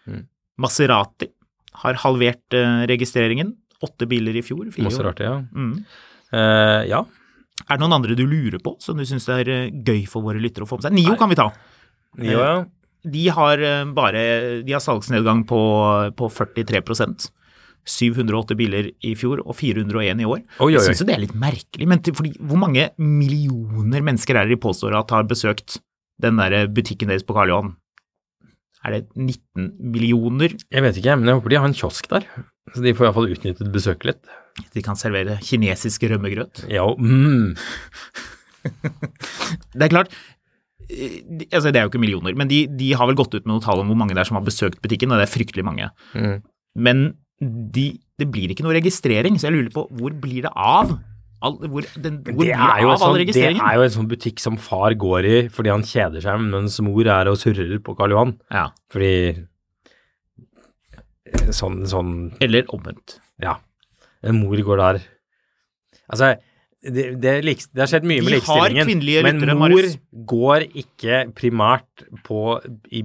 Mm. 0.07 0.22
Maserati 0.62 1.28
har 1.82 1.98
halvert 2.07 2.57
eh, 2.57 2.86
registreringen. 2.88 3.52
Åtte 3.84 4.09
biler 4.09 4.38
i 4.38 4.44
fjor. 4.46 4.70
år. 4.70 4.86
Maserati, 4.86 5.26
ja. 5.26 5.40
Mm. 5.52 5.74
Uh, 6.32 6.82
ja. 6.88 7.02
Er 7.64 7.78
det 7.78 7.82
noen 7.82 7.96
andre 7.96 8.16
du 8.18 8.24
lurer 8.28 8.61
på, 8.62 8.76
som 8.84 8.98
du 8.98 9.07
syns 9.09 9.26
er 9.32 9.48
eh, 9.48 9.70
gøy 9.72 10.04
for 10.11 10.26
våre 10.26 10.42
lyttere 10.42 10.66
å 10.66 10.70
få 10.70 10.78
med 10.78 10.88
seg? 10.88 10.96
Nio 10.98 11.16
kan 11.18 11.32
vi 11.32 11.38
ta. 11.38 11.48
Nio, 12.20 12.36
ja. 12.42 12.52
De 13.07 13.24
har 13.30 13.62
eh, 13.62 13.82
bare 13.96 14.22
De 14.66 14.74
har 14.74 14.82
salgsnedgang 14.82 15.44
på, 15.48 15.59
på 16.18 16.30
43% 16.32 17.30
708 17.86 18.57
biler 18.59 18.88
i 19.07 19.12
fjor 19.18 19.44
og 19.44 19.54
401 19.54 20.22
i 20.22 20.26
år. 20.26 20.40
Oi, 20.59 20.66
oi, 20.66 20.70
Jeg 20.74 20.80
oi. 20.80 20.86
syns 20.88 21.02
jo 21.04 21.07
det 21.07 21.14
er 21.14 21.22
litt 21.22 21.36
merkelig, 21.38 21.86
men 21.86 22.00
til, 22.02 22.16
fordi, 22.18 22.32
hvor 22.42 22.59
mange 22.59 22.88
millioner 22.98 24.02
mennesker 24.02 24.34
er 24.40 24.48
det 24.48 24.57
de 24.57 24.62
påstår 24.64 24.96
at 24.98 25.14
har 25.14 25.28
besøkt 25.30 25.78
den 26.22 26.40
der 26.40 26.66
butikken 26.72 27.12
deres 27.12 27.22
på 27.26 27.36
Karl 27.36 27.52
Johan? 27.52 27.76
Er 28.86 28.96
det 28.96 29.04
19 29.14 29.70
millioner? 29.94 30.57
Jeg 30.70 30.82
vet 30.84 30.98
ikke, 30.98 31.14
men 31.18 31.30
jeg 31.30 31.38
håper 31.38 31.52
de 31.54 31.61
har 31.61 31.70
en 31.70 31.78
kiosk 31.78 32.11
der. 32.11 32.26
Så 32.74 32.82
de 32.82 32.94
får 32.94 33.09
iallfall 33.09 33.30
utnyttet 33.34 33.70
besøket 33.74 34.11
litt. 34.11 34.34
De 34.74 34.84
kan 34.84 34.98
servere 34.98 35.38
kinesisk 35.44 36.07
rømmegrøt. 36.11 36.64
Ja, 36.72 36.86
mm. 36.96 37.57
Det 39.76 39.84
er 39.86 39.92
klart, 39.92 40.14
eh, 40.90 41.20
altså 41.52 41.70
det 41.70 41.78
er 41.78 41.86
jo 41.86 41.92
ikke 41.92 42.02
millioner, 42.02 42.34
men 42.38 42.50
de, 42.50 42.64
de 42.66 42.92
har 42.98 43.07
vel 43.11 43.18
gått 43.18 43.34
ut 43.36 43.44
med 43.44 43.52
noen 43.52 43.64
tall 43.64 43.82
om 43.82 43.92
hvor 43.92 44.00
mange 44.00 44.16
det 44.16 44.24
er 44.24 44.30
som 44.30 44.40
har 44.40 44.46
besøkt 44.46 44.80
butikken, 44.82 45.12
og 45.12 45.20
det 45.20 45.28
er 45.28 45.34
fryktelig 45.34 45.66
mange. 45.66 45.90
Mm. 46.16 46.40
Men 46.76 47.04
de, 47.40 47.90
det 48.18 48.28
blir 48.32 48.52
ikke 48.52 48.64
noe 48.66 48.76
registrering, 48.78 49.36
så 49.38 49.48
jeg 49.48 49.57
lurer 49.59 49.74
på 49.74 49.86
hvor 49.98 50.16
blir 50.22 50.46
det 50.46 50.52
av? 50.52 50.96
All, 51.44 51.59
hvor 51.68 51.84
den, 52.00 52.22
hvor 52.24 52.32
Det 52.32 52.38
blir 52.38 52.54
er, 52.54 52.80
av 52.80 52.94
all 52.94 53.00
sånn, 53.02 53.18
det 53.28 53.42
er 53.52 53.74
jo 53.76 53.84
en 53.84 53.92
sånn 53.92 54.09
butikk 54.09 54.40
som 54.40 54.57
far 54.57 54.96
går 54.96 55.28
i 55.28 55.34
fordi 55.52 55.68
han 55.74 55.84
kjeder 55.84 56.24
seg, 56.24 56.40
mens 56.54 56.78
mor 56.84 57.04
er 57.12 57.28
og 57.28 57.36
surrer 57.40 57.76
på 57.84 57.92
Karl 57.98 58.14
Johan. 58.14 58.32
Ja, 58.54 58.70
Fordi 58.92 59.12
eh, 61.28 61.52
sånn, 61.52 61.82
sånn 61.90 62.12
eller 62.40 62.64
omvendt. 62.72 63.18
Ja. 63.44 63.59
En 64.22 64.38
mor 64.40 64.56
går 64.64 64.80
der 64.82 65.00
Altså, 66.06 66.36
det, 66.86 67.20
det, 67.22 67.30
er 67.30 67.42
det 67.42 67.80
har 67.82 67.88
skjedd 67.90 68.04
mye 68.06 68.20
Vi 68.22 68.28
med 68.28 68.44
har 68.46 68.68
likestillingen, 68.70 69.24
men 69.26 69.40
mor 69.58 69.68
Marius. 69.68 69.96
går 70.30 70.66
ikke 70.84 71.22
primært 71.34 72.04
på 72.26 72.60
i 72.94 73.02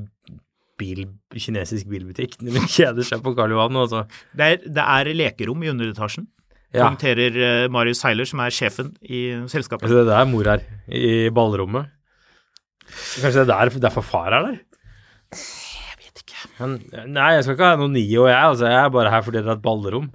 bil, 0.77 1.07
kinesisk 1.33 1.89
bilbutikk 1.89 2.37
hun 2.45 2.67
kjeder 2.69 3.05
seg 3.07 3.23
på 3.25 3.33
Karl 3.37 3.55
Johan. 3.55 3.79
Altså. 3.81 4.03
Det 4.37 4.45
er, 4.51 4.61
det 4.77 4.85
er 4.85 5.11
lekerom 5.17 5.63
i 5.65 5.71
underetasjen, 5.73 6.27
Ja. 6.73 6.85
poengterer 6.85 7.35
eh, 7.35 7.65
Marius 7.73 7.99
Seiler, 7.99 8.23
som 8.29 8.39
er 8.39 8.53
sjefen 8.55 8.93
i 9.03 9.23
selskapet. 9.51 9.83
Altså, 9.89 10.05
det 10.05 10.13
er 10.13 10.21
der 10.21 10.29
mor 10.31 10.47
er, 10.47 10.61
i 10.87 11.29
ballrommet. 11.35 11.89
Kanskje 13.19 13.41
det 13.41 13.49
er 13.49 13.49
der, 13.69 13.79
derfor 13.89 14.01
far 14.05 14.31
er 14.37 14.45
der? 14.45 14.61
Vet 16.21 16.29
ikke. 16.29 16.49
Men, 16.59 16.75
nei, 17.15 17.29
jeg 17.35 17.45
skal 17.45 17.55
ikke 17.57 17.69
ha 17.71 17.77
noe 17.79 17.91
Nio, 17.91 18.25
jeg. 18.29 18.37
Altså, 18.37 18.67
jeg 18.69 18.79
er 18.85 18.91
bare 18.93 19.13
her 19.13 19.23
fordi 19.25 19.39
dere 19.39 19.53
har 19.53 19.59
et 19.59 19.65
ballrom. 19.65 20.09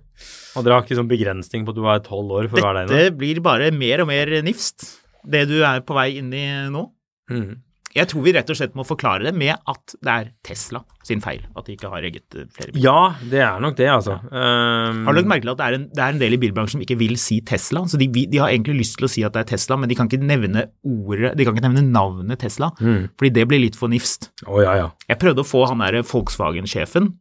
Og 0.57 0.65
dere 0.65 0.79
har 0.79 0.87
ikke 0.87 0.99
sånn 0.99 1.11
begrensning 1.11 1.67
på 1.67 1.75
at 1.75 1.79
du 1.79 1.89
er 1.91 2.05
tolv 2.07 2.33
år 2.39 2.49
for 2.53 2.63
å 2.63 2.67
være 2.69 2.85
der 2.85 2.87
inne. 2.87 3.01
Dette 3.03 3.19
blir 3.19 3.43
bare 3.45 3.71
mer 3.75 4.05
og 4.05 4.11
mer 4.11 4.31
nifst, 4.47 4.87
det 5.27 5.45
du 5.51 5.59
er 5.67 5.83
på 5.85 5.97
vei 5.97 6.09
inn 6.21 6.31
i 6.33 6.47
nå. 6.73 6.87
Mm. 7.33 7.59
Jeg 7.97 8.11
tror 8.11 8.23
vi 8.27 8.33
rett 8.37 8.51
og 8.53 8.59
slett 8.59 8.75
må 8.77 8.85
forklare 8.85 9.25
det 9.25 9.33
med 9.35 9.55
at 9.57 9.95
det 10.05 10.13
er 10.13 10.27
Tesla 10.45 10.83
sin 11.07 11.23
feil 11.25 11.41
at 11.57 11.65
de 11.69 11.77
ikke 11.77 11.89
har 11.93 12.05
eget 12.05 12.35
eh, 12.37 12.45
flere 12.53 12.75
biler. 12.75 12.83
Ja, 12.85 13.15
det 13.31 13.41
er 13.47 13.61
nok 13.63 13.77
det, 13.79 13.87
altså. 13.89 14.19
Um, 14.29 15.05
Har 15.07 15.15
du 15.17 15.21
lagt 15.23 15.31
merke 15.31 15.47
til 15.47 15.53
at 15.55 15.61
det 15.63 15.67
er, 15.67 15.77
en, 15.79 15.87
det 15.95 16.03
er 16.05 16.15
en 16.17 16.21
del 16.21 16.37
i 16.37 16.41
bilbransjen 16.43 16.77
som 16.77 16.85
ikke 16.85 16.99
vil 17.01 17.15
si 17.23 17.39
Tesla? 17.47 17.85
Så 17.89 17.97
de, 18.01 18.09
de 18.13 18.41
har 18.43 18.53
egentlig 18.53 18.77
lyst 18.83 18.99
til 19.01 19.09
å 19.09 19.13
si 19.13 19.25
at 19.27 19.33
det 19.37 19.45
er 19.47 19.51
Tesla, 19.55 19.79
men 19.81 19.89
de 19.89 19.97
kan 19.99 20.11
ikke 20.11 20.21
nevne 20.23 20.67
ordet, 20.85 21.33
de 21.39 21.47
kan 21.47 21.57
ikke 21.57 21.67
nevne 21.69 21.87
navnet 21.95 22.43
Tesla, 22.43 22.73
Mm. 22.83 23.07
fordi 23.17 23.31
det 23.39 23.47
blir 23.49 23.63
litt 23.63 23.77
for 23.79 23.89
nifst. 23.89 24.31
Oh, 24.47 24.59
ja, 24.61 24.75
ja. 24.77 24.89
Jeg 25.09 25.19
prøvde 25.23 25.41
å 25.43 25.49
få 25.49 25.65
han 25.71 25.81
derre 25.81 26.03
Volkswagen-sjefen 26.07 27.15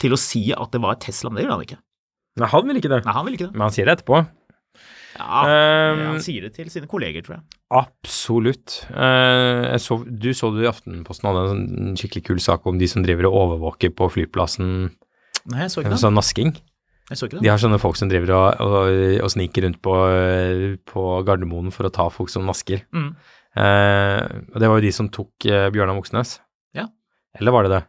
til 0.00 0.12
å 0.16 0.18
si 0.20 0.48
at 0.56 0.72
det 0.74 0.80
var 0.82 0.98
Tesla, 1.00 1.30
men 1.30 1.38
det 1.40 1.46
gjør 1.46 1.54
han 1.56 1.66
ikke. 1.68 1.78
Nei, 2.36 2.48
han 2.52 2.66
vil 2.68 2.76
ikke 2.82 2.90
det. 2.92 2.98
Nei, 3.06 3.14
han 3.16 3.24
vil 3.28 3.36
ikke 3.38 3.46
det. 3.48 3.54
Men 3.56 3.64
han 3.68 3.72
sier 3.76 3.86
det 3.88 3.94
etterpå. 3.98 4.18
Ja, 5.16 5.42
Um, 5.46 6.00
han 6.12 6.22
sier 6.24 6.46
det 6.46 6.52
til 6.58 6.68
sine 6.72 6.88
kolleger, 6.90 7.24
tror 7.24 7.38
jeg. 7.38 7.44
Absolutt. 7.74 8.78
Uh, 8.90 9.64
jeg 9.72 9.82
så, 9.84 9.98
du 10.04 10.30
så 10.36 10.50
det 10.54 10.66
i 10.66 10.70
Aftenposten 10.70 11.28
hadde 11.30 11.42
en 11.42 11.50
sånn 11.50 11.98
skikkelig 12.00 12.24
kul 12.26 12.42
sak 12.42 12.66
om 12.68 12.80
de 12.80 12.88
som 12.90 13.04
driver 13.06 13.30
og 13.30 13.38
overvåker 13.42 13.94
på 13.96 14.10
flyplassen. 14.12 14.90
Nei, 15.46 15.62
jeg 15.64 15.72
så 15.72 15.82
ikke 15.82 15.94
det. 15.94 16.00
Sånn 16.02 16.18
nasking. 16.18 16.52
Jeg 17.06 17.20
så 17.20 17.28
ikke 17.28 17.40
De 17.44 17.50
har 17.52 17.60
sånne 17.62 17.78
folk 17.78 17.98
som 17.98 18.10
driver 18.10 18.32
og, 18.34 18.62
og, 18.66 18.94
og 19.22 19.30
sniker 19.30 19.62
rundt 19.66 19.78
på, 19.84 19.94
på 20.90 21.04
Gardermoen 21.28 21.70
for 21.74 21.86
å 21.86 21.92
ta 21.94 22.08
folk 22.10 22.32
som 22.32 22.48
nasker. 22.48 22.82
Mm. 22.96 23.12
Uh, 23.56 24.20
og 24.52 24.58
det 24.60 24.68
var 24.68 24.80
jo 24.80 24.84
de 24.84 24.92
som 24.92 25.08
tok 25.12 25.46
uh, 25.48 25.68
Bjørnar 25.72 25.96
Moxnes. 25.96 26.40
Ja. 26.76 26.90
Eller 27.38 27.54
var 27.54 27.66
det 27.66 27.72
det? 27.76 27.82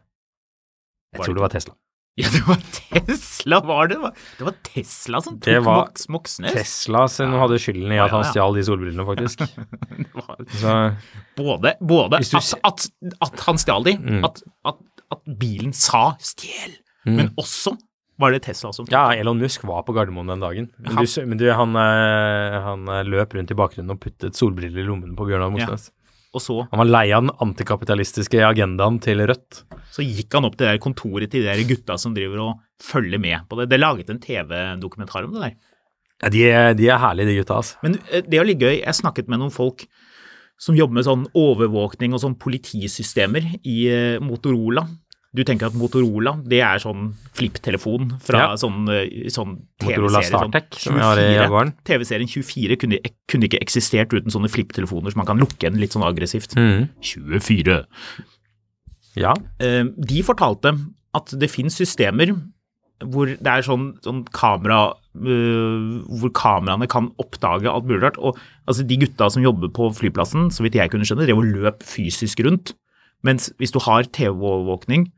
Jeg 1.12 1.20
Var 1.20 1.26
tror 1.26 1.34
det 1.34 1.40
det 1.40 1.44
var 1.44 1.54
Tesla. 1.56 1.74
Ja, 2.18 2.28
det 2.34 2.40
var 2.48 2.58
Tesla, 2.74 3.60
var 3.62 3.86
det? 3.90 3.98
Det 4.38 4.44
var, 4.48 4.54
Tesla 4.66 5.20
som 5.22 5.36
tok 5.38 5.64
var 5.64 5.84
Mox, 5.84 6.08
Moxnes. 6.10 6.52
Tesla 6.56 7.04
som 7.08 7.32
Ja. 7.36 7.40
hadde 7.44 7.58
skylden 7.62 7.92
i 7.94 7.98
at 8.02 8.10
han 8.10 8.24
ja, 8.24 8.26
ja. 8.26 8.32
stjal 8.32 8.56
de 8.58 8.64
solbrillene, 8.66 9.06
faktisk. 9.06 9.44
Var 10.18 10.44
Så 10.58 10.74
både 11.38 11.74
både 11.80 12.18
du 12.24 12.36
at, 12.40 12.54
at, 12.66 12.88
at 13.22 13.44
han 13.46 13.58
stjal 13.62 13.84
de, 13.86 13.94
Mm. 13.98 14.24
at, 14.26 14.42
at, 14.66 14.80
at 15.14 15.22
bilen 15.38 15.72
sa 15.72 16.16
'stjel', 16.18 16.78
Mm. 17.06 17.14
men 17.16 17.28
også 17.38 17.76
var 18.18 18.32
det 18.34 18.42
Tesla 18.42 18.72
som 18.74 18.84
Ja, 18.90 19.12
Elon 19.14 19.38
Musk 19.38 19.62
var 19.64 19.84
på 19.86 19.94
Gardermoen 19.94 20.26
den 20.26 20.40
dagen. 20.42 20.66
Men, 20.78 20.96
Han- 20.96 21.04
du, 21.06 21.26
men 21.26 21.38
du, 21.38 21.46
han, 21.54 21.76
eh, 21.78 22.60
han 22.66 22.88
eh, 22.88 23.04
løp 23.06 23.32
rundt 23.38 23.50
i 23.52 23.54
bakgrunnen 23.54 23.92
og 23.94 24.00
puttet 24.02 24.34
solbriller 24.34 24.82
i 24.82 24.86
lommene 24.88 25.14
på 25.14 25.24
Bjørnar 25.24 25.52
Moxnes. 25.54 25.92
Og 26.36 26.42
så, 26.44 26.56
Han 26.70 26.78
var 26.82 26.88
lei 26.90 27.06
av 27.16 27.22
den 27.24 27.32
antikapitalistiske 27.40 28.42
agendaen 28.44 28.98
til 29.00 29.18
Rødt. 29.26 29.62
så 29.90 30.04
gikk 30.04 30.34
han 30.36 30.44
opp 30.44 30.56
til 30.58 30.66
det 30.66 30.74
der 30.74 30.82
kontoret 30.84 31.30
til 31.32 31.42
de 31.42 31.48
der 31.48 31.62
gutta 31.68 31.96
som 31.98 32.12
driver 32.14 32.38
og 32.44 32.58
følger 32.84 33.18
med 33.18 33.46
på 33.48 33.56
det. 33.58 33.68
Det 33.70 33.78
er 33.78 33.84
laget 33.86 34.10
en 34.12 34.20
TV-dokumentar 34.20 35.24
om 35.24 35.32
det 35.32 35.40
der. 35.46 35.54
Ja, 36.22 36.28
de, 36.34 36.42
er- 36.50 36.74
de 36.74 36.88
er 36.90 36.98
herlige, 36.98 37.26
de 37.30 37.36
gutta, 37.40 37.54
altså. 37.62 37.76
Men 37.82 37.96
eh, 38.12 38.20
det 38.26 38.38
er 38.38 38.44
litt 38.44 38.58
gøy. 38.60 38.76
Jeg 38.82 38.94
snakket 38.94 39.28
med 39.28 39.38
noen 39.40 39.54
folk 39.54 39.86
som 40.58 40.74
jobber 40.76 40.94
med 40.98 41.06
sånn 41.06 41.26
overvåkning 41.38 42.12
og 42.12 42.20
sånn 42.20 42.34
politisystemer 42.38 43.44
i 43.64 43.76
eh, 43.88 44.18
Motorola. 44.20 44.84
Du 45.36 45.42
tenker 45.44 45.68
at 45.68 45.74
Motorola, 45.76 46.38
det 46.48 46.62
er 46.64 46.80
sånn 46.80 47.10
flipptelefon 47.36 48.14
fra 48.24 48.38
Ja. 48.38 48.54
sånn, 48.56 48.88
eh, 48.88 49.28
sånn 49.28 49.58
TV-serie. 49.78 50.24
sånn. 50.30 51.72
TV-serien 51.84 52.28
24 52.28 52.76
kunne, 52.80 52.98
kunne 53.28 53.44
ikke 53.44 53.60
eksistert 53.60 54.08
uten 54.08 54.32
sånne 54.32 54.48
flipptelefoner 54.48 55.12
som 55.12 55.18
man 55.20 55.26
kan 55.26 55.38
lukke 55.38 55.58
igjen 55.68 55.78
litt 55.78 55.92
sånn 55.92 56.02
aggressivt. 56.06 56.54
24. 57.02 57.84
Ja. 59.16 59.34
Eh, 59.60 59.84
De 59.84 60.22
fortalte 60.22 60.72
at 61.14 61.26
det 61.38 61.50
finnes 61.50 61.76
systemer 61.76 62.32
hvor 63.04 63.26
det 63.26 63.46
er 63.46 63.62
sånn, 63.62 63.92
sånn 64.02 64.24
kamera 64.34 64.94
uh, 65.18 66.02
Hvor 66.18 66.30
kameraene 66.34 66.88
kan 66.90 67.10
oppdage 67.18 67.66
alt 67.66 67.86
mulig 67.86 68.02
rart. 68.02 68.18
Og 68.18 68.36
altså, 68.68 68.86
de 68.86 68.96
gutta 68.98 69.30
som 69.30 69.42
jobber 69.42 69.68
på 69.68 69.90
flyplassen, 69.94 70.48
så 70.50 70.62
vidt 70.62 70.74
jeg 70.78 70.90
kunne 70.90 71.06
skjønne, 71.06 71.26
drev 71.26 71.38
og 71.38 71.48
løp 71.48 71.82
fysisk 71.82 72.38
rundt. 72.46 72.72
Mens 73.26 73.48
hvis 73.58 73.72
du 73.74 73.80
har 73.82 74.06
TV-overvåkning, 74.14 75.08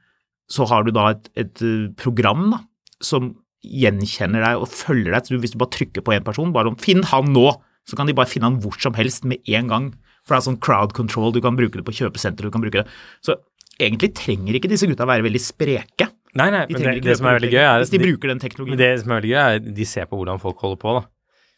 så 0.51 0.67
har 0.71 0.85
du 0.87 0.91
da 0.95 1.11
et, 1.15 1.29
et 1.39 1.63
øh, 1.63 1.89
program 2.01 2.51
da, 2.55 2.61
som 3.05 3.35
gjenkjenner 3.63 4.43
deg 4.45 4.63
og 4.63 4.71
følger 4.73 5.13
deg. 5.15 5.27
Så 5.29 5.39
hvis 5.43 5.53
du 5.55 5.59
bare 5.61 5.75
trykker 5.77 6.05
på 6.05 6.15
en 6.17 6.25
person, 6.25 6.53
bare 6.53 6.73
om 6.73 6.77
'finn 6.81 7.05
han 7.11 7.29
nå', 7.35 7.53
så 7.87 7.97
kan 7.97 8.07
de 8.09 8.15
bare 8.17 8.29
finne 8.31 8.49
han 8.49 8.61
hvor 8.63 8.77
som 8.81 8.95
helst 8.95 9.25
med 9.25 9.39
en 9.49 9.69
gang. 9.69 9.91
For 10.25 10.35
det 10.35 10.41
er 10.41 10.49
sånn 10.51 10.61
crowd 10.61 10.93
control, 10.97 11.33
du 11.33 11.41
kan 11.41 11.57
bruke 11.57 11.77
det 11.81 11.85
på 11.85 11.95
kjøpesenter, 11.97 12.45
du 12.49 12.51
kan 12.51 12.61
bruke 12.65 12.83
det. 12.85 12.89
Så 13.25 13.37
egentlig 13.81 14.13
trenger 14.15 14.55
ikke 14.57 14.69
disse 14.69 14.87
gutta 14.89 15.07
være 15.09 15.25
veldig 15.25 15.41
spreke. 15.41 16.09
Nei, 16.37 16.51
nei, 16.53 16.67
De 16.67 16.75
men 16.75 16.83
det, 16.83 16.95
det, 17.01 17.05
det 17.09 17.17
som 17.19 17.27
er 17.27 17.39
veldig 17.41 17.51
gøy, 17.51 17.65
er 17.65 17.79
Hvis 17.81 17.91
de 17.91 17.99
de- 17.99 18.05
bruker 18.05 18.29
den 18.29 18.39
teknologien. 18.39 18.79
det 18.79 18.91
som 19.01 19.11
er 19.11 19.21
veldig 19.21 19.33
gøy, 19.33 19.41
er 19.41 19.59
de 19.81 19.85
ser 19.85 20.05
på 20.07 20.17
hvordan 20.21 20.39
folk 20.41 20.59
holder 20.63 20.77
på, 20.79 20.93
da. 21.01 21.07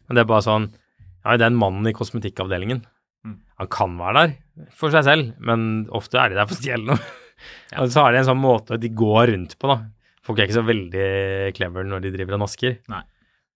Men 0.08 0.16
det 0.16 0.20
er 0.22 0.30
bare 0.30 0.46
sånn 0.46 0.70
Ja, 1.24 1.36
den 1.36 1.54
mannen 1.54 1.86
i 1.86 1.92
kosmetikkavdelingen. 1.94 2.82
Mm. 3.24 3.36
Han 3.60 3.68
kan 3.68 3.92
være 3.98 4.14
der 4.14 4.32
for 4.76 4.92
seg 4.94 5.06
selv, 5.06 5.32
men 5.40 5.86
ofte 5.94 6.20
er 6.20 6.32
de 6.32 6.38
der 6.40 6.48
for 6.48 6.58
å 6.58 6.60
stjele 6.62 6.86
noe. 6.92 7.00
Og 7.82 7.90
så 7.90 8.04
har 8.04 8.12
de 8.14 8.20
en 8.20 8.28
sånn 8.28 8.38
måte 8.42 8.76
de 8.78 8.90
går 8.94 9.32
rundt 9.32 9.56
på, 9.58 9.70
da. 9.70 9.80
Folk 10.22 10.38
er 10.38 10.46
ikke 10.46 10.60
så 10.60 10.66
veldig 10.68 11.06
clever 11.56 11.88
når 11.88 12.04
de 12.04 12.12
driver 12.14 12.36
og 12.36 12.44
nasker. 12.44 12.76
Nei. 12.92 13.00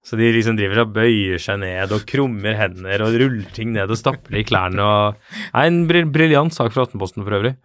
Så 0.06 0.18
de 0.18 0.26
liksom 0.34 0.56
driver 0.58 0.84
og 0.84 0.92
bøyer 0.94 1.40
seg 1.42 1.60
ned 1.62 1.92
og 1.94 2.04
krummer 2.06 2.54
hender 2.58 3.02
og 3.06 3.14
ruller 3.18 3.48
ting 3.54 3.72
ned 3.74 3.90
og 3.90 3.98
stapper 3.98 4.36
i 4.38 4.44
klærne 4.46 4.82
og 4.82 5.16
Det 5.18 5.64
er 5.64 5.70
en 5.70 6.12
briljant 6.14 6.54
sak 6.54 6.70
fra 6.74 6.84
Aftenposten 6.86 7.24
for 7.26 7.38
øvrig. 7.38 7.56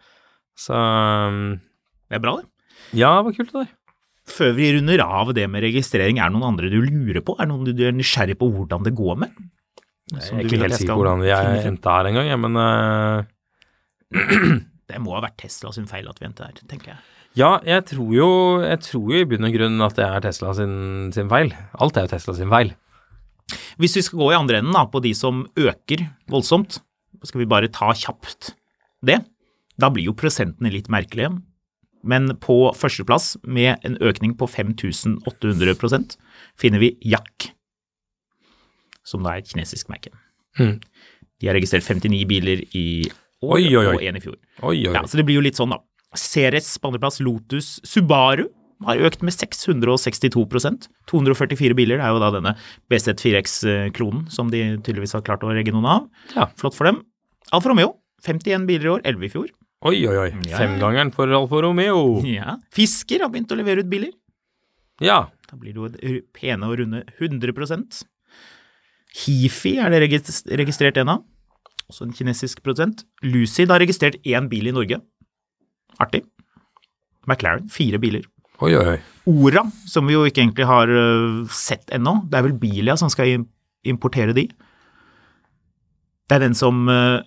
Så 0.57 0.73
um, 0.73 1.59
Det 2.09 2.17
er 2.17 2.23
bra, 2.23 2.35
det. 2.41 2.49
ja, 2.97 3.11
det 3.19 3.27
var 3.29 3.37
kult 3.37 3.53
det 3.53 3.59
der. 3.63 3.71
Før 4.31 4.53
vi 4.57 4.71
runder 4.75 5.01
av 5.05 5.33
det 5.37 5.47
med 5.49 5.65
registrering, 5.65 6.17
er 6.21 6.29
det 6.29 6.37
noen 6.37 6.51
andre 6.53 6.69
du 6.69 6.77
lurer 6.81 7.21
på? 7.25 7.35
Er 7.37 7.45
det 7.45 7.53
noen 7.53 7.77
du 7.77 7.85
er 7.85 7.93
nysgjerrig 7.97 8.37
på 8.41 8.49
hvordan 8.53 8.85
det 8.85 8.93
går 8.97 9.17
med? 9.25 9.37
Jeg 10.11 10.27
er 10.35 10.43
ikke 10.45 10.59
helt 10.61 10.77
sikker 10.77 10.93
på 10.93 11.03
hvordan 11.03 11.23
vi 11.23 11.31
er 11.33 11.69
endte 11.69 11.95
her 11.95 12.09
engang, 12.09 12.31
men 12.43 12.59
uh, 12.59 13.23
Det 14.91 14.99
må 14.99 15.15
ha 15.15 15.21
vært 15.23 15.37
Tesla 15.39 15.71
sin 15.71 15.87
feil 15.87 16.09
at 16.11 16.17
vi 16.19 16.27
endte 16.27 16.43
her, 16.43 16.55
tenker 16.67 16.91
jeg. 16.91 17.01
Ja, 17.39 17.53
jeg 17.63 17.85
tror 17.87 18.09
jo 18.11 18.29
jeg 18.59 18.81
tror 18.83 19.13
jo 19.13 19.21
i 19.21 19.27
bunn 19.27 19.47
og 19.47 19.53
grunn 19.55 19.83
at 19.85 19.95
det 19.95 20.03
er 20.03 20.23
Tesla 20.25 20.51
sin, 20.57 20.73
sin 21.15 21.29
feil. 21.31 21.53
Alt 21.79 21.95
er 21.95 22.07
jo 22.07 22.11
Tesla 22.11 22.35
sin 22.35 22.51
feil. 22.51 22.73
Hvis 23.79 23.95
vi 23.95 24.03
skal 24.03 24.19
gå 24.19 24.31
i 24.33 24.39
andre 24.39 24.59
enden 24.59 24.75
da, 24.75 24.83
på 24.91 24.99
de 25.03 25.13
som 25.15 25.45
øker 25.59 26.03
voldsomt, 26.31 26.81
skal 27.23 27.43
vi 27.43 27.49
bare 27.49 27.71
ta 27.71 27.93
kjapt 27.95 28.51
det. 29.05 29.21
Da 29.79 29.89
blir 29.93 30.09
jo 30.09 30.17
prosentene 30.17 30.73
litt 30.73 30.91
merkelige. 30.91 31.31
Men 32.03 32.33
på 32.41 32.71
førsteplass, 32.75 33.35
med 33.45 33.79
en 33.87 33.97
økning 34.01 34.33
på 34.37 34.47
5800% 34.49 36.17
finner 36.59 36.81
vi 36.81 36.95
Jack, 37.05 37.51
som 39.07 39.23
da 39.25 39.35
er 39.35 39.43
et 39.43 39.49
kinesisk 39.51 39.89
merke. 39.91 40.11
Mm. 40.59 40.77
De 41.41 41.47
har 41.49 41.55
registrert 41.57 41.85
59 41.87 42.25
biler 42.29 42.63
i 42.77 42.85
år 43.41 43.57
Oi, 43.57 43.67
oi, 43.75 43.85
oi. 43.87 43.95
og 43.95 44.01
én 44.05 44.17
i 44.19 44.21
fjor. 44.21 44.35
Ja, 44.77 45.01
så 45.09 45.17
det 45.17 45.25
blir 45.25 45.39
jo 45.39 45.45
litt 45.45 45.57
sånn, 45.57 45.73
da. 45.73 45.79
Ceres 46.19 46.67
på 46.77 46.89
andreplass, 46.91 47.21
Lotus, 47.23 47.79
Subaru 47.87 48.49
har 48.85 48.97
økt 49.07 49.21
med 49.25 49.33
662% 49.33 50.87
244 51.09 51.77
biler. 51.77 51.97
Det 52.01 52.05
er 52.05 52.13
jo 52.15 52.21
da 52.21 52.29
denne 52.35 52.53
BZ4X-klonen 52.91 54.27
som 54.33 54.49
de 54.51 54.61
tydeligvis 54.83 55.13
har 55.17 55.23
klart 55.25 55.43
å 55.45 55.53
regge 55.53 55.73
noen 55.73 55.87
av. 55.89 56.07
Ja. 56.35 56.47
Flott 56.59 56.77
for 56.77 56.89
dem. 56.89 57.01
Alfa 57.53 57.71
Romeo, 57.71 57.95
51 58.25 58.65
biler 58.69 58.87
i 58.87 58.93
år, 58.95 59.03
11 59.05 59.25
i 59.27 59.31
fjor. 59.33 59.51
oi, 59.89 59.97
oi, 60.07 60.15
oi. 60.27 60.29
Ja. 60.49 60.59
Femgangeren 60.61 61.13
for 61.15 61.31
Alfa 61.33 61.61
Romeo. 61.65 62.21
Ja. 62.27 62.57
Fisker 62.75 63.23
har 63.25 63.31
begynt 63.33 63.51
å 63.53 63.57
levere 63.59 63.81
ut 63.85 63.89
biler. 63.91 64.11
Ja. 65.01 65.23
Da 65.49 65.57
blir 65.57 65.73
det 65.73 66.01
jo 66.05 66.19
pene 66.37 66.67
og 66.69 66.77
runde 66.79 67.03
100 67.17 67.55
Hifi 69.11 69.75
er 69.83 69.91
det 69.91 69.99
registrert 70.07 70.97
en 71.01 71.09
av, 71.17 71.23
også 71.91 72.05
en 72.07 72.13
kinesisk 72.15 72.61
produsent. 72.63 73.03
Lucid 73.27 73.69
har 73.73 73.81
registrert 73.83 74.15
én 74.23 74.47
bil 74.51 74.69
i 74.69 74.75
Norge. 74.75 75.01
Artig. 75.99 76.21
McLaren, 77.27 77.67
fire 77.69 77.99
biler. 78.01 78.23
Oi, 78.61 78.71
oi, 78.77 78.85
oi. 78.95 78.99
Ora, 79.29 79.65
som 79.89 80.07
vi 80.07 80.13
jo 80.15 80.23
ikke 80.25 80.41
egentlig 80.43 80.65
har 80.69 80.89
øh, 80.89 81.43
sett 81.53 81.91
ennå, 81.93 82.21
det 82.29 82.37
er 82.39 82.45
vel 82.47 82.55
Bilia 82.61 82.95
som 82.97 83.09
skal 83.11 83.43
importere 83.85 84.33
de. 84.37 84.47
Det 86.29 86.37
er 86.37 86.43
den 86.45 86.55
som, 86.55 86.87
øh, 86.89 87.19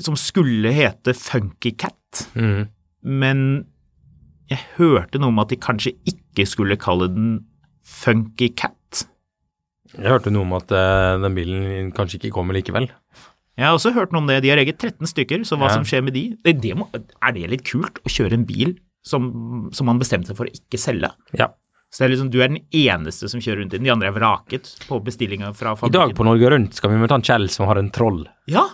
som 0.00 0.16
skulle 0.18 0.72
hete 0.74 1.14
Funky 1.14 1.74
Cat, 1.78 1.96
Mhm. 2.34 2.66
men 3.04 3.66
jeg 4.50 4.58
hørte 4.76 5.20
noe 5.20 5.28
om 5.30 5.38
at 5.38 5.48
de 5.52 5.56
kanskje 5.62 5.92
ikke 6.10 6.46
skulle 6.48 6.76
kalle 6.76 7.06
den 7.08 7.28
Funky 7.86 8.48
Cat. 8.56 8.74
Jeg 9.96 10.06
hørte 10.12 10.30
noe 10.32 10.46
om 10.46 10.52
at 10.58 10.70
eh, 10.76 11.16
den 11.24 11.34
bilen 11.36 11.92
kanskje 11.96 12.20
ikke 12.20 12.34
kommer 12.36 12.54
likevel. 12.56 12.88
Jeg 13.58 13.66
har 13.66 13.74
også 13.76 13.92
hørt 13.92 14.12
noe 14.14 14.22
om 14.22 14.28
det. 14.30 14.38
De 14.44 14.52
har 14.52 14.60
eget 14.62 14.78
13 14.78 15.08
stykker, 15.10 15.42
så 15.44 15.58
hva 15.58 15.68
Ja. 15.68 15.74
som 15.74 15.84
skjer 15.84 16.04
med 16.06 16.14
de 16.14 16.36
det, 16.44 16.60
det 16.62 16.76
må, 16.78 16.86
Er 16.94 17.32
det 17.36 17.50
litt 17.50 17.64
kult 17.66 17.98
å 18.06 18.08
kjøre 18.08 18.38
en 18.38 18.46
bil 18.48 18.76
som, 19.04 19.68
som 19.74 19.86
man 19.90 19.98
bestemte 20.00 20.30
seg 20.30 20.36
for 20.38 20.46
å 20.46 20.54
ikke 20.54 20.78
selge? 20.80 21.10
Ja. 21.36 21.50
Så 21.90 22.04
det 22.04 22.06
er 22.06 22.12
liksom, 22.14 22.30
Du 22.30 22.38
er 22.40 22.48
den 22.48 22.62
eneste 22.70 23.28
som 23.28 23.40
kjører 23.42 23.64
rundt 23.64 23.74
i 23.74 23.78
den, 23.78 23.84
de 23.88 23.90
andre 23.92 24.08
er 24.12 24.16
vraket 24.16 24.70
på 24.86 25.00
bestillinga 25.02 25.50
fra 25.58 25.74
fabrikken. 25.74 25.90
I 25.90 25.98
dag 25.98 26.14
på 26.16 26.24
Norge 26.24 26.50
Rundt 26.54 26.74
skal 26.78 26.90
vi 26.94 27.00
møte 27.02 27.16
han 27.18 27.26
Kjell 27.26 27.48
som 27.50 27.66
har 27.66 27.80
en 27.82 27.90
troll. 27.90 28.22
Ja, 28.46 28.68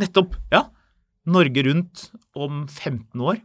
nettopp. 0.00 0.34
Ja. 0.50 0.64
Norge 1.28 1.62
Rundt 1.68 2.08
om 2.34 2.64
15 2.66 3.20
år. 3.20 3.42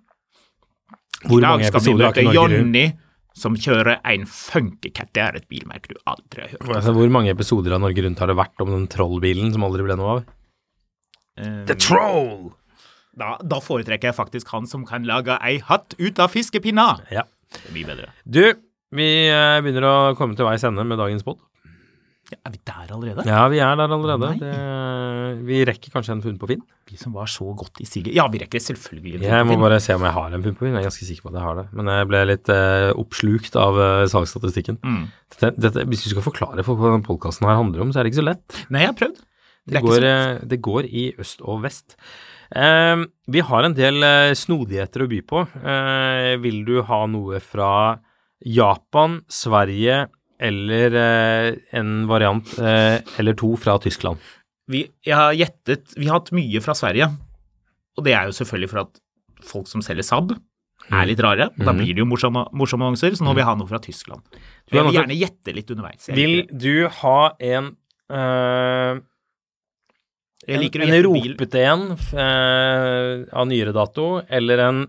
Hvor 1.28 1.42
mange 1.44 1.68
episoder 1.68 2.08
har 2.08 2.16
ikke 2.16 2.32
Norge 2.32 2.62
Rundt? 2.62 3.04
Som 3.38 3.58
kjører 3.58 4.00
en 4.02 4.26
Funkycat. 4.30 5.12
Det 5.16 5.24
er 5.24 5.38
et 5.40 5.48
bilmerke 5.52 5.94
du 5.94 6.00
aldri 6.10 6.44
har 6.46 6.56
hørt. 6.56 6.70
Altså, 6.80 6.94
hvor 6.98 7.12
mange 7.14 7.32
episoder 7.34 7.76
av 7.78 7.84
Norge 7.84 8.04
Rundt 8.06 8.24
har 8.24 8.32
det 8.32 8.38
vært 8.40 8.64
om 8.66 8.74
den 8.74 8.88
trollbilen 8.92 9.54
som 9.54 9.66
aldri 9.68 9.86
ble 9.86 9.98
noe 10.00 10.18
av? 10.18 10.24
The 11.38 11.78
Troll! 11.78 12.54
Da, 13.18 13.36
da 13.42 13.58
foretrekker 13.62 14.12
jeg 14.12 14.18
faktisk 14.18 14.50
han 14.54 14.68
som 14.70 14.84
kan 14.86 15.06
lage 15.10 15.38
ei 15.46 15.58
hatt 15.66 15.96
ut 15.98 16.20
av 16.22 16.34
fiskepinna. 16.34 16.90
Ja. 17.14 17.26
Det 17.54 17.70
er 17.70 17.74
mye 17.74 17.88
bedre. 17.88 18.10
Du, 18.26 18.44
vi 18.98 19.08
eh, 19.32 19.60
begynner 19.64 19.88
å 19.88 19.96
komme 20.20 20.38
til 20.38 20.46
veis 20.48 20.66
ende 20.68 20.86
med 20.86 21.00
dagens 21.02 21.26
pod. 21.26 21.40
Ja, 22.28 22.38
er 22.44 22.52
vi 22.52 22.60
der 22.68 22.90
allerede? 22.92 23.24
Ja, 23.24 23.44
vi 23.48 23.60
er 23.64 23.78
der 23.80 23.94
allerede. 23.96 24.30
Det, 24.42 24.56
vi 25.48 25.62
rekker 25.68 25.94
kanskje 25.94 26.18
en 26.18 26.24
funn 26.26 26.40
på 26.42 26.50
Finn. 26.50 26.64
Vi 26.90 26.98
som 27.00 27.14
var 27.16 27.30
så 27.32 27.48
godt 27.56 27.80
i 27.80 27.88
siget. 27.88 28.12
Ja, 28.18 28.26
vi 28.32 28.42
rekker 28.42 28.60
selvfølgelig 28.60 29.14
en 29.14 29.22
funn 29.22 29.24
på 29.24 29.30
Finn. 29.30 29.38
Jeg 29.38 29.48
må 29.48 29.58
bare 29.64 29.78
se 29.84 29.96
om 29.96 30.04
jeg 30.04 30.16
har 30.18 30.36
en 30.36 30.44
funn 30.44 30.58
på 30.58 30.66
Finn. 30.66 30.76
Jeg 30.76 30.84
er 30.84 30.90
ganske 30.90 31.08
sikker 31.08 31.24
på 31.24 31.32
at 31.32 31.38
jeg 31.40 31.46
har 31.46 31.62
det. 31.62 31.66
Men 31.80 31.92
jeg 31.94 32.10
ble 32.12 32.24
litt 32.28 32.52
eh, 32.52 32.90
oppslukt 33.00 33.56
av 33.64 33.80
eh, 33.80 34.04
salgsstatistikken. 34.12 34.80
Mm. 34.84 35.06
Dette, 35.38 35.54
dette, 35.56 35.86
hvis 35.88 36.04
du 36.04 36.10
skal 36.12 36.26
forklare 36.26 36.68
folk 36.68 36.82
hva 36.82 36.92
denne 36.98 37.08
podkasten 37.08 37.48
her 37.48 37.62
handler 37.62 37.86
om, 37.86 37.96
så 37.96 38.02
er 38.02 38.08
det 38.08 38.12
ikke 38.12 38.22
så 38.24 38.28
lett. 38.28 38.60
Nei, 38.68 38.84
jeg 38.84 38.92
har 38.92 39.00
prøvd. 39.06 39.24
Det, 39.24 39.76
det, 39.78 39.84
går, 39.88 40.10
eh, 40.12 40.34
det 40.52 40.60
går 40.68 40.92
i 40.92 41.06
øst 41.24 41.48
og 41.48 41.64
vest. 41.64 41.96
Eh, 42.52 43.08
vi 43.32 43.48
har 43.54 43.68
en 43.70 43.80
del 43.80 44.04
eh, 44.04 44.36
snodigheter 44.36 45.08
å 45.08 45.10
by 45.16 45.24
på. 45.32 45.48
Eh, 45.64 46.36
vil 46.44 46.62
du 46.68 46.82
ha 46.92 47.02
noe 47.08 47.40
fra 47.44 47.72
Japan, 48.44 49.22
Sverige 49.32 50.06
eller 50.40 50.94
eh, 51.02 51.56
en 51.80 52.06
variant 52.10 52.52
eh, 52.60 53.00
eller 53.20 53.34
to 53.40 53.56
fra 53.58 53.78
Tyskland? 53.82 54.18
Vi, 54.68 54.84
jeg 55.08 55.16
har 55.16 55.34
gjettet 55.34 55.94
Vi 55.98 56.08
har 56.10 56.20
hatt 56.20 56.32
mye 56.36 56.60
fra 56.62 56.74
Sverige. 56.76 57.08
Og 57.98 58.04
det 58.06 58.14
er 58.14 58.28
jo 58.30 58.36
selvfølgelig 58.36 58.70
for 58.70 58.82
at 58.84 59.00
folk 59.48 59.68
som 59.72 59.82
selger 59.82 60.04
Saab, 60.06 60.36
er 60.92 61.06
litt 61.10 61.20
rare. 61.20 61.50
og 61.50 61.58
Da 61.66 61.72
Mhm. 61.74 61.78
blir 61.82 61.94
det 61.96 62.00
jo 62.04 62.06
morsomme, 62.06 62.46
morsomme 62.54 62.86
annonser, 62.86 63.12
så 63.18 63.24
nå 63.26 63.34
vil 63.34 63.42
jeg 63.42 63.46
ha 63.50 63.56
noe 63.56 63.68
fra 63.68 63.80
Tyskland. 63.80 64.22
Du 64.70 64.78
vil 64.78 64.94
gjerne 64.94 65.18
gjette 65.18 65.54
litt 65.56 65.70
underveis. 65.72 66.08
Vil 66.14 66.46
du 66.48 66.88
ha 66.88 67.32
en 67.40 67.76
øh, 68.12 69.02
en, 70.48 70.62
en 70.64 71.04
ropete 71.04 71.60
en 71.66 71.82
øh, 72.14 73.26
av 73.34 73.48
nyere 73.50 73.74
dato, 73.76 74.22
eller 74.30 74.62
en 74.64 74.86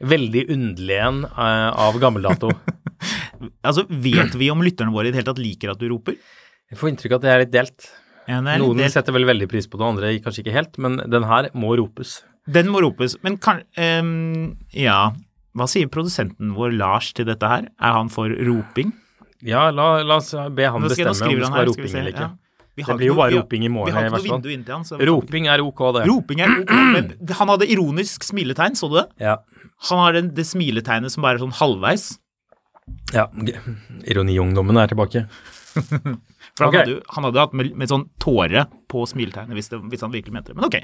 veldig 0.00 0.44
underlig 0.54 0.98
en 1.02 1.24
øh, 1.24 1.70
av 1.88 1.98
gammel 1.98 2.22
dato? 2.28 2.50
Altså, 3.66 3.86
Vet 3.88 4.36
vi 4.38 4.50
om 4.52 4.62
lytterne 4.64 4.92
våre 4.94 5.08
i 5.08 5.12
det 5.12 5.20
hele 5.20 5.30
tatt 5.30 5.42
liker 5.42 5.72
at 5.72 5.80
du 5.80 5.88
roper? 5.92 6.18
Jeg 6.70 6.78
får 6.78 6.92
inntrykk 6.92 7.16
av 7.16 7.20
at 7.20 7.26
det 7.26 7.32
er 7.32 7.42
litt 7.44 7.54
delt. 7.54 7.88
Ja, 8.28 8.38
er 8.38 8.60
Noen 8.60 8.76
litt 8.76 8.84
delt. 8.84 8.94
setter 8.94 9.16
vel 9.16 9.26
veldig 9.26 9.48
pris 9.50 9.66
på 9.66 9.80
det, 9.80 9.86
andre 9.88 10.12
kanskje 10.22 10.44
ikke 10.44 10.54
helt, 10.54 10.76
men 10.78 11.00
den 11.10 11.26
her 11.26 11.48
må 11.58 11.72
ropes. 11.80 12.20
Den 12.50 12.70
må 12.72 12.82
ropes. 12.84 13.16
Men 13.26 13.40
kan 13.42 13.64
um, 13.76 14.56
Ja. 14.76 15.10
Hva 15.56 15.66
sier 15.66 15.88
produsenten 15.90 16.52
vår 16.54 16.76
Lars 16.78 17.08
til 17.16 17.26
dette 17.26 17.48
her? 17.50 17.64
Er 17.82 17.96
han 17.96 18.10
for 18.12 18.30
roping? 18.30 18.92
Ja, 19.42 19.70
la, 19.74 19.96
la 20.06 20.20
oss 20.20 20.30
be 20.30 20.68
han 20.68 20.84
bestemme 20.84 21.10
om 21.10 21.16
det 21.16 21.18
skal 21.18 21.42
være 21.42 21.66
roping 21.72 21.96
eller 21.96 22.14
ikke. 22.14 22.28
Ja. 22.28 22.50
Vi 22.78 22.84
Det 22.86 22.96
blir 22.96 23.10
jo 23.10 23.16
bare 23.18 23.34
roping 23.34 23.64
i 23.66 23.68
morgen, 23.68 23.90
Vi 23.90 23.98
har 23.98 24.06
ikke 24.06 24.16
noe 24.16 24.38
vindu 24.38 24.50
inntil 24.54 24.76
han. 24.76 24.84
Så 24.86 24.96
Roping 25.00 25.48
er 25.50 25.60
ok, 25.60 25.80
det. 25.96 26.04
Roping 26.08 26.40
er 26.40 26.52
ok, 26.62 26.70
men 26.94 27.10
han 27.40 27.52
hadde 27.52 27.66
ironisk 27.68 28.24
smiletegn, 28.24 28.78
så 28.78 28.88
du 28.88 29.00
det? 29.00 29.06
Ja. 29.20 29.36
Han 29.90 29.98
har 30.04 30.16
den, 30.16 30.30
det 30.36 30.46
smiletegnet 30.48 31.12
som 31.12 31.26
bare 31.26 31.40
er 31.40 31.42
sånn 31.42 31.56
halvveis. 31.58 32.12
Ja. 33.14 33.26
Ironiungdommen 34.10 34.76
er 34.82 34.90
tilbake. 34.92 35.26
For 36.58 36.66
Ok. 36.66 36.74
han, 36.74 36.80
hadde, 36.80 36.94
han 37.14 37.24
hadde 37.28 37.38
hatt 37.44 37.52
med, 37.54 37.68
med 37.78 37.88
sånn 37.88 38.08
tåre 38.20 38.64
på 38.90 39.04
smiletegnet 39.06 39.54
hvis, 39.54 39.68
hvis 39.92 40.02
han 40.02 40.10
virkelig 40.12 40.34
mente 40.34 40.50
det. 40.50 40.56
Men 40.58 40.66
ok, 40.66 40.76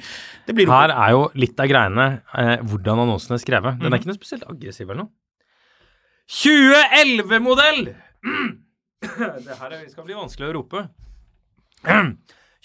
det 0.47 0.55
blir 0.55 0.70
Her 0.70 0.92
er 0.94 1.11
jo 1.16 1.24
litt 1.34 1.59
av 1.61 1.66
greiene 1.72 2.07
eh, 2.38 2.53
hvordan 2.62 3.03
annonsen 3.03 3.34
er 3.34 3.42
skrevet. 3.42 3.80
Den 3.82 3.90
er 3.90 3.99
ikke 3.99 4.12
noe 4.12 4.18
spesielt 4.20 4.47
aggressiv 4.47 4.86
eller 4.92 5.03
noe. 5.03 5.11
2011-modell! 6.30 7.82
Det 9.47 9.59
her 9.61 9.70
er- 9.76 9.88
skal 9.90 10.07
bli 10.07 10.16
vanskelig 10.16 10.49
å 10.49 10.55
rope. 10.57 10.86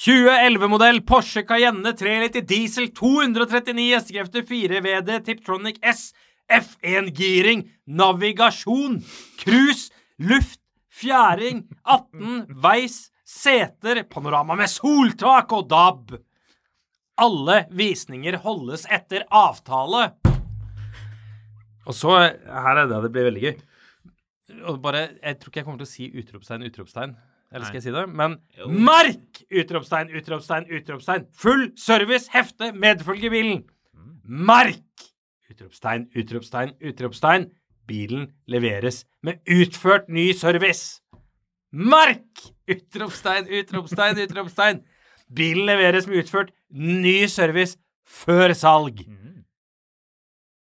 2011-modell 0.02 1.02
Porsche 1.06 1.44
Cayenne 1.46 1.92
3 1.98 2.14
liter 2.24 2.46
diesel 2.50 2.88
239 2.98 3.90
hestekrefter 3.94 4.46
4 4.50 4.80
VD 4.82 5.12
Tiptronic 5.28 5.78
S 5.86 6.08
F1-giring 6.58 7.64
Navigasjon 7.88 8.99
Cruise 9.41 9.89
Luft 10.20 10.60
Fjæring 10.91 11.64
18 11.88 12.45
Veis 12.62 13.08
Seter 13.24 14.04
Panorama 14.12 14.58
med 14.60 14.70
soltak 14.72 15.54
og 15.56 15.70
DAB 15.72 16.18
Alle 17.22 17.64
visninger 17.72 18.38
holdes 18.43 18.84
etter 18.91 19.24
avtale 19.32 20.10
Og 21.88 21.95
så 21.97 22.16
Her 22.20 22.82
er 22.84 22.88
det 22.91 23.02
det 23.08 23.12
blir 23.16 23.30
veldig 23.32 23.45
gøy 23.49 23.60
og 24.68 24.82
bare, 24.84 25.06
Jeg 25.24 25.38
tror 25.39 25.47
ikke 25.47 25.60
jeg 25.62 25.66
kommer 25.66 25.80
til 25.80 25.88
å 25.88 25.91
si 25.93 26.08
utropstegn, 26.20 26.66
utropstegn 26.68 27.14
Eller 27.54 27.64
Nei. 27.64 27.68
skal 27.70 27.78
jeg 27.80 27.86
si 27.86 27.93
det? 27.95 28.02
Men 28.20 28.34
Jo. 28.60 28.68
Mark! 28.84 29.39
Utropstegn, 29.47 30.12
utropstegn, 30.20 30.68
utropstegn. 30.76 31.26
Full 31.39 31.64
service, 31.80 32.28
hefte, 32.34 32.72
medfølge 32.76 33.32
bilen. 33.32 33.64
Mark! 34.24 35.08
Utropstegn, 35.52 36.08
utropstegn, 36.16 36.76
utropstegn. 36.82 37.49
Bilen 37.88 38.30
leveres 38.47 39.06
med 39.24 39.41
utført 39.47 40.08
ny 40.10 40.32
service. 40.34 41.02
Mark! 41.72 42.24
Utropstegn, 42.68 43.49
utropstegn, 43.60 44.22
utropstegn. 44.24 44.82
Bilen 45.36 45.66
leveres 45.66 46.08
med 46.08 46.24
utført 46.24 46.54
ny 46.70 47.28
service 47.28 47.78
før 48.08 48.54
salg. 48.56 49.04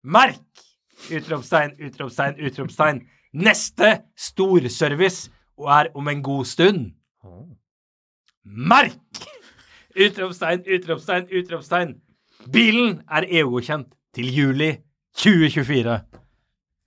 Merk! 0.04 0.66
Utropstegn, 1.12 1.78
utropstegn, 1.78 2.42
utropstegn. 2.42 3.06
Neste 3.34 3.94
storservice 4.18 5.30
er 5.62 5.92
om 5.94 6.10
en 6.10 6.24
god 6.26 6.46
stund. 6.46 6.92
Merk! 8.44 9.26
Utropstegn, 9.94 10.66
utropstegn, 10.66 11.30
utropstegn. 11.30 11.98
Bilen 12.50 13.02
er 13.12 13.28
EU-godkjent 13.30 13.92
til 14.16 14.32
juli 14.36 14.72
2024. 15.18 16.00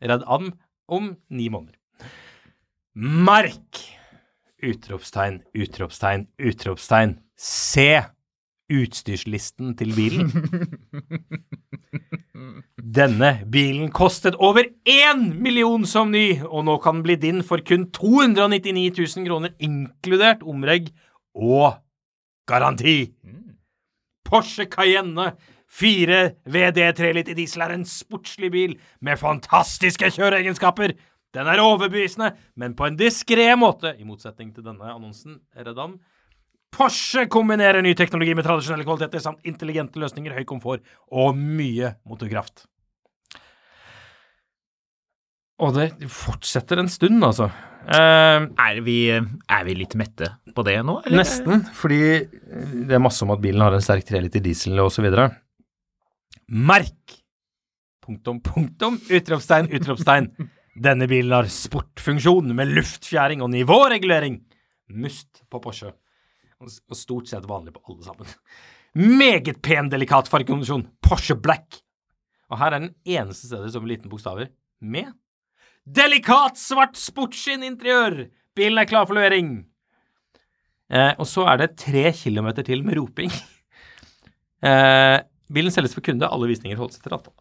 Redd 0.05 0.25
Am 0.27 0.53
om 0.89 1.15
ni 1.31 1.49
måneder. 1.49 1.79
Merk! 2.95 3.81
Utropstegn, 4.65 5.43
utropstegn, 5.53 6.29
utropstegn. 6.41 7.19
Se 7.37 8.05
utstyrslisten 8.73 9.75
til 9.77 9.93
bilen. 9.97 10.31
Denne 12.95 13.31
bilen 13.51 13.91
kostet 13.93 14.37
over 14.39 14.69
én 14.89 15.25
million 15.43 15.85
som 15.89 16.13
ny, 16.13 16.41
og 16.45 16.65
nå 16.69 16.79
kan 16.85 17.01
den 17.01 17.05
bli 17.07 17.17
din 17.21 17.43
for 17.45 17.65
kun 17.67 17.89
299 17.93 19.17
000 19.17 19.27
kroner, 19.27 19.55
inkludert 19.59 20.45
omregg 20.47 20.93
og 21.35 21.81
garanti. 22.49 23.11
Porsche 24.25 24.69
Cayenne 24.71 25.33
4 25.75 26.21
VD 26.47 26.81
3 27.01 27.13
liter 27.17 27.37
diesel 27.39 27.65
er 27.67 27.75
en 27.75 27.87
sportslig 27.89 28.51
bil 28.55 28.77
med 29.03 29.19
fantastiske 29.19 30.13
kjøreegenskaper. 30.15 30.95
Den 31.35 31.51
er 31.51 31.63
overbevisende, 31.63 32.31
men 32.55 32.77
på 32.79 32.87
en 32.87 32.99
diskré 32.99 33.49
måte, 33.59 33.97
i 33.99 34.07
motsetning 34.07 34.53
til 34.55 34.67
denne 34.67 34.93
annonsen, 34.93 35.41
Redan. 35.59 35.97
Porsche 36.75 37.27
kombinerer 37.31 37.83
ny 37.83 37.95
teknologi 37.99 38.35
med 38.35 38.47
tradisjonelle 38.47 38.87
kvaliteter 38.87 39.23
samt 39.23 39.47
intelligente 39.47 39.99
løsninger, 40.03 40.35
høy 40.35 40.47
komfort 40.47 40.87
og 41.11 41.35
mye 41.39 41.95
motorkraft. 42.07 42.67
Og 45.63 45.75
det 45.77 45.93
fortsetter 46.11 46.83
en 46.83 46.91
stund, 46.91 47.23
altså. 47.23 47.47
Uh, 47.85 48.49
Er 48.57 48.79
vi, 48.83 49.11
er 49.13 49.65
vi 49.67 49.75
litt 49.77 49.95
mette 50.01 50.31
på 50.57 50.65
det 50.67 50.79
nå? 50.87 51.01
eller? 51.05 51.19
Nesten, 51.21 51.67
fordi 51.77 52.01
det 52.89 52.97
er 52.97 53.03
masse 53.03 53.23
om 53.27 53.35
at 53.35 53.43
bilen 53.43 53.63
har 53.63 53.77
en 53.77 53.85
sterk 53.85 54.07
3 54.09 54.23
liter 54.25 54.43
diesel 54.43 54.81
og 54.83 54.91
så. 54.95 55.05
Merk! 56.49 57.21
Punktum, 58.05 58.41
punktum, 58.45 58.99
utropstegn, 59.09 59.71
utropstegn. 59.73 60.29
Denne 60.75 61.07
bilen 61.09 61.33
har 61.33 61.49
sportfunksjon 61.49 62.51
med 62.57 62.73
luftfjæring 62.77 63.43
og 63.45 63.53
nivåregulering. 63.55 64.41
Must 64.93 65.45
på 65.49 65.61
Porsche. 65.65 65.95
Og 66.61 66.97
stort 66.99 67.31
sett 67.31 67.47
vanlig 67.49 67.73
på 67.77 67.85
alle 67.89 68.05
sammen. 68.05 68.35
Meget 68.95 69.63
pen, 69.65 69.89
delikat 69.91 70.29
fargekombinasjon. 70.31 70.87
Porsche 71.03 71.37
Black. 71.41 71.81
Og 72.53 72.61
her 72.61 72.75
er 72.75 72.85
den 72.85 72.95
eneste 73.09 73.49
stedet 73.49 73.73
som 73.73 73.87
liten 73.89 74.13
bokstaver 74.13 74.53
med 74.85 75.15
Delikat 75.85 76.57
svart 76.57 76.97
sportsskinn-interiør! 76.97 78.31
Bilen 78.57 78.81
er 78.81 78.89
klar 78.89 79.05
for 79.05 79.19
levering. 79.19 79.67
Eh, 80.89 81.13
og 81.19 81.29
så 81.29 81.45
er 81.51 81.59
det 81.61 81.75
tre 81.77 82.07
kilometer 82.17 82.65
til 82.65 82.85
med 82.87 82.97
roping. 83.01 83.33
Eh, 84.65 85.19
bilen 85.53 85.73
selges 85.75 85.95
for 85.97 86.05
kunde. 86.07 86.29
Alle 86.29 86.49
visninger 86.51 86.79
holdes 86.81 87.01
etter 87.01 87.17
avtale. 87.17 87.37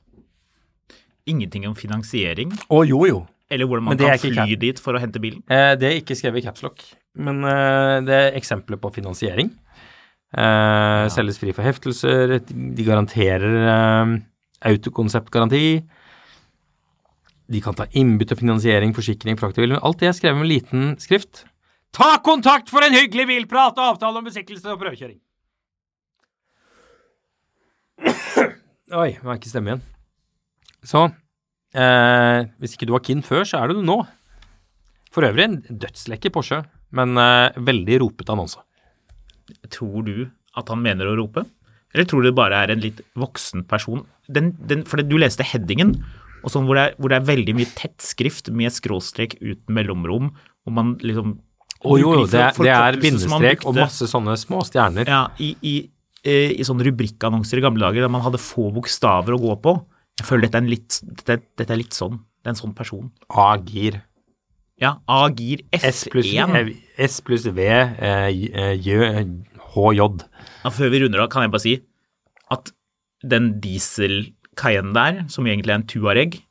Ingenting 1.30 1.64
om 1.70 1.76
finansiering, 1.76 2.52
Å, 2.68 2.82
jo, 2.84 2.98
jo. 3.08 3.20
eller 3.50 3.70
hvordan 3.70 3.86
man 3.88 3.98
kan 4.02 4.18
fly 4.20 4.58
dit 4.60 4.80
for 4.84 4.98
å 4.98 5.00
hente 5.00 5.22
bilen. 5.24 5.40
Eh, 5.48 5.76
det 5.80 5.88
er 5.88 6.00
ikke 6.02 6.18
skrevet 6.20 6.42
i 6.42 6.48
capslock, 6.50 6.84
men 7.16 7.40
eh, 7.48 8.00
det 8.04 8.18
er 8.18 8.36
eksempler 8.40 8.76
på 8.82 8.92
finansiering. 8.92 9.54
Eh, 10.36 11.06
Selges 11.14 11.40
fri 11.40 11.54
for 11.56 11.64
heftelser. 11.64 12.40
De 12.50 12.84
garanterer 12.84 13.56
eh, 13.72 14.14
autokonseptgaranti. 14.68 15.64
De 17.54 17.60
kan 17.64 17.76
ta 17.78 17.86
innbytterfinansiering, 18.00 18.92
forsikring, 18.96 19.38
fraktbil. 19.40 19.78
Alt 19.80 20.00
det 20.04 20.10
er 20.12 20.16
skrevet 20.18 20.42
med 20.42 20.50
liten 20.52 20.94
skrift. 21.00 21.46
Ta 21.94 22.16
kontakt 22.26 22.72
for 22.74 22.82
en 22.84 22.96
hyggelig 22.96 23.28
bilprat 23.30 23.78
og 23.78 23.94
avtale 23.94 24.20
om 24.20 24.26
besiktelse 24.28 24.72
og 24.74 24.80
prøvekjøring. 24.82 25.20
Oi, 28.94 29.10
nå 29.24 29.32
er 29.32 29.40
ikke 29.40 29.50
stemme 29.52 29.72
igjen. 29.74 29.84
Så 30.86 31.06
eh, 31.08 32.44
hvis 32.62 32.76
ikke 32.76 32.88
du 32.90 32.94
var 32.96 33.04
keen 33.06 33.24
før, 33.26 33.46
så 33.48 33.62
er 33.62 33.72
du 33.72 33.80
det 33.80 33.86
nå. 33.88 34.00
For 35.14 35.26
øvrig 35.28 35.46
en 35.48 35.60
dødslekker 35.70 36.34
Porsche, 36.34 36.62
men 36.98 37.18
eh, 37.22 37.56
veldig 37.58 38.00
ropete 38.04 38.34
annonse. 38.36 38.62
Tror 39.74 40.06
du 40.08 40.16
at 40.58 40.70
han 40.72 40.82
mener 40.84 41.10
å 41.10 41.16
rope? 41.18 41.46
Eller 41.94 42.08
tror 42.10 42.24
du 42.24 42.30
det 42.32 42.38
bare 42.38 42.64
er 42.66 42.74
en 42.74 42.82
litt 42.84 43.02
voksen 43.20 43.66
person? 43.70 44.04
Den, 44.28 44.54
den, 44.70 44.84
for 44.90 45.02
du 45.06 45.16
leste 45.22 45.46
headingen, 45.46 45.96
og 46.44 46.52
sånn 46.52 46.66
hvor 46.68 46.78
det, 46.78 46.86
er, 46.92 46.96
hvor 47.00 47.14
det 47.14 47.20
er 47.22 47.28
veldig 47.30 47.54
mye 47.56 47.70
tett 47.78 48.02
skrift 48.04 48.50
med 48.52 48.74
skråstrek 48.76 49.38
uten 49.42 49.74
mellomrom, 49.78 50.32
og 50.68 50.74
man 50.76 50.96
liksom 51.04 51.38
Å 51.84 51.98
jo, 52.00 52.14
jo, 52.16 52.26
det, 52.32 52.40
er- 52.40 52.56
det 52.64 52.72
er 52.72 52.98
bindestrek 53.04 53.66
og 53.68 53.76
masse 53.76 54.06
sånne 54.08 54.36
små 54.40 54.62
stjerner. 54.68 55.10
Ja, 55.12 55.22
i, 55.44 55.50
i, 55.68 55.74
eh, 56.26 56.54
i 56.56 56.66
sånne 56.66 56.88
rubrikkannonser 56.88 57.60
i 57.60 57.66
gamle 57.66 57.84
dager 57.86 58.06
der 58.06 58.12
man 58.14 58.24
hadde 58.26 58.42
få 58.42 58.70
bokstaver 58.76 59.36
å 59.36 59.42
gå 59.42 59.58
på. 59.64 59.76
Jeg 60.20 60.30
føler 60.30 60.48
dette 60.48 60.60
er, 60.60 60.66
en 60.66 60.72
litt, 60.72 61.00
dette, 61.24 61.40
dette 61.60 61.74
er 61.74 61.82
litt 61.82 61.98
sånn. 61.98 62.20
Det 62.44 62.52
er 62.52 62.56
en 62.56 62.60
sånn 62.60 62.76
person. 62.78 63.10
A-gir. 63.30 64.02
Ja, 64.82 64.98
A-gir 65.10 65.64
S 65.74 66.06
pluss 66.12 66.30
F1. 66.34 66.74
S 67.08 67.20
pluss 67.26 67.48
V, 67.48 67.66
eh, 67.66 68.30
eh, 68.52 69.24
HJ. 69.74 70.08
Ja, 70.64 70.72
før 70.74 70.94
vi 70.94 71.04
runder 71.04 71.24
av, 71.24 71.32
kan 71.34 71.46
jeg 71.46 71.54
bare 71.54 71.66
si 71.66 71.76
at 72.54 72.74
den 73.24 73.56
diesel 73.64 74.34
Cayenne 74.60 74.94
der, 74.94 75.24
som 75.34 75.48
egentlig 75.48 75.74
er 75.74 75.80
en 75.80 75.88
Tuareg, 75.90 76.42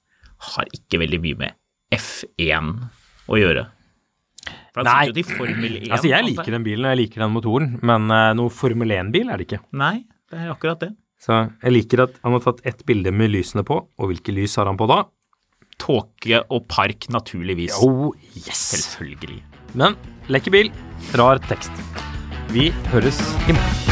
har 0.53 0.71
ikke 0.75 0.99
veldig 1.05 1.21
mye 1.23 1.39
med 1.45 1.59
F1 1.95 2.73
å 3.31 3.39
gjøre. 3.39 3.69
For 4.73 4.89
han 4.89 5.07
sitter 5.07 5.13
jo 5.13 5.17
til 5.19 5.39
Formel 5.39 5.79
1. 5.83 5.89
Altså, 5.91 6.09
jeg 6.09 6.27
liker 6.31 6.55
den 6.57 6.65
bilen, 6.65 6.87
og 6.87 6.95
jeg 6.95 7.01
liker 7.03 7.25
den 7.25 7.33
motoren, 7.35 7.71
men 7.85 8.09
uh, 8.09 8.33
noe 8.39 8.53
Formel 8.57 8.95
1-bil 8.97 9.29
er 9.33 9.41
det 9.41 9.49
ikke. 9.51 9.61
Nei, 9.77 9.95
det 10.33 10.41
er 10.41 10.53
akkurat 10.55 10.81
det. 10.87 10.93
Så 11.23 11.39
jeg 11.63 11.75
liker 11.77 12.07
at 12.09 12.17
han 12.25 12.35
har 12.35 12.43
tatt 12.47 12.65
ett 12.67 12.83
bilde 12.89 13.13
med 13.15 13.31
lysene 13.35 13.67
på, 13.69 13.79
og 13.85 14.11
hvilke 14.11 14.35
lys 14.35 14.57
har 14.59 14.71
han 14.71 14.81
på 14.81 14.89
da? 14.91 15.05
Tåke 15.83 16.43
og 16.49 16.67
park, 16.73 17.09
naturligvis. 17.13 17.79
Oh, 17.85 18.11
yes! 18.39 18.65
Selvfølgelig. 18.73 19.43
Men 19.79 19.97
lekker 20.33 20.55
bil, 20.55 20.75
rar 21.21 21.43
tekst. 21.51 21.73
Vi 22.53 22.71
høres 22.93 23.21
i 23.49 23.57
morgen. 23.57 23.92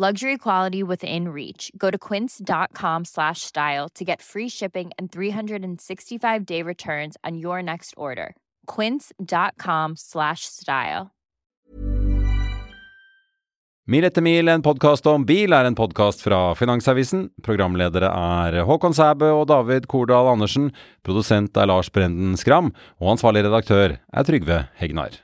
Luxury 0.00 0.38
quality 0.38 0.82
within 0.82 1.28
reach. 1.28 1.70
Go 1.76 1.90
to 1.90 1.98
quince.com 1.98 3.04
slash 3.04 3.42
style 3.42 3.90
to 3.90 4.02
get 4.02 4.22
free 4.22 4.48
shipping 4.48 4.92
and 4.98 5.12
365 5.12 6.46
day 6.46 6.62
returns 6.62 7.18
on 7.22 7.36
your 7.36 7.62
next 7.62 7.92
order. 7.98 8.34
Quince.com 8.64 9.96
slash 9.96 10.46
style. 10.46 11.10
Mil 13.84 14.08
etter 14.08 14.24
mil, 14.24 14.48
en 14.48 14.64
podkast 14.64 15.04
om 15.10 15.28
bil, 15.28 15.52
er 15.52 15.68
en 15.68 15.76
podkast 15.76 16.24
fra 16.24 16.54
Finansavisen. 16.56 17.28
Programledere 17.44 18.08
er 18.08 18.62
Håkon 18.64 18.96
Sæbø 18.96 19.34
og 19.42 19.48
David 19.52 19.84
Kordal 19.90 20.32
Andersen. 20.32 20.70
Produsent 21.04 21.60
er 21.60 21.68
Lars 21.68 21.92
Brenden 21.92 22.40
Skram. 22.40 22.72
Og 23.02 23.18
ansvarlig 23.18 23.44
redaktør 23.50 23.98
er 24.00 24.24
Trygve 24.24 24.62
Hegnar. 24.80 25.20